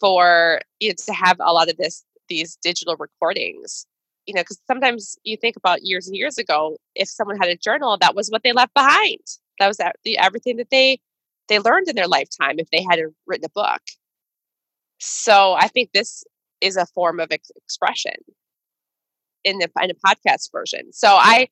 for 0.01 0.61
you 0.81 0.91
know, 0.91 0.95
to 1.07 1.13
have 1.13 1.37
a 1.41 1.53
lot 1.53 1.69
of 1.69 1.77
this 1.77 2.05
these 2.29 2.57
digital 2.63 2.97
recordings. 2.97 3.87
You 4.27 4.35
know, 4.35 4.43
because 4.43 4.61
sometimes 4.67 5.17
you 5.23 5.37
think 5.37 5.57
about 5.57 5.85
years 5.85 6.09
and 6.09 6.17
years 6.17 6.37
ago, 6.37 6.79
if 6.97 7.09
someone 7.09 7.37
had 7.37 7.49
a 7.49 7.57
journal, 7.57 7.97
that 8.01 8.17
was 8.17 8.29
what 8.29 8.43
they 8.43 8.53
left 8.53 8.75
behind. 8.75 9.21
That 9.61 9.69
was 9.69 9.79
everything 10.19 10.57
that 10.57 10.71
they 10.71 10.99
they 11.49 11.59
learned 11.59 11.89
in 11.89 11.97
their 11.97 12.09
lifetime 12.09 12.59
if 12.59 12.69
they 12.71 12.85
had 12.89 13.01
written 13.27 13.45
a 13.45 13.51
book. 13.51 13.83
So 14.99 15.55
I 15.55 15.69
think 15.69 15.91
this 15.93 16.25
is 16.61 16.77
a 16.77 16.87
form 16.87 17.21
of 17.21 17.31
ex- 17.31 17.51
expression 17.55 18.15
in 19.47 19.59
the 19.59 19.71
in 19.83 19.91
a 19.91 19.95
podcast 19.95 20.51
version. 20.53 20.93
So 20.93 21.09
I 21.09 21.49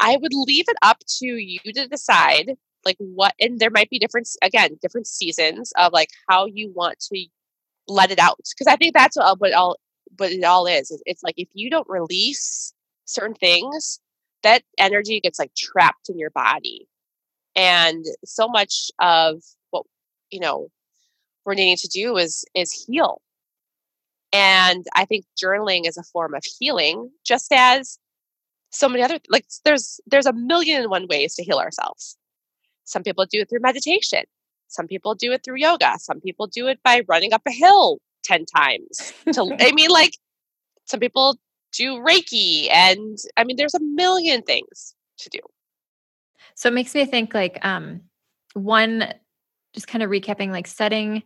I 0.00 0.16
would 0.16 0.32
leave 0.32 0.66
it 0.68 0.76
up 0.80 0.98
to 1.18 1.26
you 1.26 1.58
to 1.74 1.88
decide 1.88 2.52
like 2.84 2.96
what 2.98 3.34
and 3.40 3.58
there 3.58 3.70
might 3.70 3.90
be 3.90 3.98
different 3.98 4.28
again 4.40 4.78
different 4.80 5.08
seasons 5.08 5.72
of 5.76 5.92
like 5.92 6.08
how 6.30 6.46
you 6.46 6.72
want 6.74 6.98
to 7.00 7.26
let 7.88 8.10
it 8.10 8.20
out 8.20 8.38
because 8.38 8.72
I 8.72 8.76
think 8.76 8.94
that's 8.94 9.16
what, 9.16 9.40
what 9.40 9.52
all 9.52 9.76
what 10.16 10.30
it 10.30 10.44
all 10.44 10.66
is. 10.66 10.96
It's 11.04 11.22
like 11.22 11.34
if 11.36 11.48
you 11.52 11.68
don't 11.68 11.88
release 11.88 12.72
certain 13.04 13.34
things, 13.34 14.00
that 14.44 14.62
energy 14.78 15.20
gets 15.20 15.38
like 15.38 15.54
trapped 15.56 16.08
in 16.08 16.18
your 16.18 16.30
body, 16.30 16.88
and 17.56 18.04
so 18.24 18.48
much 18.48 18.90
of 19.00 19.42
what 19.70 19.84
you 20.30 20.40
know 20.40 20.68
we're 21.44 21.54
needing 21.54 21.76
to 21.76 21.88
do 21.88 22.16
is 22.16 22.44
is 22.54 22.72
heal 22.72 23.20
and 24.36 24.84
I 24.94 25.06
think 25.06 25.24
journaling 25.42 25.88
is 25.88 25.96
a 25.96 26.02
form 26.02 26.34
of 26.34 26.44
healing, 26.44 27.10
just 27.24 27.50
as 27.52 27.98
so 28.70 28.88
many 28.88 29.02
other 29.02 29.18
like 29.30 29.46
there's 29.64 29.98
there's 30.06 30.26
a 30.26 30.32
million 30.34 30.82
and 30.82 30.90
one 30.90 31.06
ways 31.08 31.34
to 31.36 31.42
heal 31.42 31.56
ourselves. 31.56 32.18
Some 32.84 33.02
people 33.02 33.24
do 33.24 33.40
it 33.40 33.48
through 33.48 33.60
meditation. 33.60 34.24
Some 34.68 34.86
people 34.86 35.14
do 35.14 35.32
it 35.32 35.42
through 35.42 35.56
yoga. 35.56 35.94
Some 35.98 36.20
people 36.20 36.46
do 36.46 36.66
it 36.66 36.80
by 36.84 37.02
running 37.08 37.32
up 37.32 37.42
a 37.46 37.50
hill 37.50 37.98
10 38.24 38.44
times. 38.44 39.14
To 39.32 39.56
I 39.58 39.72
mean 39.72 39.90
like 39.90 40.12
some 40.84 41.00
people 41.00 41.36
do 41.72 41.94
Reiki 41.96 42.70
and 42.70 43.16
I 43.38 43.44
mean 43.44 43.56
there's 43.56 43.74
a 43.74 43.80
million 43.80 44.42
things 44.42 44.94
to 45.20 45.30
do. 45.30 45.40
So 46.54 46.68
it 46.68 46.74
makes 46.74 46.94
me 46.94 47.06
think 47.06 47.32
like 47.32 47.64
um 47.64 48.02
one 48.52 49.14
just 49.72 49.88
kind 49.88 50.02
of 50.02 50.10
recapping 50.10 50.50
like 50.50 50.66
setting 50.66 51.22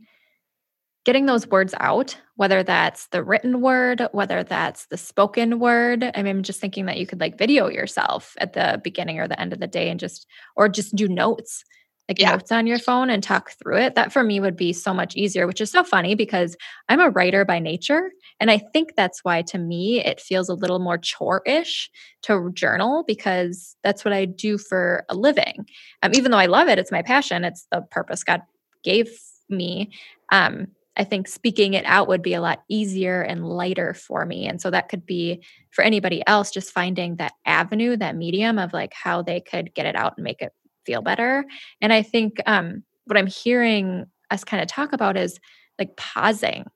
getting 1.05 1.27
those 1.27 1.47
words 1.47 1.75
out, 1.81 2.17
whether 2.37 2.63
that's 2.63 3.07
the 3.09 3.23
written 3.23 3.61
word, 3.61 4.07
whether 4.13 4.43
that's 4.43 4.87
the 4.87 4.99
spoken 4.99 5.59
word. 5.59 6.11
I 6.15 6.23
mean, 6.23 6.37
I'm 6.37 6.43
just 6.43 6.61
thinking 6.61 6.87
that 6.87 6.99
you 6.99 7.07
could 7.07 7.21
like 7.21 7.39
video 7.39 7.69
yourself 7.69 8.35
at 8.39 8.53
the 8.53 8.81
beginning 8.85 9.19
or 9.19 9.27
the 9.27 9.41
end 9.41 9.53
of 9.53 9.61
the 9.61 9.67
day 9.67 9.89
and 9.89 9.99
just, 9.99 10.27
or 10.57 10.69
just 10.69 10.95
do 10.95 11.09
notes, 11.09 11.65
like 12.07 12.21
yeah. 12.21 12.33
notes 12.33 12.53
on 12.53 12.67
your 12.67 12.79
phone 12.79 13.09
and 13.09 13.23
talk 13.23 13.53
through 13.53 13.79
it. 13.79 13.95
That 13.95 14.13
for 14.13 14.23
me 14.23 14.41
would 14.41 14.57
be 14.57 14.75
so 14.75 14.93
much 14.93 15.17
easier, 15.17 15.47
which 15.47 15.63
is 15.63 15.71
so 15.71 15.83
funny 15.83 16.15
because 16.15 16.55
I'm 16.91 17.01
a 17.01 17.09
writer 17.09 17.47
by 17.47 17.61
nature. 17.61 18.11
And 18.39 18.51
I 18.51 18.59
think 18.59 18.95
that's 18.95 19.25
why 19.25 19.41
to 19.43 19.59
me 19.59 20.05
it 20.05 20.21
feels 20.21 20.51
a 20.51 20.55
little 20.55 20.81
more 20.81 20.99
chore 20.99 21.41
ish 21.47 21.91
to 22.23 22.51
journal 22.53 23.05
because 23.07 23.75
that's 23.83 24.05
what 24.05 24.13
I 24.13 24.27
do 24.27 24.59
for 24.59 25.07
a 25.09 25.15
living. 25.15 25.67
Um, 26.03 26.13
even 26.15 26.31
though 26.31 26.39
I 26.39 26.47
love 26.47 26.69
it, 26.69 26.79
it's 26.79 26.93
my 26.93 27.03
passion, 27.03 27.45
it's 27.45 27.67
the 27.73 27.81
purpose 27.81 28.23
God 28.23 28.43
gave 28.83 29.11
me. 29.49 29.91
Um, 30.31 30.69
I 30.97 31.05
think 31.05 31.29
speaking 31.29 31.75
it 31.75 31.85
out 31.87 32.09
would 32.09 32.23
be 32.23 32.35
a 32.35 32.41
lot 32.41 32.63
easier 32.69 33.23
and 33.23 33.49
lighter 33.49 33.95
for 33.95 34.27
me. 34.27 34.47
And 34.47 34.61
so 34.61 34.71
that 34.71 34.89
could 34.89 35.07
be 35.07 35.43
for 35.71 35.83
anybody 35.83 36.23
else 36.27 36.51
just 36.51 36.73
finding 36.73 37.17
that 37.17 37.33
avenue, 37.47 37.97
that 37.97 38.17
medium 38.17 38.59
of 38.59 38.73
like 38.73 38.93
how 38.93 39.23
they 39.23 39.41
could 39.41 39.73
get 39.75 39.87
it 39.87 39.97
out 39.97 40.15
and 40.17 40.25
make 40.25 40.43
it 40.43 40.53
feel 40.85 41.01
better. 41.01 41.45
And 41.81 41.93
I 41.93 42.03
think 42.03 42.41
um, 42.47 42.83
what 43.05 43.17
I'm 43.17 43.27
hearing 43.27 44.07
us 44.31 44.45
kind 44.45 44.63
of 44.63 44.69
talk 44.69 44.93
about 44.93 45.17
is 45.17 45.39
like 45.79 45.97
pausing. 45.97 46.67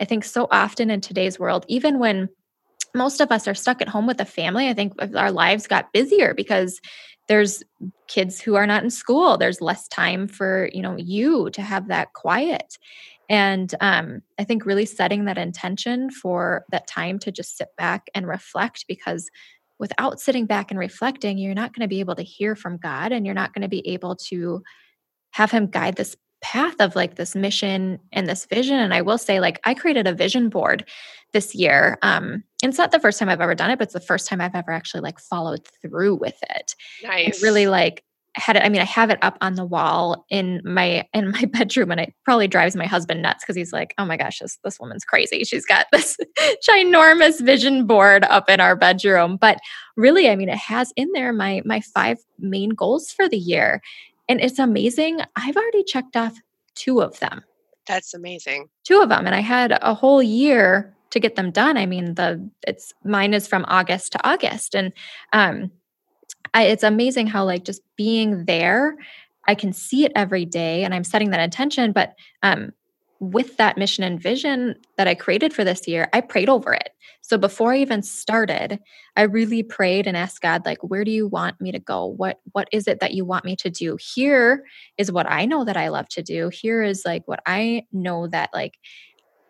I 0.00 0.04
think 0.04 0.24
so 0.24 0.48
often 0.50 0.90
in 0.90 1.00
today's 1.00 1.38
world, 1.38 1.64
even 1.68 1.98
when 1.98 2.28
most 2.94 3.20
of 3.20 3.32
us 3.32 3.48
are 3.48 3.54
stuck 3.54 3.82
at 3.82 3.88
home 3.88 4.06
with 4.06 4.20
a 4.20 4.24
family, 4.24 4.68
I 4.68 4.74
think 4.74 4.94
our 5.16 5.32
lives 5.32 5.66
got 5.66 5.92
busier 5.92 6.32
because 6.32 6.80
there's 7.28 7.62
kids 8.06 8.40
who 8.40 8.54
are 8.54 8.66
not 8.66 8.84
in 8.84 8.90
school 8.90 9.38
there's 9.38 9.60
less 9.60 9.88
time 9.88 10.28
for 10.28 10.68
you 10.72 10.82
know 10.82 10.96
you 10.96 11.50
to 11.50 11.62
have 11.62 11.88
that 11.88 12.12
quiet 12.12 12.78
and 13.28 13.74
um, 13.80 14.22
I 14.38 14.44
think 14.44 14.66
really 14.66 14.86
setting 14.86 15.24
that 15.24 15.38
intention 15.38 16.10
for 16.10 16.64
that 16.70 16.86
time 16.86 17.18
to 17.20 17.32
just 17.32 17.56
sit 17.56 17.68
back 17.76 18.08
and 18.14 18.26
reflect 18.26 18.84
because 18.88 19.28
without 19.78 20.20
sitting 20.20 20.46
back 20.46 20.70
and 20.70 20.78
reflecting, 20.78 21.38
you're 21.38 21.54
not 21.54 21.74
going 21.74 21.84
to 21.84 21.88
be 21.88 22.00
able 22.00 22.14
to 22.16 22.22
hear 22.22 22.54
from 22.54 22.76
God 22.76 23.12
and 23.12 23.26
you're 23.26 23.34
not 23.34 23.52
going 23.52 23.62
to 23.62 23.68
be 23.68 23.86
able 23.88 24.16
to 24.16 24.62
have 25.32 25.50
Him 25.50 25.66
guide 25.66 25.96
this 25.96 26.16
path 26.42 26.76
of 26.78 26.94
like 26.94 27.16
this 27.16 27.34
mission 27.34 27.98
and 28.12 28.26
this 28.26 28.44
vision. 28.46 28.78
And 28.78 28.92
I 28.92 29.00
will 29.00 29.18
say, 29.18 29.40
like, 29.40 29.60
I 29.64 29.74
created 29.74 30.06
a 30.06 30.12
vision 30.12 30.50
board 30.50 30.84
this 31.32 31.54
year. 31.54 31.98
Um, 32.02 32.44
and 32.62 32.70
it's 32.70 32.78
not 32.78 32.92
the 32.92 33.00
first 33.00 33.18
time 33.18 33.28
I've 33.28 33.40
ever 33.40 33.54
done 33.54 33.70
it, 33.70 33.78
but 33.78 33.84
it's 33.84 33.94
the 33.94 34.00
first 34.00 34.28
time 34.28 34.40
I've 34.40 34.54
ever 34.54 34.70
actually 34.70 35.00
like 35.00 35.18
followed 35.18 35.66
through 35.82 36.16
with 36.16 36.36
it. 36.50 36.74
Nice. 37.02 37.36
And 37.36 37.42
really 37.42 37.66
like 37.66 38.04
had 38.36 38.56
it 38.56 38.64
i 38.64 38.68
mean 38.68 38.80
i 38.80 38.84
have 38.84 39.10
it 39.10 39.18
up 39.22 39.38
on 39.40 39.54
the 39.54 39.64
wall 39.64 40.24
in 40.28 40.60
my 40.64 41.06
in 41.14 41.30
my 41.30 41.44
bedroom 41.52 41.90
and 41.90 42.00
it 42.00 42.14
probably 42.24 42.48
drives 42.48 42.74
my 42.74 42.86
husband 42.86 43.22
nuts 43.22 43.44
because 43.44 43.56
he's 43.56 43.72
like 43.72 43.94
oh 43.98 44.04
my 44.04 44.16
gosh 44.16 44.40
this 44.40 44.58
this 44.64 44.80
woman's 44.80 45.04
crazy. 45.04 45.44
She's 45.44 45.66
got 45.66 45.86
this 45.92 46.16
ginormous 46.68 47.40
vision 47.40 47.86
board 47.86 48.24
up 48.24 48.48
in 48.50 48.60
our 48.60 48.76
bedroom. 48.76 49.36
But 49.36 49.58
really 49.96 50.28
i 50.28 50.36
mean 50.36 50.48
it 50.48 50.58
has 50.58 50.92
in 50.96 51.10
there 51.12 51.32
my 51.32 51.62
my 51.64 51.80
five 51.80 52.18
main 52.38 52.70
goals 52.70 53.10
for 53.10 53.28
the 53.28 53.38
year 53.38 53.80
and 54.28 54.40
it's 54.40 54.58
amazing. 54.58 55.20
I've 55.36 55.56
already 55.56 55.84
checked 55.84 56.16
off 56.16 56.34
two 56.74 57.02
of 57.02 57.20
them. 57.20 57.42
That's 57.86 58.14
amazing. 58.14 58.68
Two 58.84 59.00
of 59.00 59.08
them 59.08 59.26
and 59.26 59.34
i 59.34 59.40
had 59.40 59.78
a 59.80 59.94
whole 59.94 60.22
year 60.22 60.96
to 61.10 61.20
get 61.20 61.36
them 61.36 61.52
done. 61.52 61.76
I 61.76 61.86
mean 61.86 62.14
the 62.14 62.50
it's 62.66 62.92
mine 63.04 63.34
is 63.34 63.46
from 63.46 63.64
august 63.68 64.12
to 64.12 64.28
august 64.28 64.74
and 64.74 64.92
um 65.32 65.70
I, 66.54 66.64
it's 66.64 66.84
amazing 66.84 67.26
how 67.26 67.44
like 67.44 67.64
just 67.64 67.82
being 67.96 68.44
there 68.46 68.96
i 69.46 69.54
can 69.54 69.72
see 69.72 70.04
it 70.04 70.12
every 70.14 70.44
day 70.44 70.84
and 70.84 70.94
i'm 70.94 71.04
setting 71.04 71.30
that 71.30 71.40
intention 71.40 71.92
but 71.92 72.14
um, 72.42 72.72
with 73.20 73.56
that 73.56 73.76
mission 73.76 74.04
and 74.04 74.20
vision 74.20 74.74
that 74.96 75.08
i 75.08 75.14
created 75.14 75.52
for 75.52 75.64
this 75.64 75.86
year 75.86 76.08
i 76.12 76.20
prayed 76.20 76.48
over 76.48 76.72
it. 76.72 76.90
So 77.22 77.38
before 77.38 77.72
i 77.72 77.78
even 77.78 78.02
started 78.02 78.78
i 79.16 79.22
really 79.22 79.62
prayed 79.62 80.06
and 80.06 80.16
asked 80.16 80.40
god 80.42 80.64
like 80.64 80.78
where 80.82 81.04
do 81.04 81.10
you 81.10 81.26
want 81.26 81.60
me 81.60 81.72
to 81.72 81.78
go? 81.78 82.06
What 82.06 82.40
what 82.52 82.68
is 82.72 82.86
it 82.86 83.00
that 83.00 83.14
you 83.14 83.24
want 83.24 83.44
me 83.44 83.56
to 83.56 83.70
do? 83.70 83.96
Here 84.14 84.64
is 84.98 85.10
what 85.10 85.30
i 85.30 85.44
know 85.46 85.64
that 85.64 85.76
i 85.76 85.88
love 85.88 86.08
to 86.10 86.22
do. 86.22 86.50
Here 86.52 86.82
is 86.82 87.02
like 87.04 87.26
what 87.26 87.40
i 87.46 87.84
know 87.92 88.28
that 88.28 88.50
like 88.52 88.78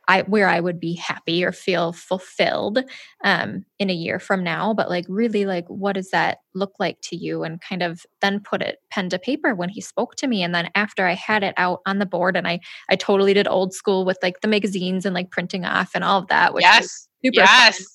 I 0.08 0.22
where 0.22 0.48
I 0.48 0.60
would 0.60 0.80
be 0.80 0.94
happy 0.94 1.44
or 1.44 1.52
feel 1.52 1.92
fulfilled 1.92 2.78
um, 3.22 3.64
in 3.78 3.90
a 3.90 3.94
year 3.94 4.18
from 4.18 4.44
now. 4.44 4.74
But 4.74 4.90
like 4.90 5.06
really, 5.08 5.46
like 5.46 5.66
what 5.68 5.94
does 5.94 6.10
that 6.10 6.38
look 6.54 6.72
like 6.78 6.98
to 7.04 7.16
you? 7.16 7.42
And 7.42 7.60
kind 7.60 7.82
of 7.82 8.04
then 8.20 8.40
put 8.40 8.62
it 8.62 8.78
pen 8.90 9.08
to 9.10 9.18
paper 9.18 9.54
when 9.54 9.68
he 9.68 9.80
spoke 9.80 10.14
to 10.16 10.26
me. 10.26 10.42
And 10.42 10.54
then 10.54 10.70
after 10.74 11.06
I 11.06 11.14
had 11.14 11.42
it 11.42 11.54
out 11.56 11.80
on 11.86 11.98
the 11.98 12.06
board, 12.06 12.36
and 12.36 12.46
I 12.46 12.60
I 12.88 12.96
totally 12.96 13.34
did 13.34 13.48
old 13.48 13.72
school 13.74 14.04
with 14.04 14.18
like 14.22 14.40
the 14.40 14.48
magazines 14.48 15.06
and 15.06 15.14
like 15.14 15.30
printing 15.30 15.64
off 15.64 15.92
and 15.94 16.04
all 16.04 16.20
of 16.20 16.28
that. 16.28 16.54
Which 16.54 16.64
yes, 16.64 17.08
super 17.24 17.40
yes. 17.40 17.78
Fun. 17.78 17.86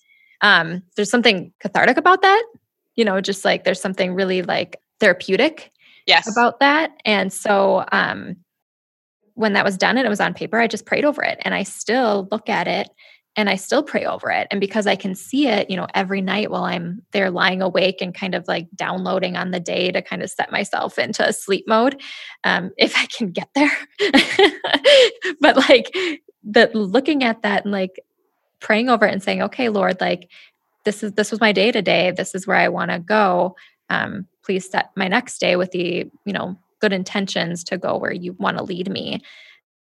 Um, 0.42 0.84
there's 0.96 1.12
something 1.12 1.52
cathartic 1.60 1.98
about 1.98 2.22
that. 2.22 2.44
You 2.96 3.06
know, 3.06 3.22
just 3.22 3.46
like 3.46 3.64
there's 3.64 3.82
something 3.82 4.14
really 4.14 4.42
like 4.42 4.80
therapeutic 5.00 5.72
yes 6.08 6.30
about 6.30 6.60
that 6.60 6.92
and 7.06 7.32
so 7.32 7.86
um 7.92 8.36
when 9.40 9.54
that 9.54 9.64
was 9.64 9.78
done 9.78 9.98
and 9.98 10.06
it 10.06 10.10
was 10.10 10.20
on 10.20 10.34
paper, 10.34 10.60
I 10.60 10.68
just 10.68 10.86
prayed 10.86 11.06
over 11.06 11.24
it. 11.24 11.40
And 11.44 11.56
I 11.56 11.64
still 11.64 12.28
look 12.30 12.50
at 12.50 12.68
it 12.68 12.90
and 13.38 13.50
I 13.50 13.56
still 13.56 13.82
pray 13.82 14.04
over 14.04 14.30
it. 14.30 14.50
And 14.52 14.60
because 14.60 14.86
I 14.86 14.98
can 14.98 15.16
see 15.16 15.48
it, 15.48 15.70
you 15.70 15.78
know, 15.78 15.88
every 15.94 16.20
night 16.20 16.52
while 16.52 16.66
I'm 16.66 17.04
there 17.14 17.32
lying 17.32 17.62
awake 17.62 18.02
and 18.02 18.14
kind 18.14 18.36
of 18.36 18.50
like 18.50 18.68
downloading 18.76 19.38
on 19.38 19.52
the 19.52 19.62
day 19.62 19.92
to 19.92 20.02
kind 20.02 20.22
of 20.22 20.30
set 20.30 20.52
myself 20.52 21.00
into 21.00 21.26
a 21.26 21.32
sleep 21.32 21.64
mode, 21.70 22.02
um, 22.44 22.72
if 22.78 22.98
I 22.98 23.06
can 23.06 23.32
get 23.32 23.48
there. 23.56 23.72
but 25.40 25.56
like 25.70 25.96
the 26.44 26.70
looking 26.74 27.24
at 27.24 27.42
that 27.44 27.64
and 27.64 27.72
like 27.72 28.02
praying 28.60 28.90
over 28.90 29.06
it 29.06 29.14
and 29.14 29.24
saying, 29.24 29.42
okay, 29.44 29.70
Lord, 29.70 30.02
like 30.02 30.30
this 30.84 31.02
is 31.02 31.14
this 31.14 31.32
was 31.32 31.40
my 31.40 31.54
day 31.54 31.72
today. 31.72 32.12
This 32.12 32.36
is 32.36 32.46
where 32.46 32.58
I 32.58 32.68
want 32.68 32.92
to 32.92 33.00
go. 33.00 33.56
Um, 33.90 34.28
please 34.44 34.70
set 34.70 34.90
my 34.98 35.08
next 35.08 35.38
day 35.40 35.56
with 35.56 35.72
the, 35.72 36.12
you 36.26 36.34
know, 36.34 36.58
good 36.80 36.94
intentions 36.94 37.64
to 37.66 37.78
go 37.78 37.98
where 37.98 38.14
you 38.14 38.34
want 38.34 38.58
to 38.58 38.64
lead 38.64 38.90
me. 38.90 39.22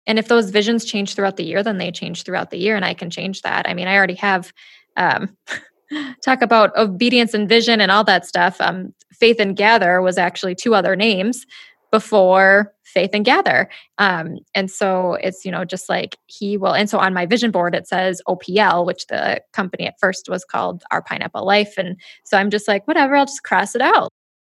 And 0.06 0.18
if 0.18 0.28
those 0.28 0.50
visions 0.50 0.84
change 0.84 1.14
throughout 1.14 1.36
the 1.36 1.44
year, 1.44 1.62
then 1.62 1.78
they 1.78 1.90
change 1.90 2.22
throughout 2.22 2.50
the 2.50 2.58
year, 2.58 2.76
and 2.76 2.84
I 2.84 2.94
can 2.94 3.10
change 3.10 3.42
that. 3.42 3.68
I 3.68 3.74
mean, 3.74 3.88
I 3.88 3.96
already 3.96 4.14
have 4.14 4.52
um, 4.96 5.36
talk 6.24 6.42
about 6.42 6.76
obedience 6.76 7.34
and 7.34 7.48
vision 7.48 7.80
and 7.80 7.90
all 7.90 8.04
that 8.04 8.26
stuff. 8.26 8.60
Um, 8.60 8.94
Faith 9.12 9.40
and 9.40 9.56
Gather 9.56 10.02
was 10.02 10.18
actually 10.18 10.54
two 10.54 10.74
other 10.74 10.96
names 10.96 11.46
before 11.90 12.74
Faith 12.82 13.10
and 13.12 13.24
Gather. 13.24 13.68
Um, 13.98 14.38
and 14.54 14.70
so 14.70 15.14
it's, 15.14 15.44
you 15.44 15.52
know, 15.52 15.64
just 15.64 15.88
like 15.88 16.16
he 16.26 16.56
will. 16.56 16.74
And 16.74 16.90
so 16.90 16.98
on 16.98 17.14
my 17.14 17.24
vision 17.24 17.50
board, 17.50 17.74
it 17.74 17.86
says 17.86 18.20
OPL, 18.28 18.84
which 18.84 19.06
the 19.06 19.40
company 19.52 19.86
at 19.86 19.98
first 20.00 20.28
was 20.28 20.44
called 20.44 20.82
Our 20.90 21.02
Pineapple 21.02 21.46
Life. 21.46 21.74
And 21.78 21.96
so 22.24 22.36
I'm 22.36 22.50
just 22.50 22.66
like, 22.66 22.86
whatever, 22.88 23.14
I'll 23.14 23.26
just 23.26 23.44
cross 23.44 23.74
it 23.74 23.80
out 23.80 24.10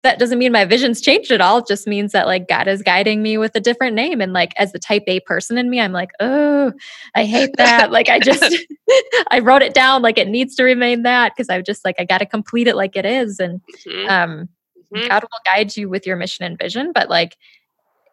that 0.04 0.18
doesn't 0.18 0.38
mean 0.38 0.52
my 0.52 0.66
vision's 0.66 1.00
changed 1.00 1.32
at 1.32 1.40
all. 1.40 1.58
It 1.58 1.66
just 1.66 1.86
means 1.86 2.12
that 2.12 2.26
like 2.26 2.46
God 2.46 2.68
is 2.68 2.82
guiding 2.82 3.22
me 3.22 3.38
with 3.38 3.56
a 3.56 3.60
different 3.60 3.96
name. 3.96 4.20
And 4.20 4.34
like 4.34 4.52
as 4.58 4.70
the 4.72 4.78
type 4.78 5.02
A 5.06 5.18
person 5.20 5.56
in 5.56 5.70
me, 5.70 5.80
I'm 5.80 5.92
like, 5.92 6.10
oh, 6.20 6.72
I 7.14 7.24
hate 7.24 7.50
that. 7.56 7.90
like 7.90 8.10
I 8.10 8.20
just 8.20 8.44
I 9.30 9.40
wrote 9.40 9.62
it 9.62 9.74
down 9.74 10.02
like 10.02 10.18
it 10.18 10.28
needs 10.28 10.54
to 10.56 10.62
remain 10.62 11.02
that 11.02 11.32
because 11.34 11.48
I 11.48 11.60
just 11.62 11.84
like 11.84 11.96
I 11.98 12.04
got 12.04 12.18
to 12.18 12.26
complete 12.26 12.68
it 12.68 12.76
like 12.76 12.96
it 12.96 13.06
is. 13.06 13.40
And 13.40 13.62
mm-hmm. 13.86 14.08
um 14.08 14.48
mm-hmm. 14.94 15.08
God 15.08 15.22
will 15.22 15.40
guide 15.52 15.76
you 15.76 15.88
with 15.88 16.06
your 16.06 16.16
mission 16.16 16.44
and 16.44 16.58
vision, 16.58 16.92
but 16.94 17.08
like 17.08 17.36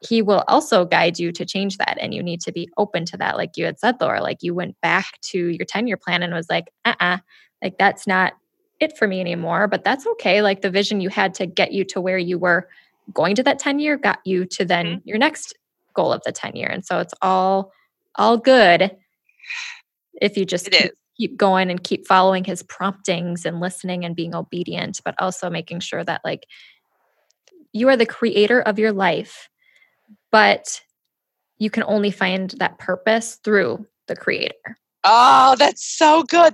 he 0.08 0.22
will 0.22 0.44
also 0.48 0.86
guide 0.86 1.20
you 1.20 1.32
to 1.34 1.46
change 1.46 1.78
that 1.78 1.98
and 2.02 2.14
you 2.14 2.24
need 2.24 2.42
to 2.42 2.52
be 2.52 2.68
open 2.78 3.06
to 3.06 3.18
that 3.18 3.38
like 3.38 3.56
you 3.56 3.66
had 3.66 3.78
said 3.78 3.96
laura 4.02 4.20
like 4.20 4.40
you 4.42 4.52
went 4.52 4.76
back 4.82 5.20
to 5.22 5.50
your 5.50 5.64
10 5.64 5.86
year 5.86 5.96
plan 5.96 6.24
and 6.24 6.34
was 6.34 6.50
like 6.50 6.72
uh-uh 6.86 7.20
like 7.62 7.78
that's 7.78 8.08
not 8.08 8.34
it 8.82 8.98
for 8.98 9.08
me 9.08 9.20
anymore, 9.20 9.68
but 9.68 9.84
that's 9.84 10.06
okay. 10.08 10.42
Like 10.42 10.62
the 10.62 10.70
vision 10.70 11.02
you 11.02 11.10
had 11.10 11.34
to 11.36 11.46
get 11.46 11.72
you 11.72 11.84
to 11.86 12.02
where 12.02 12.18
you 12.18 12.38
were 12.38 12.68
going 13.14 13.36
to 13.36 13.44
that 13.44 13.60
10 13.60 13.80
year 13.80 13.98
got 13.98 14.20
you 14.26 14.46
to 14.46 14.66
then 14.66 14.86
mm-hmm. 14.86 15.08
your 15.08 15.18
next 15.18 15.54
goal 15.94 16.12
of 16.12 16.22
the 16.26 16.32
10 16.32 16.56
year. 16.56 16.68
And 16.68 16.86
so 16.86 17.00
it's 17.00 17.14
all 17.22 17.72
all 18.16 18.38
good 18.38 18.96
if 20.22 20.38
you 20.38 20.46
just 20.46 20.70
keep, 20.70 20.92
keep 21.18 21.38
going 21.38 21.70
and 21.70 21.84
keep 21.84 22.06
following 22.08 22.44
his 22.44 22.62
promptings 22.64 23.46
and 23.46 23.60
listening 23.60 24.04
and 24.04 24.16
being 24.16 24.36
obedient, 24.36 25.00
but 25.04 25.16
also 25.20 25.50
making 25.50 25.80
sure 25.80 26.04
that 26.04 26.22
like 26.24 26.46
you 27.74 27.88
are 27.90 27.98
the 27.98 28.06
creator 28.06 28.62
of 28.62 28.78
your 28.78 28.92
life, 28.92 29.50
but 30.32 30.82
you 31.58 31.70
can 31.70 31.84
only 31.84 32.12
find 32.12 32.52
that 32.60 32.78
purpose 32.80 33.40
through 33.44 33.86
the 34.08 34.16
creator. 34.16 34.78
Oh, 35.04 35.56
that's 35.58 35.86
so 35.86 36.24
good 36.24 36.54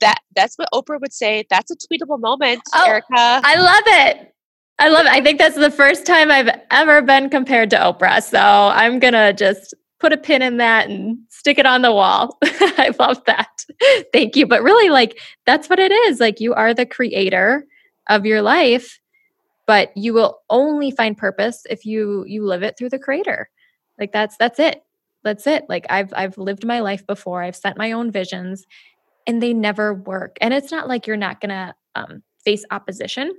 that 0.00 0.20
that's 0.34 0.56
what 0.56 0.68
Oprah 0.72 1.00
would 1.00 1.12
say. 1.12 1.44
That's 1.50 1.70
a 1.70 1.76
tweetable 1.76 2.20
moment, 2.20 2.62
oh, 2.74 2.86
Erica. 2.86 3.06
I 3.16 3.56
love 3.56 3.84
it. 3.86 4.34
I 4.78 4.88
love 4.88 5.06
it. 5.06 5.12
I 5.12 5.20
think 5.20 5.38
that's 5.38 5.56
the 5.56 5.70
first 5.70 6.04
time 6.04 6.30
I've 6.30 6.50
ever 6.70 7.00
been 7.00 7.30
compared 7.30 7.70
to 7.70 7.76
Oprah. 7.76 8.22
So 8.22 8.38
I'm 8.38 8.98
gonna 8.98 9.32
just 9.32 9.74
put 10.00 10.12
a 10.12 10.16
pin 10.16 10.42
in 10.42 10.56
that 10.58 10.90
and 10.90 11.18
stick 11.30 11.58
it 11.58 11.66
on 11.66 11.82
the 11.82 11.92
wall. 11.92 12.36
I 12.44 12.92
love 12.98 13.24
that. 13.24 13.64
Thank 14.12 14.36
you. 14.36 14.46
But 14.46 14.62
really, 14.62 14.90
like 14.90 15.18
that's 15.46 15.68
what 15.70 15.78
it 15.78 15.92
is. 15.92 16.20
Like 16.20 16.40
you 16.40 16.54
are 16.54 16.74
the 16.74 16.86
creator 16.86 17.64
of 18.08 18.26
your 18.26 18.42
life, 18.42 19.00
but 19.66 19.96
you 19.96 20.12
will 20.12 20.40
only 20.50 20.90
find 20.90 21.16
purpose 21.16 21.62
if 21.70 21.86
you 21.86 22.24
you 22.26 22.44
live 22.44 22.62
it 22.62 22.76
through 22.76 22.90
the 22.90 22.98
creator. 22.98 23.48
Like 23.98 24.12
that's 24.12 24.36
that's 24.36 24.58
it. 24.58 24.82
That's 25.22 25.46
it. 25.46 25.64
Like 25.68 25.86
I've 25.88 26.12
I've 26.14 26.36
lived 26.36 26.66
my 26.66 26.80
life 26.80 27.06
before. 27.06 27.42
I've 27.42 27.56
set 27.56 27.78
my 27.78 27.92
own 27.92 28.10
visions 28.10 28.64
and 29.26 29.42
they 29.42 29.54
never 29.54 29.94
work. 29.94 30.36
And 30.40 30.54
it's 30.54 30.70
not 30.70 30.88
like 30.88 31.06
you're 31.06 31.16
not 31.16 31.40
going 31.40 31.50
to 31.50 31.74
um, 31.94 32.22
face 32.44 32.64
opposition 32.70 33.32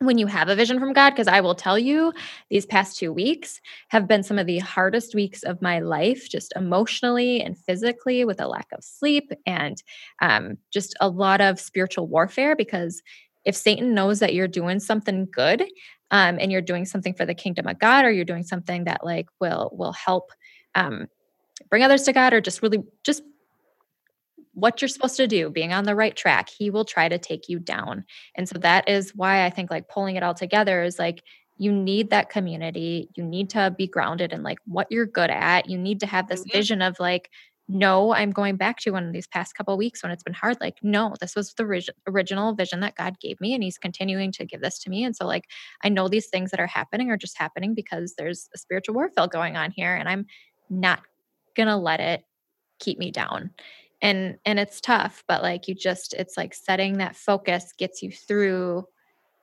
when 0.00 0.18
you 0.18 0.26
have 0.26 0.48
a 0.48 0.56
vision 0.56 0.78
from 0.80 0.92
God, 0.92 1.10
because 1.10 1.28
I 1.28 1.40
will 1.40 1.54
tell 1.54 1.78
you, 1.78 2.12
these 2.50 2.66
past 2.66 2.98
two 2.98 3.12
weeks 3.12 3.60
have 3.88 4.08
been 4.08 4.22
some 4.22 4.38
of 4.38 4.46
the 4.46 4.58
hardest 4.58 5.14
weeks 5.14 5.42
of 5.44 5.62
my 5.62 5.78
life, 5.78 6.28
just 6.28 6.52
emotionally 6.56 7.40
and 7.40 7.56
physically, 7.56 8.24
with 8.24 8.40
a 8.40 8.48
lack 8.48 8.66
of 8.72 8.82
sleep 8.82 9.30
and 9.46 9.82
um, 10.20 10.58
just 10.72 10.94
a 11.00 11.08
lot 11.08 11.40
of 11.40 11.60
spiritual 11.60 12.08
warfare. 12.08 12.56
Because 12.56 13.02
if 13.44 13.54
Satan 13.56 13.94
knows 13.94 14.18
that 14.18 14.34
you're 14.34 14.48
doing 14.48 14.80
something 14.80 15.28
good 15.30 15.62
um, 16.10 16.38
and 16.40 16.50
you're 16.50 16.60
doing 16.60 16.84
something 16.84 17.14
for 17.14 17.24
the 17.24 17.34
kingdom 17.34 17.66
of 17.68 17.78
God, 17.78 18.04
or 18.04 18.10
you're 18.10 18.24
doing 18.24 18.44
something 18.44 18.84
that 18.84 19.04
like 19.04 19.26
will 19.40 19.70
will 19.72 19.92
help 19.92 20.32
um, 20.74 21.06
bring 21.70 21.82
others 21.82 22.02
to 22.02 22.12
God, 22.12 22.34
or 22.34 22.40
just 22.40 22.62
really 22.62 22.82
just 23.04 23.22
what 24.54 24.80
you're 24.80 24.88
supposed 24.88 25.16
to 25.16 25.26
do, 25.26 25.50
being 25.50 25.72
on 25.72 25.84
the 25.84 25.94
right 25.94 26.16
track, 26.16 26.48
he 26.48 26.70
will 26.70 26.84
try 26.84 27.08
to 27.08 27.18
take 27.18 27.48
you 27.48 27.58
down. 27.58 28.04
And 28.36 28.48
so 28.48 28.58
that 28.60 28.88
is 28.88 29.12
why 29.14 29.44
I 29.44 29.50
think 29.50 29.70
like 29.70 29.88
pulling 29.88 30.16
it 30.16 30.22
all 30.22 30.34
together 30.34 30.82
is 30.82 30.98
like 30.98 31.22
you 31.56 31.72
need 31.72 32.10
that 32.10 32.30
community. 32.30 33.08
You 33.14 33.24
need 33.24 33.50
to 33.50 33.74
be 33.76 33.86
grounded 33.86 34.32
in 34.32 34.42
like 34.42 34.58
what 34.64 34.88
you're 34.90 35.06
good 35.06 35.30
at. 35.30 35.68
You 35.68 35.78
need 35.78 36.00
to 36.00 36.06
have 36.06 36.28
this 36.28 36.40
mm-hmm. 36.40 36.56
vision 36.56 36.82
of 36.82 36.98
like, 36.98 37.30
no, 37.66 38.12
I'm 38.12 38.30
going 38.30 38.56
back 38.56 38.78
to 38.80 38.90
one 38.90 39.06
of 39.06 39.12
these 39.12 39.26
past 39.26 39.56
couple 39.56 39.76
weeks 39.78 40.02
when 40.02 40.12
it's 40.12 40.22
been 40.22 40.34
hard. 40.34 40.58
Like, 40.60 40.76
no, 40.82 41.14
this 41.20 41.34
was 41.34 41.54
the 41.54 41.64
rig- 41.64 41.88
original 42.06 42.54
vision 42.54 42.80
that 42.80 42.94
God 42.94 43.18
gave 43.20 43.40
me, 43.40 43.54
and 43.54 43.62
He's 43.62 43.78
continuing 43.78 44.32
to 44.32 44.44
give 44.44 44.60
this 44.60 44.78
to 44.80 44.90
me. 44.90 45.02
And 45.02 45.16
so, 45.16 45.26
like, 45.26 45.44
I 45.82 45.88
know 45.88 46.06
these 46.06 46.26
things 46.26 46.50
that 46.50 46.60
are 46.60 46.66
happening 46.66 47.10
are 47.10 47.16
just 47.16 47.38
happening 47.38 47.74
because 47.74 48.14
there's 48.18 48.50
a 48.54 48.58
spiritual 48.58 48.96
warfare 48.96 49.28
going 49.28 49.56
on 49.56 49.70
here, 49.70 49.94
and 49.94 50.10
I'm 50.10 50.26
not 50.68 51.00
gonna 51.56 51.78
let 51.78 52.00
it 52.00 52.22
keep 52.80 52.98
me 52.98 53.10
down 53.10 53.50
and 54.04 54.36
and 54.44 54.60
it's 54.60 54.80
tough 54.80 55.24
but 55.26 55.42
like 55.42 55.66
you 55.66 55.74
just 55.74 56.14
it's 56.14 56.36
like 56.36 56.54
setting 56.54 56.98
that 56.98 57.16
focus 57.16 57.72
gets 57.78 58.02
you 58.02 58.12
through 58.12 58.84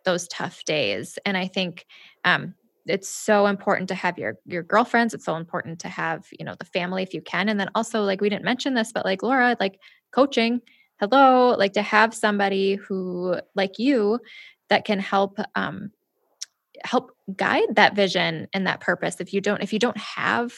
those 0.05 0.27
tough 0.29 0.63
days 0.65 1.19
and 1.25 1.35
i 1.35 1.47
think 1.47 1.85
um 2.23 2.53
it's 2.85 3.09
so 3.09 3.47
important 3.47 3.89
to 3.89 3.95
have 3.95 4.17
your 4.17 4.35
your 4.45 4.63
girlfriends 4.63 5.13
it's 5.13 5.25
so 5.25 5.35
important 5.35 5.79
to 5.79 5.89
have 5.89 6.25
you 6.39 6.45
know 6.45 6.55
the 6.59 6.65
family 6.65 7.03
if 7.03 7.13
you 7.13 7.21
can 7.21 7.49
and 7.49 7.59
then 7.59 7.69
also 7.75 8.03
like 8.03 8.21
we 8.21 8.29
didn't 8.29 8.45
mention 8.45 8.75
this 8.75 8.91
but 8.93 9.05
like 9.05 9.23
laura 9.23 9.57
like 9.59 9.79
coaching 10.13 10.61
hello 10.99 11.55
like 11.57 11.73
to 11.73 11.81
have 11.81 12.13
somebody 12.13 12.75
who 12.75 13.35
like 13.55 13.79
you 13.79 14.19
that 14.69 14.85
can 14.85 14.99
help 14.99 15.39
um 15.55 15.91
help 16.83 17.11
guide 17.35 17.75
that 17.75 17.95
vision 17.95 18.47
and 18.53 18.67
that 18.67 18.79
purpose 18.79 19.19
if 19.19 19.33
you 19.33 19.41
don't 19.41 19.61
if 19.63 19.73
you 19.73 19.79
don't 19.79 19.97
have 19.97 20.53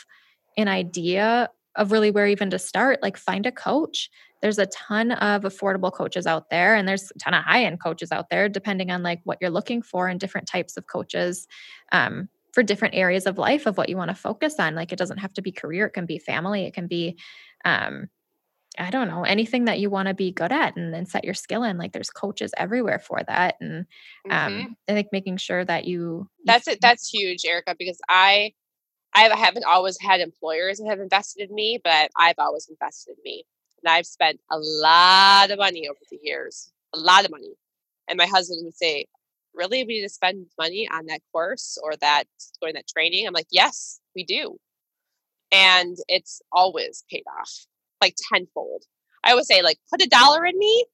an 0.57 0.67
idea 0.67 1.49
of 1.75 1.91
really 1.91 2.11
where 2.11 2.27
even 2.27 2.49
to 2.51 2.59
start, 2.59 3.01
like 3.01 3.17
find 3.17 3.45
a 3.45 3.51
coach. 3.51 4.09
There's 4.41 4.59
a 4.59 4.65
ton 4.67 5.11
of 5.11 5.43
affordable 5.43 5.91
coaches 5.91 6.27
out 6.27 6.49
there 6.49 6.75
and 6.75 6.87
there's 6.87 7.11
a 7.15 7.19
ton 7.19 7.33
of 7.33 7.43
high-end 7.43 7.81
coaches 7.81 8.11
out 8.11 8.29
there 8.29 8.49
depending 8.49 8.91
on 8.91 9.01
like 9.01 9.21
what 9.23 9.37
you're 9.39 9.49
looking 9.49 9.81
for 9.81 10.07
and 10.07 10.19
different 10.19 10.47
types 10.47 10.75
of 10.75 10.87
coaches 10.87 11.47
um, 11.91 12.27
for 12.51 12.61
different 12.61 12.93
areas 12.93 13.25
of 13.25 13.37
life 13.37 13.65
of 13.65 13.77
what 13.77 13.89
you 13.89 13.97
want 13.97 14.09
to 14.09 14.15
focus 14.15 14.55
on. 14.59 14.75
Like 14.75 14.91
it 14.91 14.97
doesn't 14.99 15.19
have 15.19 15.33
to 15.33 15.41
be 15.41 15.51
career, 15.51 15.87
it 15.87 15.93
can 15.93 16.05
be 16.05 16.19
family, 16.19 16.65
it 16.65 16.73
can 16.73 16.87
be 16.87 17.17
um, 17.65 18.09
I 18.77 18.89
don't 18.89 19.07
know, 19.07 19.23
anything 19.23 19.65
that 19.65 19.79
you 19.79 19.89
want 19.89 20.07
to 20.07 20.13
be 20.13 20.31
good 20.31 20.51
at 20.51 20.75
and 20.75 20.93
then 20.93 21.05
set 21.05 21.23
your 21.23 21.35
skill 21.35 21.63
in. 21.63 21.77
Like 21.77 21.93
there's 21.93 22.09
coaches 22.09 22.51
everywhere 22.57 22.99
for 22.99 23.19
that. 23.27 23.55
And 23.61 23.85
um 24.29 24.53
mm-hmm. 24.53 24.71
I 24.87 24.93
think 24.93 25.07
making 25.11 25.37
sure 25.37 25.63
that 25.63 25.85
you 25.85 26.27
That's 26.45 26.67
it. 26.67 26.79
That's 26.81 27.07
huge, 27.07 27.45
Erica, 27.45 27.75
because 27.77 27.99
I 28.09 28.53
I 29.15 29.29
haven't 29.35 29.65
always 29.65 29.99
had 29.99 30.21
employers 30.21 30.79
that 30.79 30.87
have 30.87 30.99
invested 30.99 31.49
in 31.49 31.55
me, 31.55 31.79
but 31.83 32.09
I've 32.17 32.39
always 32.39 32.67
invested 32.67 33.11
in 33.11 33.23
me. 33.23 33.45
And 33.83 33.91
I've 33.91 34.05
spent 34.05 34.39
a 34.51 34.57
lot 34.57 35.51
of 35.51 35.59
money 35.59 35.87
over 35.87 35.99
the 36.09 36.19
years, 36.21 36.71
a 36.95 36.99
lot 36.99 37.25
of 37.25 37.31
money. 37.31 37.53
And 38.07 38.17
my 38.17 38.25
husband 38.25 38.61
would 38.63 38.75
say, 38.75 39.05
Really, 39.55 39.83
we 39.83 39.99
need 39.99 40.01
to 40.01 40.09
spend 40.09 40.47
money 40.57 40.89
on 40.91 41.05
that 41.05 41.21
course 41.31 41.77
or 41.83 41.95
that 41.97 42.23
going 42.59 42.73
that 42.73 42.87
training? 42.87 43.27
I'm 43.27 43.33
like, 43.33 43.47
Yes, 43.51 43.99
we 44.15 44.23
do. 44.23 44.57
And 45.51 45.95
it's 46.07 46.41
always 46.51 47.03
paid 47.11 47.23
off 47.39 47.67
like 48.01 48.15
tenfold. 48.31 48.83
I 49.23 49.31
always 49.31 49.47
say, 49.47 49.61
like, 49.61 49.77
put 49.89 50.01
a 50.01 50.07
dollar 50.07 50.45
in 50.45 50.57
me 50.57 50.85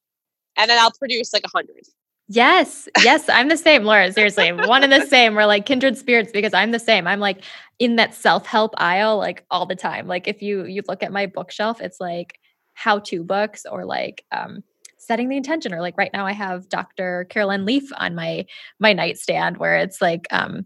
and 0.58 0.70
then 0.70 0.78
I'll 0.80 0.92
produce 0.92 1.34
like 1.34 1.44
a 1.46 1.50
hundred. 1.50 1.84
Yes, 2.32 2.88
yes, 3.02 3.28
I'm 3.28 3.48
the 3.48 3.58
same, 3.58 3.84
Laura. 3.86 4.14
Seriously, 4.14 4.52
one 4.52 4.84
and 4.84 4.94
the 4.94 5.06
same. 5.08 5.34
We're 5.34 5.48
like 5.48 5.66
kindred 5.66 5.98
spirits 5.98 6.32
because 6.32 6.54
I'm 6.54 6.70
the 6.70 6.80
same. 6.80 7.08
I'm 7.08 7.20
like 7.20 7.42
in 7.80 7.96
that 7.96 8.14
self-help 8.14 8.74
aisle 8.78 9.18
like 9.18 9.46
all 9.50 9.66
the 9.66 9.76
time. 9.76 10.08
Like 10.08 10.28
if 10.28 10.42
you 10.42 10.66
you 10.66 10.82
look 10.88 11.02
at 11.04 11.12
my 11.12 11.26
bookshelf, 11.26 11.82
it's 11.82 12.00
like 12.00 12.40
how-to 12.74 13.24
books 13.24 13.66
or 13.66 13.86
like 13.86 14.24
um 14.32 14.64
setting 14.98 15.30
the 15.30 15.38
intention 15.38 15.74
or 15.74 15.82
like 15.82 15.98
right 15.98 16.12
now 16.14 16.26
I 16.26 16.34
have 16.34 16.70
Dr. 16.70 17.26
Caroline 17.30 17.66
Leaf 17.66 17.90
on 17.96 18.16
my 18.16 18.46
my 18.80 18.94
nightstand 18.94 19.58
where 19.58 19.78
it's 19.78 20.02
like 20.02 20.28
um 20.32 20.66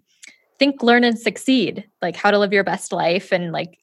think, 0.60 0.82
learn 0.84 1.04
and 1.04 1.20
succeed, 1.20 1.86
like 2.02 2.16
how 2.16 2.32
to 2.32 2.40
live 2.40 2.54
your 2.54 2.64
best 2.64 2.92
life 2.92 3.32
and 3.32 3.52
like 3.52 3.78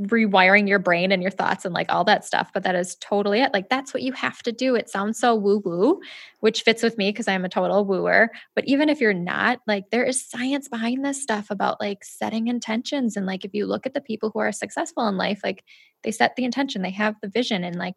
rewiring 0.00 0.68
your 0.68 0.78
brain 0.78 1.12
and 1.12 1.22
your 1.22 1.30
thoughts 1.30 1.64
and 1.64 1.74
like 1.74 1.92
all 1.92 2.04
that 2.04 2.24
stuff. 2.24 2.50
But 2.52 2.62
that 2.64 2.74
is 2.74 2.96
totally 2.96 3.40
it. 3.40 3.52
Like 3.52 3.68
that's 3.68 3.92
what 3.92 4.02
you 4.02 4.12
have 4.12 4.42
to 4.44 4.52
do. 4.52 4.74
It 4.74 4.88
sounds 4.88 5.18
so 5.18 5.34
woo 5.34 5.62
woo, 5.64 6.00
which 6.40 6.62
fits 6.62 6.82
with 6.82 6.98
me 6.98 7.10
because 7.10 7.28
I'm 7.28 7.44
a 7.44 7.48
total 7.48 7.84
wooer. 7.84 8.28
But 8.54 8.66
even 8.66 8.88
if 8.88 9.00
you're 9.00 9.14
not, 9.14 9.60
like 9.66 9.90
there 9.90 10.04
is 10.04 10.24
science 10.24 10.68
behind 10.68 11.04
this 11.04 11.22
stuff 11.22 11.50
about 11.50 11.80
like 11.80 12.04
setting 12.04 12.48
intentions. 12.48 13.16
And 13.16 13.26
like 13.26 13.44
if 13.44 13.54
you 13.54 13.66
look 13.66 13.86
at 13.86 13.94
the 13.94 14.00
people 14.00 14.30
who 14.32 14.40
are 14.40 14.52
successful 14.52 15.06
in 15.08 15.16
life, 15.16 15.40
like 15.42 15.64
they 16.02 16.12
set 16.12 16.36
the 16.36 16.44
intention, 16.44 16.82
they 16.82 16.90
have 16.90 17.16
the 17.20 17.28
vision, 17.28 17.64
and 17.64 17.76
like 17.76 17.96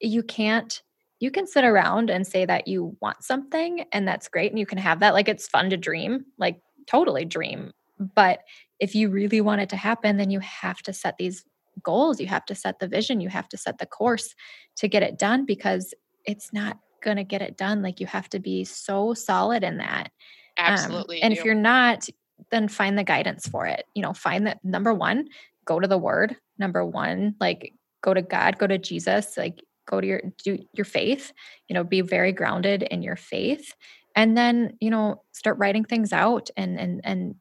you 0.00 0.22
can't 0.22 0.82
you 1.20 1.30
can 1.30 1.46
sit 1.46 1.64
around 1.64 2.10
and 2.10 2.26
say 2.26 2.44
that 2.44 2.68
you 2.68 2.96
want 3.00 3.22
something 3.22 3.84
and 3.92 4.06
that's 4.06 4.28
great 4.28 4.50
and 4.50 4.58
you 4.58 4.66
can 4.66 4.78
have 4.78 5.00
that 5.00 5.14
like 5.14 5.28
it's 5.28 5.48
fun 5.48 5.70
to 5.70 5.76
dream 5.76 6.24
like 6.38 6.60
totally 6.86 7.24
dream 7.24 7.72
but 7.98 8.40
if 8.80 8.94
you 8.94 9.08
really 9.08 9.40
want 9.40 9.60
it 9.60 9.68
to 9.70 9.76
happen, 9.76 10.16
then 10.16 10.30
you 10.30 10.40
have 10.40 10.82
to 10.82 10.92
set 10.92 11.16
these 11.16 11.44
goals. 11.82 12.20
You 12.20 12.26
have 12.26 12.44
to 12.46 12.54
set 12.54 12.78
the 12.78 12.88
vision. 12.88 13.20
You 13.20 13.28
have 13.28 13.48
to 13.50 13.56
set 13.56 13.78
the 13.78 13.86
course 13.86 14.34
to 14.76 14.88
get 14.88 15.02
it 15.02 15.18
done 15.18 15.44
because 15.44 15.94
it's 16.24 16.52
not 16.52 16.78
going 17.02 17.16
to 17.16 17.24
get 17.24 17.42
it 17.42 17.56
done. 17.56 17.82
Like 17.82 18.00
you 18.00 18.06
have 18.06 18.28
to 18.30 18.38
be 18.38 18.64
so 18.64 19.14
solid 19.14 19.62
in 19.62 19.78
that. 19.78 20.10
Um, 20.58 20.72
Absolutely. 20.72 21.22
Um, 21.22 21.26
and 21.26 21.32
if 21.32 21.44
you're 21.44 21.54
not, 21.54 22.08
then 22.50 22.68
find 22.68 22.98
the 22.98 23.04
guidance 23.04 23.46
for 23.46 23.66
it. 23.66 23.84
You 23.94 24.02
know, 24.02 24.12
find 24.12 24.46
that 24.46 24.64
number 24.64 24.92
one, 24.92 25.28
go 25.64 25.80
to 25.80 25.88
the 25.88 25.98
word. 25.98 26.36
Number 26.58 26.84
one, 26.84 27.34
like 27.40 27.72
go 28.02 28.14
to 28.14 28.22
God, 28.22 28.58
go 28.58 28.66
to 28.66 28.78
Jesus. 28.78 29.36
Like 29.36 29.62
go 29.86 30.00
to 30.00 30.06
your 30.06 30.22
do 30.42 30.58
your 30.72 30.84
faith, 30.84 31.32
you 31.68 31.74
know, 31.74 31.84
be 31.84 32.00
very 32.00 32.32
grounded 32.32 32.82
in 32.84 33.02
your 33.02 33.16
faith 33.16 33.74
and 34.16 34.36
then, 34.36 34.76
you 34.80 34.90
know, 34.90 35.22
start 35.32 35.58
writing 35.58 35.84
things 35.84 36.12
out 36.12 36.50
and 36.56 36.78
and 36.78 37.00
and 37.04 37.34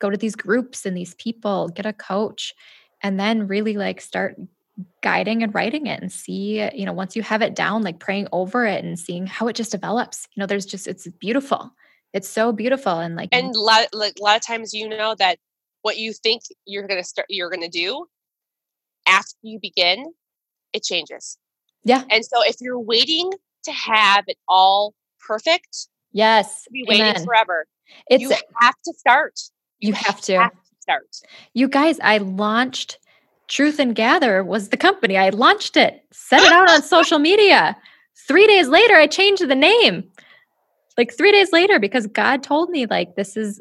go 0.00 0.10
to 0.10 0.16
these 0.16 0.34
groups 0.34 0.84
and 0.84 0.96
these 0.96 1.14
people, 1.14 1.68
get 1.68 1.86
a 1.86 1.92
coach 1.92 2.54
and 3.02 3.18
then 3.18 3.46
really 3.46 3.74
like 3.74 4.00
start 4.00 4.36
guiding 5.02 5.42
and 5.42 5.54
writing 5.54 5.86
it 5.86 6.00
and 6.00 6.10
see, 6.10 6.68
you 6.74 6.86
know, 6.86 6.92
once 6.92 7.14
you 7.14 7.22
have 7.22 7.42
it 7.42 7.54
down, 7.54 7.82
like 7.82 7.98
praying 7.98 8.28
over 8.32 8.66
it 8.66 8.84
and 8.84 8.98
seeing 8.98 9.26
how 9.26 9.46
it 9.48 9.56
just 9.56 9.72
develops. 9.72 10.26
You 10.34 10.40
know, 10.40 10.46
there's 10.46 10.66
just 10.66 10.86
it's 10.86 11.06
beautiful. 11.06 11.72
It's 12.12 12.28
so 12.28 12.52
beautiful 12.52 12.98
and 12.98 13.14
like 13.14 13.28
and 13.32 13.54
a 13.54 13.60
lot 13.60 13.86
like 13.92 14.14
a 14.18 14.22
lot 14.22 14.36
of 14.36 14.42
times 14.42 14.74
you 14.74 14.88
know 14.88 15.14
that 15.18 15.38
what 15.82 15.96
you 15.96 16.12
think 16.12 16.42
you're 16.66 16.86
gonna 16.86 17.04
start 17.04 17.26
you're 17.28 17.50
gonna 17.50 17.68
do 17.68 18.06
after 19.06 19.36
you 19.42 19.58
begin, 19.60 20.12
it 20.72 20.82
changes. 20.82 21.38
Yeah. 21.84 22.04
And 22.10 22.24
so 22.24 22.42
if 22.42 22.56
you're 22.60 22.80
waiting 22.80 23.30
to 23.64 23.72
have 23.72 24.24
it 24.26 24.38
all 24.48 24.94
perfect, 25.26 25.88
yes, 26.12 26.66
be 26.72 26.84
waiting 26.86 27.06
Amen. 27.06 27.24
forever. 27.24 27.66
It's 28.08 28.22
you 28.22 28.30
have 28.60 28.74
to 28.84 28.94
start. 28.96 29.40
You, 29.80 29.92
have 29.94 30.20
to. 30.22 30.38
have 30.38 30.52
to 30.52 30.58
start. 30.80 31.20
You 31.54 31.68
guys, 31.68 31.98
I 32.00 32.18
launched 32.18 32.98
Truth 33.48 33.78
and 33.78 33.94
Gather 33.94 34.44
was 34.44 34.68
the 34.68 34.76
company. 34.76 35.16
I 35.16 35.30
launched 35.30 35.76
it, 35.76 36.04
set 36.12 36.42
it 36.42 36.52
out 36.52 36.70
on 36.70 36.82
social 36.84 37.18
media. 37.18 37.76
Three 38.28 38.46
days 38.46 38.68
later, 38.68 38.94
I 38.94 39.06
changed 39.06 39.46
the 39.46 39.54
name. 39.54 40.04
Like 40.96 41.16
three 41.16 41.32
days 41.32 41.52
later, 41.52 41.78
because 41.78 42.06
God 42.06 42.42
told 42.42 42.70
me, 42.70 42.86
like, 42.86 43.16
this 43.16 43.36
is 43.36 43.60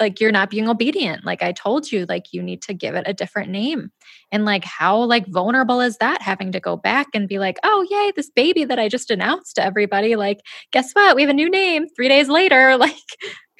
like 0.00 0.20
you're 0.20 0.32
not 0.32 0.50
being 0.50 0.68
obedient. 0.68 1.24
Like 1.24 1.42
I 1.42 1.52
told 1.52 1.92
you, 1.92 2.06
like 2.06 2.32
you 2.32 2.42
need 2.42 2.62
to 2.62 2.74
give 2.74 2.94
it 2.94 3.04
a 3.06 3.14
different 3.14 3.50
name. 3.50 3.92
And 4.32 4.44
like 4.44 4.64
how 4.64 5.04
like 5.04 5.26
vulnerable 5.26 5.80
is 5.80 5.98
that 5.98 6.22
having 6.22 6.52
to 6.52 6.60
go 6.60 6.76
back 6.76 7.08
and 7.14 7.28
be 7.28 7.38
like, 7.38 7.58
oh 7.62 7.86
yay, 7.88 8.12
this 8.16 8.30
baby 8.30 8.64
that 8.64 8.78
I 8.78 8.88
just 8.88 9.10
announced 9.10 9.56
to 9.56 9.64
everybody, 9.64 10.16
like, 10.16 10.40
guess 10.72 10.92
what? 10.92 11.14
We 11.14 11.22
have 11.22 11.30
a 11.30 11.34
new 11.34 11.50
name 11.50 11.86
three 11.94 12.08
days 12.08 12.28
later. 12.28 12.76
Like, 12.80 12.96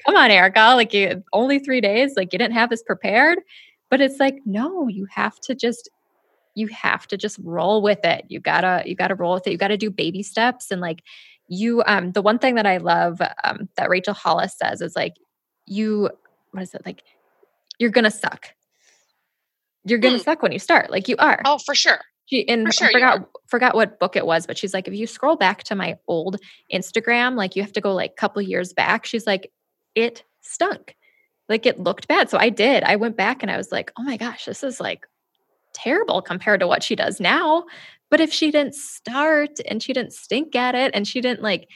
come 0.05 0.15
on, 0.15 0.31
Erica. 0.31 0.73
Like 0.75 0.93
you 0.93 1.23
only 1.33 1.59
three 1.59 1.81
days, 1.81 2.13
like 2.15 2.33
you 2.33 2.39
didn't 2.39 2.53
have 2.55 2.69
this 2.69 2.83
prepared. 2.83 3.39
But 3.89 3.99
it's 4.01 4.19
like, 4.19 4.37
no, 4.45 4.87
you 4.87 5.05
have 5.11 5.39
to 5.41 5.55
just 5.55 5.89
you 6.55 6.67
have 6.67 7.07
to 7.07 7.17
just 7.17 7.37
roll 7.43 7.81
with 7.81 8.03
it. 8.03 8.25
You 8.27 8.39
gotta, 8.39 8.83
you 8.85 8.95
gotta 8.95 9.15
roll 9.15 9.33
with 9.33 9.47
it. 9.47 9.51
You 9.51 9.57
gotta 9.57 9.77
do 9.77 9.89
baby 9.89 10.21
steps. 10.23 10.69
And 10.71 10.81
like 10.81 11.01
you, 11.47 11.81
um, 11.85 12.11
the 12.11 12.21
one 12.21 12.39
thing 12.39 12.55
that 12.55 12.65
I 12.65 12.77
love 12.77 13.21
um, 13.43 13.69
that 13.77 13.89
Rachel 13.89 14.13
Hollis 14.13 14.57
says 14.57 14.81
is 14.81 14.95
like, 14.95 15.15
you, 15.65 16.09
what 16.51 16.63
is 16.63 16.73
it 16.73 16.81
like? 16.85 17.03
You're 17.79 17.89
gonna 17.89 18.11
suck. 18.11 18.49
You're 19.85 19.99
gonna 19.99 20.17
Hmm. 20.17 20.23
suck 20.23 20.41
when 20.41 20.51
you 20.51 20.59
start, 20.59 20.91
like 20.91 21.07
you 21.07 21.15
are. 21.19 21.41
Oh, 21.45 21.57
for 21.57 21.73
sure. 21.75 21.99
She 22.25 22.47
and 22.47 22.67
For 22.67 22.71
sure 22.73 22.87
I 22.87 22.91
forgot 22.93 23.29
forgot 23.47 23.75
what 23.75 23.99
book 23.99 24.15
it 24.15 24.25
was, 24.25 24.45
but 24.45 24.57
she's 24.57 24.73
like, 24.73 24.87
if 24.87 24.93
you 24.93 25.07
scroll 25.07 25.35
back 25.35 25.63
to 25.65 25.75
my 25.75 25.97
old 26.07 26.37
Instagram, 26.73 27.35
like 27.35 27.55
you 27.55 27.61
have 27.61 27.73
to 27.73 27.81
go 27.81 27.93
like 27.93 28.11
a 28.11 28.15
couple 28.15 28.41
years 28.41 28.73
back. 28.73 29.05
She's 29.05 29.25
like, 29.27 29.51
it 29.95 30.23
stunk. 30.41 30.95
Like 31.49 31.65
it 31.65 31.79
looked 31.79 32.07
bad. 32.07 32.29
So 32.29 32.37
I 32.37 32.49
did. 32.49 32.83
I 32.83 32.95
went 32.95 33.17
back 33.17 33.41
and 33.41 33.51
I 33.51 33.57
was 33.57 33.71
like, 33.71 33.91
oh 33.97 34.03
my 34.03 34.17
gosh, 34.17 34.45
this 34.45 34.63
is 34.63 34.79
like 34.79 35.05
terrible 35.73 36.21
compared 36.21 36.59
to 36.61 36.67
what 36.67 36.83
she 36.83 36.95
does 36.95 37.19
now. 37.19 37.65
But 38.09 38.21
if 38.21 38.31
she 38.31 38.51
didn't 38.51 38.75
start 38.75 39.59
and 39.67 39.81
she 39.81 39.93
didn't 39.93 40.13
stink 40.13 40.55
at 40.55 40.75
it 40.75 40.91
and 40.93 41.07
she 41.07 41.21
didn't 41.21 41.41
like 41.41 41.67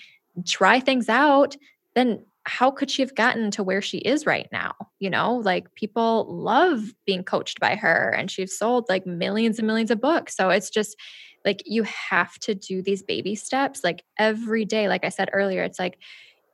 try 0.46 0.80
things 0.80 1.10
out, 1.10 1.56
then 1.94 2.26
how 2.44 2.70
could 2.70 2.92
she 2.92 3.02
have 3.02 3.16
gotten 3.16 3.50
to 3.52 3.64
where 3.64 3.82
she 3.82 3.98
is 3.98 4.26
right 4.26 4.48
now? 4.52 4.76
You 5.00 5.10
know, 5.10 5.38
like 5.38 5.74
people 5.76 6.28
love 6.30 6.94
being 7.06 7.24
coached 7.24 7.60
by 7.60 7.76
her 7.76 8.14
and 8.16 8.30
she's 8.30 8.58
sold 8.58 8.86
like 8.88 9.06
millions 9.06 9.58
and 9.58 9.68
millions 9.68 9.92
of 9.92 10.02
books. 10.02 10.36
So 10.36 10.50
it's 10.50 10.70
just 10.70 10.96
like 11.44 11.64
you 11.66 11.84
have 11.84 12.38
to 12.40 12.54
do 12.54 12.82
these 12.82 13.02
baby 13.02 13.36
steps 13.36 13.84
like 13.84 14.04
every 14.20 14.66
day. 14.66 14.88
Like 14.88 15.04
I 15.04 15.10
said 15.10 15.30
earlier, 15.34 15.64
it's 15.64 15.80
like 15.80 15.98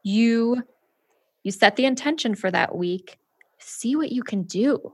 you 0.04 0.64
you 1.44 1.52
set 1.52 1.76
the 1.76 1.86
intention 1.86 2.36
for 2.36 2.52
that 2.52 2.76
week, 2.76 3.18
see 3.60 3.96
what 3.96 4.12
you 4.12 4.24
can 4.24 4.44
do. 4.44 4.94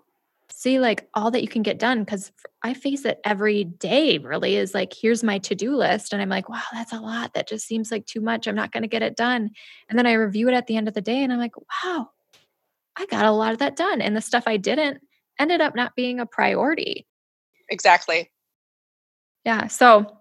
See 0.49 0.79
like 0.79 1.07
all 1.13 1.29
that 1.31 1.41
you 1.41 1.47
can 1.47 1.61
get 1.61 1.77
done 1.77 2.03
cuz 2.05 2.31
I 2.63 2.73
face 2.73 3.05
it 3.05 3.19
every 3.23 3.65
day 3.65 4.17
really 4.17 4.55
is 4.55 4.73
like 4.73 4.93
here's 4.93 5.23
my 5.23 5.37
to-do 5.39 5.75
list 5.75 6.13
and 6.13 6.21
I'm 6.21 6.29
like, 6.29 6.49
wow, 6.49 6.63
that's 6.73 6.93
a 6.93 6.99
lot. 6.99 7.33
That 7.33 7.47
just 7.47 7.67
seems 7.67 7.91
like 7.91 8.05
too 8.05 8.21
much. 8.21 8.47
I'm 8.47 8.55
not 8.55 8.71
going 8.71 8.83
to 8.83 8.87
get 8.87 9.03
it 9.03 9.15
done. 9.15 9.51
And 9.89 9.99
then 9.99 10.07
I 10.07 10.13
review 10.13 10.47
it 10.47 10.53
at 10.53 10.67
the 10.67 10.77
end 10.77 10.87
of 10.87 10.93
the 10.93 11.01
day 11.01 11.23
and 11.23 11.31
I'm 11.31 11.39
like, 11.39 11.55
wow, 11.57 12.09
I 12.97 13.05
got 13.05 13.25
a 13.25 13.31
lot 13.31 13.51
of 13.53 13.59
that 13.59 13.75
done. 13.75 14.01
And 14.01 14.15
the 14.15 14.21
stuff 14.21 14.45
I 14.47 14.57
didn't 14.57 15.01
ended 15.39 15.61
up 15.61 15.75
not 15.75 15.95
being 15.95 16.19
a 16.19 16.25
priority. 16.25 17.05
Exactly. 17.69 18.31
Yeah. 19.45 19.67
So, 19.67 20.17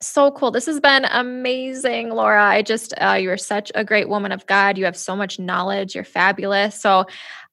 so 0.00 0.30
cool. 0.32 0.50
This 0.50 0.66
has 0.66 0.80
been 0.80 1.04
amazing, 1.04 2.10
Laura. 2.10 2.44
I 2.44 2.62
just, 2.62 2.94
uh, 3.00 3.12
you 3.20 3.30
are 3.30 3.36
such 3.36 3.70
a 3.74 3.84
great 3.84 4.08
woman 4.08 4.32
of 4.32 4.46
God. 4.46 4.78
You 4.78 4.84
have 4.86 4.96
so 4.96 5.14
much 5.14 5.38
knowledge. 5.38 5.94
You're 5.94 6.04
fabulous. 6.04 6.80
So, 6.80 7.04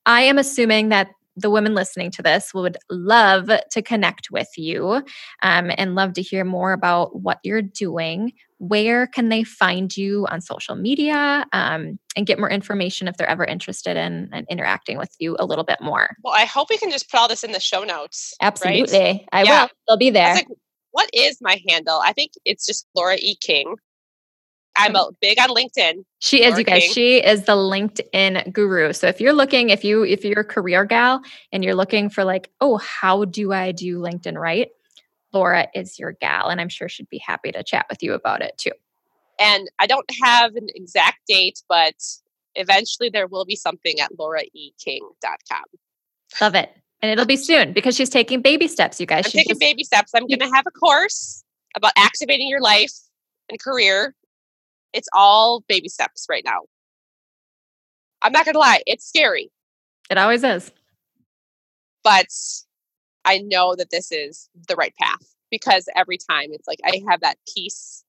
I 0.05 0.21
am 0.21 0.37
assuming 0.37 0.89
that 0.89 1.09
the 1.35 1.49
women 1.49 1.75
listening 1.75 2.09
to 2.11 2.23
this 2.23 2.53
would 2.53 2.77
love 2.89 3.49
to 3.71 3.81
connect 3.81 4.31
with 4.31 4.47
you 4.57 5.03
um, 5.43 5.71
and 5.77 5.93
love 5.95 6.13
to 6.13 6.21
hear 6.21 6.43
more 6.43 6.71
about 6.73 7.21
what 7.21 7.39
you're 7.43 7.61
doing. 7.61 8.33
Where 8.57 9.05
can 9.05 9.29
they 9.29 9.43
find 9.43 9.95
you 9.95 10.25
on 10.31 10.41
social 10.41 10.75
media 10.75 11.45
um, 11.53 11.99
and 12.15 12.25
get 12.25 12.39
more 12.39 12.49
information 12.49 13.07
if 13.07 13.17
they're 13.17 13.29
ever 13.29 13.45
interested 13.45 13.97
in, 13.97 14.29
in 14.33 14.45
interacting 14.49 14.97
with 14.97 15.13
you 15.19 15.35
a 15.37 15.45
little 15.45 15.63
bit 15.63 15.79
more? 15.79 16.15
Well, 16.23 16.33
I 16.33 16.45
hope 16.45 16.69
we 16.71 16.77
can 16.79 16.89
just 16.89 17.11
put 17.11 17.19
all 17.19 17.27
this 17.27 17.43
in 17.43 17.51
the 17.51 17.59
show 17.59 17.83
notes. 17.83 18.33
right? 18.41 18.47
Absolutely. 18.47 19.27
I 19.31 19.43
Yeah. 19.43 19.63
will. 19.63 19.69
They'll 19.87 19.97
be 19.97 20.09
there. 20.09 20.41
What 20.91 21.09
is 21.13 21.39
my 21.41 21.61
handle? 21.67 21.99
I 22.03 22.13
think 22.13 22.31
it's 22.45 22.65
just 22.65 22.88
Laura 22.95 23.17
E. 23.19 23.35
King. 23.35 23.75
I'm 24.77 24.95
a, 24.95 25.09
big 25.21 25.39
on 25.39 25.49
LinkedIn. 25.49 26.03
She 26.19 26.43
is, 26.43 26.57
you 26.57 26.63
guys. 26.63 26.75
Working. 26.75 26.91
She 26.93 27.17
is 27.17 27.45
the 27.45 27.53
LinkedIn 27.53 28.53
guru. 28.53 28.93
So 28.93 29.07
if 29.07 29.19
you're 29.19 29.33
looking, 29.33 29.69
if 29.69 29.83
you 29.83 30.03
if 30.03 30.23
you're 30.23 30.41
a 30.41 30.45
career 30.45 30.85
gal 30.85 31.21
and 31.51 31.63
you're 31.63 31.75
looking 31.75 32.09
for 32.09 32.23
like, 32.23 32.51
oh, 32.61 32.77
how 32.77 33.25
do 33.25 33.51
I 33.51 33.71
do 33.71 33.99
LinkedIn 33.99 34.38
right? 34.38 34.69
Laura 35.33 35.67
is 35.73 35.99
your 35.99 36.13
gal, 36.13 36.49
and 36.49 36.61
I'm 36.61 36.69
sure 36.69 36.88
she'd 36.88 37.09
be 37.09 37.17
happy 37.17 37.51
to 37.51 37.63
chat 37.63 37.88
with 37.89 38.01
you 38.01 38.13
about 38.13 38.41
it 38.41 38.57
too. 38.57 38.71
And 39.39 39.69
I 39.79 39.88
don't 39.88 40.09
have 40.23 40.55
an 40.55 40.67
exact 40.73 41.19
date, 41.27 41.61
but 41.67 41.95
eventually 42.55 43.09
there 43.09 43.27
will 43.27 43.45
be 43.45 43.55
something 43.55 43.99
at 43.99 44.11
lauraeking.com. 44.17 45.63
Love 46.41 46.55
it. 46.55 46.71
And 47.01 47.11
it'll 47.11 47.25
be 47.25 47.37
soon 47.37 47.73
because 47.73 47.95
she's 47.95 48.09
taking 48.09 48.41
baby 48.41 48.67
steps, 48.67 48.99
you 48.99 49.05
guys. 49.05 49.25
I'm 49.25 49.31
She 49.31 49.37
taking 49.39 49.51
just- 49.51 49.59
baby 49.59 49.83
steps. 49.83 50.11
I'm 50.15 50.25
going 50.27 50.39
to 50.39 50.49
have 50.53 50.65
a 50.67 50.71
course 50.71 51.43
about 51.75 51.91
activating 51.95 52.47
your 52.47 52.61
life 52.61 52.91
and 53.49 53.59
career. 53.59 54.15
It's 54.93 55.07
all 55.13 55.63
baby 55.67 55.89
steps 55.89 56.25
right 56.29 56.43
now. 56.43 56.61
I'm 58.23 58.31
not 58.31 58.45
going 58.45 58.53
to 58.53 58.59
lie, 58.59 58.81
it's 58.87 59.05
scary, 59.07 59.51
it 60.09 60.17
always 60.17 60.43
is. 60.43 60.71
but 62.03 62.27
I 63.25 63.39
know 63.39 63.75
that 63.75 63.91
this 63.91 64.11
is 64.11 64.49
the 64.67 64.75
right 64.75 64.93
path 64.99 65.21
because 65.51 65.87
every 65.95 66.17
time 66.17 66.49
it's 66.51 66.67
like 66.67 66.79
I 66.83 67.01
have 67.09 67.21
that 67.21 67.37
peace 67.53 68.03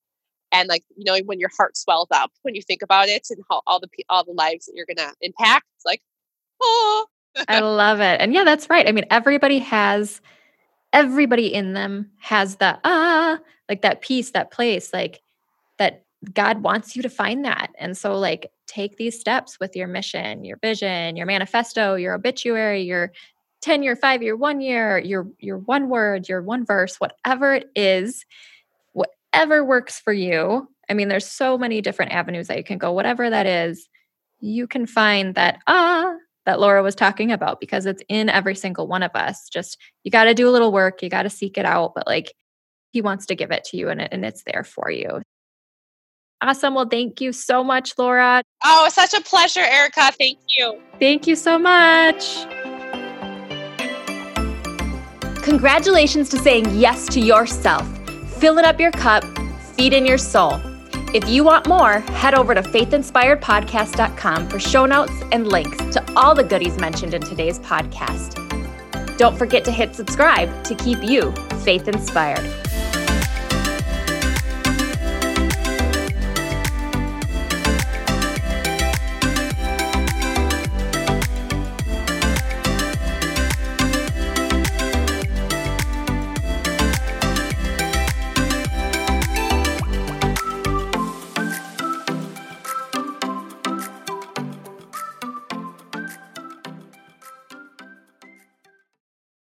and 0.51 0.67
like 0.69 0.83
you 0.97 1.05
know 1.05 1.19
when 1.27 1.39
your 1.41 1.51
heart 1.57 1.77
swells 1.77 2.09
up 2.11 2.31
when 2.43 2.55
you 2.55 2.63
think 2.63 2.81
about 2.83 3.09
it 3.09 3.27
and 3.31 3.45
how 3.51 3.61
all 3.67 3.81
the 3.81 3.89
all 4.09 4.25
the 4.25 4.33
lives 4.33 4.65
that 4.67 4.73
you're 4.75 4.87
going 4.87 4.97
to 4.97 5.13
impact 5.21 5.67
it's 5.77 5.85
like 5.85 6.01
oh 6.63 7.07
I 7.49 7.61
love 7.61 8.01
it. 8.01 8.21
And 8.21 8.33
yeah, 8.33 8.45
that's 8.45 8.69
right. 8.71 8.89
I 8.89 8.93
mean, 8.93 9.07
everybody 9.11 9.59
has 9.61 10.21
everybody 10.93 11.53
in 11.53 11.75
them 11.75 12.11
has 12.19 12.57
the 12.57 12.79
ah, 12.85 13.39
like 13.69 13.83
that 13.83 14.01
peace, 14.01 14.31
that 14.33 14.51
place, 14.51 14.93
like 14.93 15.21
that 15.79 16.05
God 16.35 16.63
wants 16.63 16.97
you 16.97 17.03
to 17.03 17.09
find 17.11 17.45
that. 17.45 17.71
And 17.79 17.97
so 17.97 18.17
like 18.19 18.51
take 18.67 18.97
these 18.97 19.19
steps 19.19 19.61
with 19.61 19.77
your 19.77 19.87
mission, 19.87 20.45
your 20.45 20.59
vision, 20.59 21.17
your 21.17 21.27
manifesto, 21.27 21.95
your 21.95 22.15
obituary, 22.15 22.83
your 22.83 23.13
10 23.61 23.83
year, 23.83 23.97
5 23.97 24.23
year, 24.23 24.37
1 24.37 24.61
year, 24.61 24.99
your 24.99 25.27
your 25.39 25.59
one 25.59 25.89
word, 25.89 26.29
your 26.29 26.43
one 26.43 26.65
verse, 26.65 26.97
whatever 26.97 27.55
it 27.55 27.71
is, 27.77 28.25
whatever 28.93 29.65
works 29.65 30.01
for 30.01 30.13
you. 30.13 30.69
I 30.91 30.95
mean, 30.95 31.09
there's 31.09 31.27
so 31.27 31.59
many 31.59 31.81
different 31.81 32.13
avenues 32.13 32.49
that 32.49 32.57
you 32.57 32.65
can 32.65 32.79
go. 32.79 32.93
Whatever 32.93 33.29
that 33.31 33.47
is, 33.47 33.89
you 34.41 34.67
can 34.67 34.87
find 34.87 35.35
that 35.35 35.61
ah 35.67 36.15
that 36.49 36.61
Laura 36.61 36.83
was 36.83 36.95
talking 36.95 37.31
about 37.31 37.61
because 37.61 37.85
it's 37.85 38.03
in 38.09 38.31
every 38.31 38.55
single 38.55 38.87
one 38.87 39.03
of 39.03 39.11
us. 39.15 39.51
Just 39.51 39.77
you 40.03 40.11
got 40.11 40.25
to 40.25 40.33
do 40.33 40.49
a 40.49 40.51
little 40.51 40.73
work, 40.73 41.03
you 41.03 41.11
got 41.11 41.25
to 41.25 41.31
seek 41.31 41.59
it 41.59 41.67
out, 41.67 41.93
but 41.95 42.07
like 42.07 42.33
he 42.91 43.03
wants 43.03 43.27
to 43.27 43.35
give 43.35 43.51
it 43.51 43.65
to 43.65 43.77
you 43.77 43.91
and, 43.91 44.01
it, 44.01 44.09
and 44.13 44.25
it's 44.25 44.45
there 44.45 44.65
for 44.65 44.91
you. 44.91 45.21
Awesome. 46.41 46.75
Well, 46.75 46.89
thank 46.89 47.21
you 47.21 47.33
so 47.33 47.63
much, 47.63 47.93
Laura. 47.99 48.43
oh 48.65 48.89
such 48.91 49.13
a 49.13 49.21
pleasure 49.21 49.61
erica 49.61 50.11
thank 50.19 50.39
you 50.57 50.81
Thank 50.99 51.27
you 51.27 51.37
so 51.37 51.59
much. 51.59 52.47
Congratulations 55.43 56.31
to 56.31 56.39
saying 56.39 56.67
yes 56.75 57.07
to 57.09 57.21
yourself, 57.21 57.87
Fill 58.39 58.57
it 58.59 58.65
up 58.65 58.81
your 58.81 58.93
cup, 58.93 59.23
feed 59.77 59.93
in 59.93 60.07
your 60.07 60.19
soul. 60.19 60.59
If 61.15 61.27
you 61.27 61.43
want 61.43 61.67
more, 61.67 62.01
head 62.01 62.35
over 62.35 62.55
to 62.55 62.61
faithinspiredpodcast.com 62.61 64.49
for 64.51 64.59
show 64.59 64.85
notes 64.85 65.13
and 65.33 65.47
links 65.47 65.79
to 65.95 66.13
all 66.15 66.35
the 66.35 66.45
goodies 66.45 66.77
mentioned 66.79 67.15
in 67.15 67.23
today's 67.23 67.59
podcast. 67.61 68.37
Don't 69.17 69.37
forget 69.39 69.65
to 69.65 69.73
hit 69.73 69.95
subscribe 69.95 70.63
to 70.65 70.75
keep 70.75 71.03
you 71.03 71.33
faith 71.65 71.89
inspired. 71.89 72.45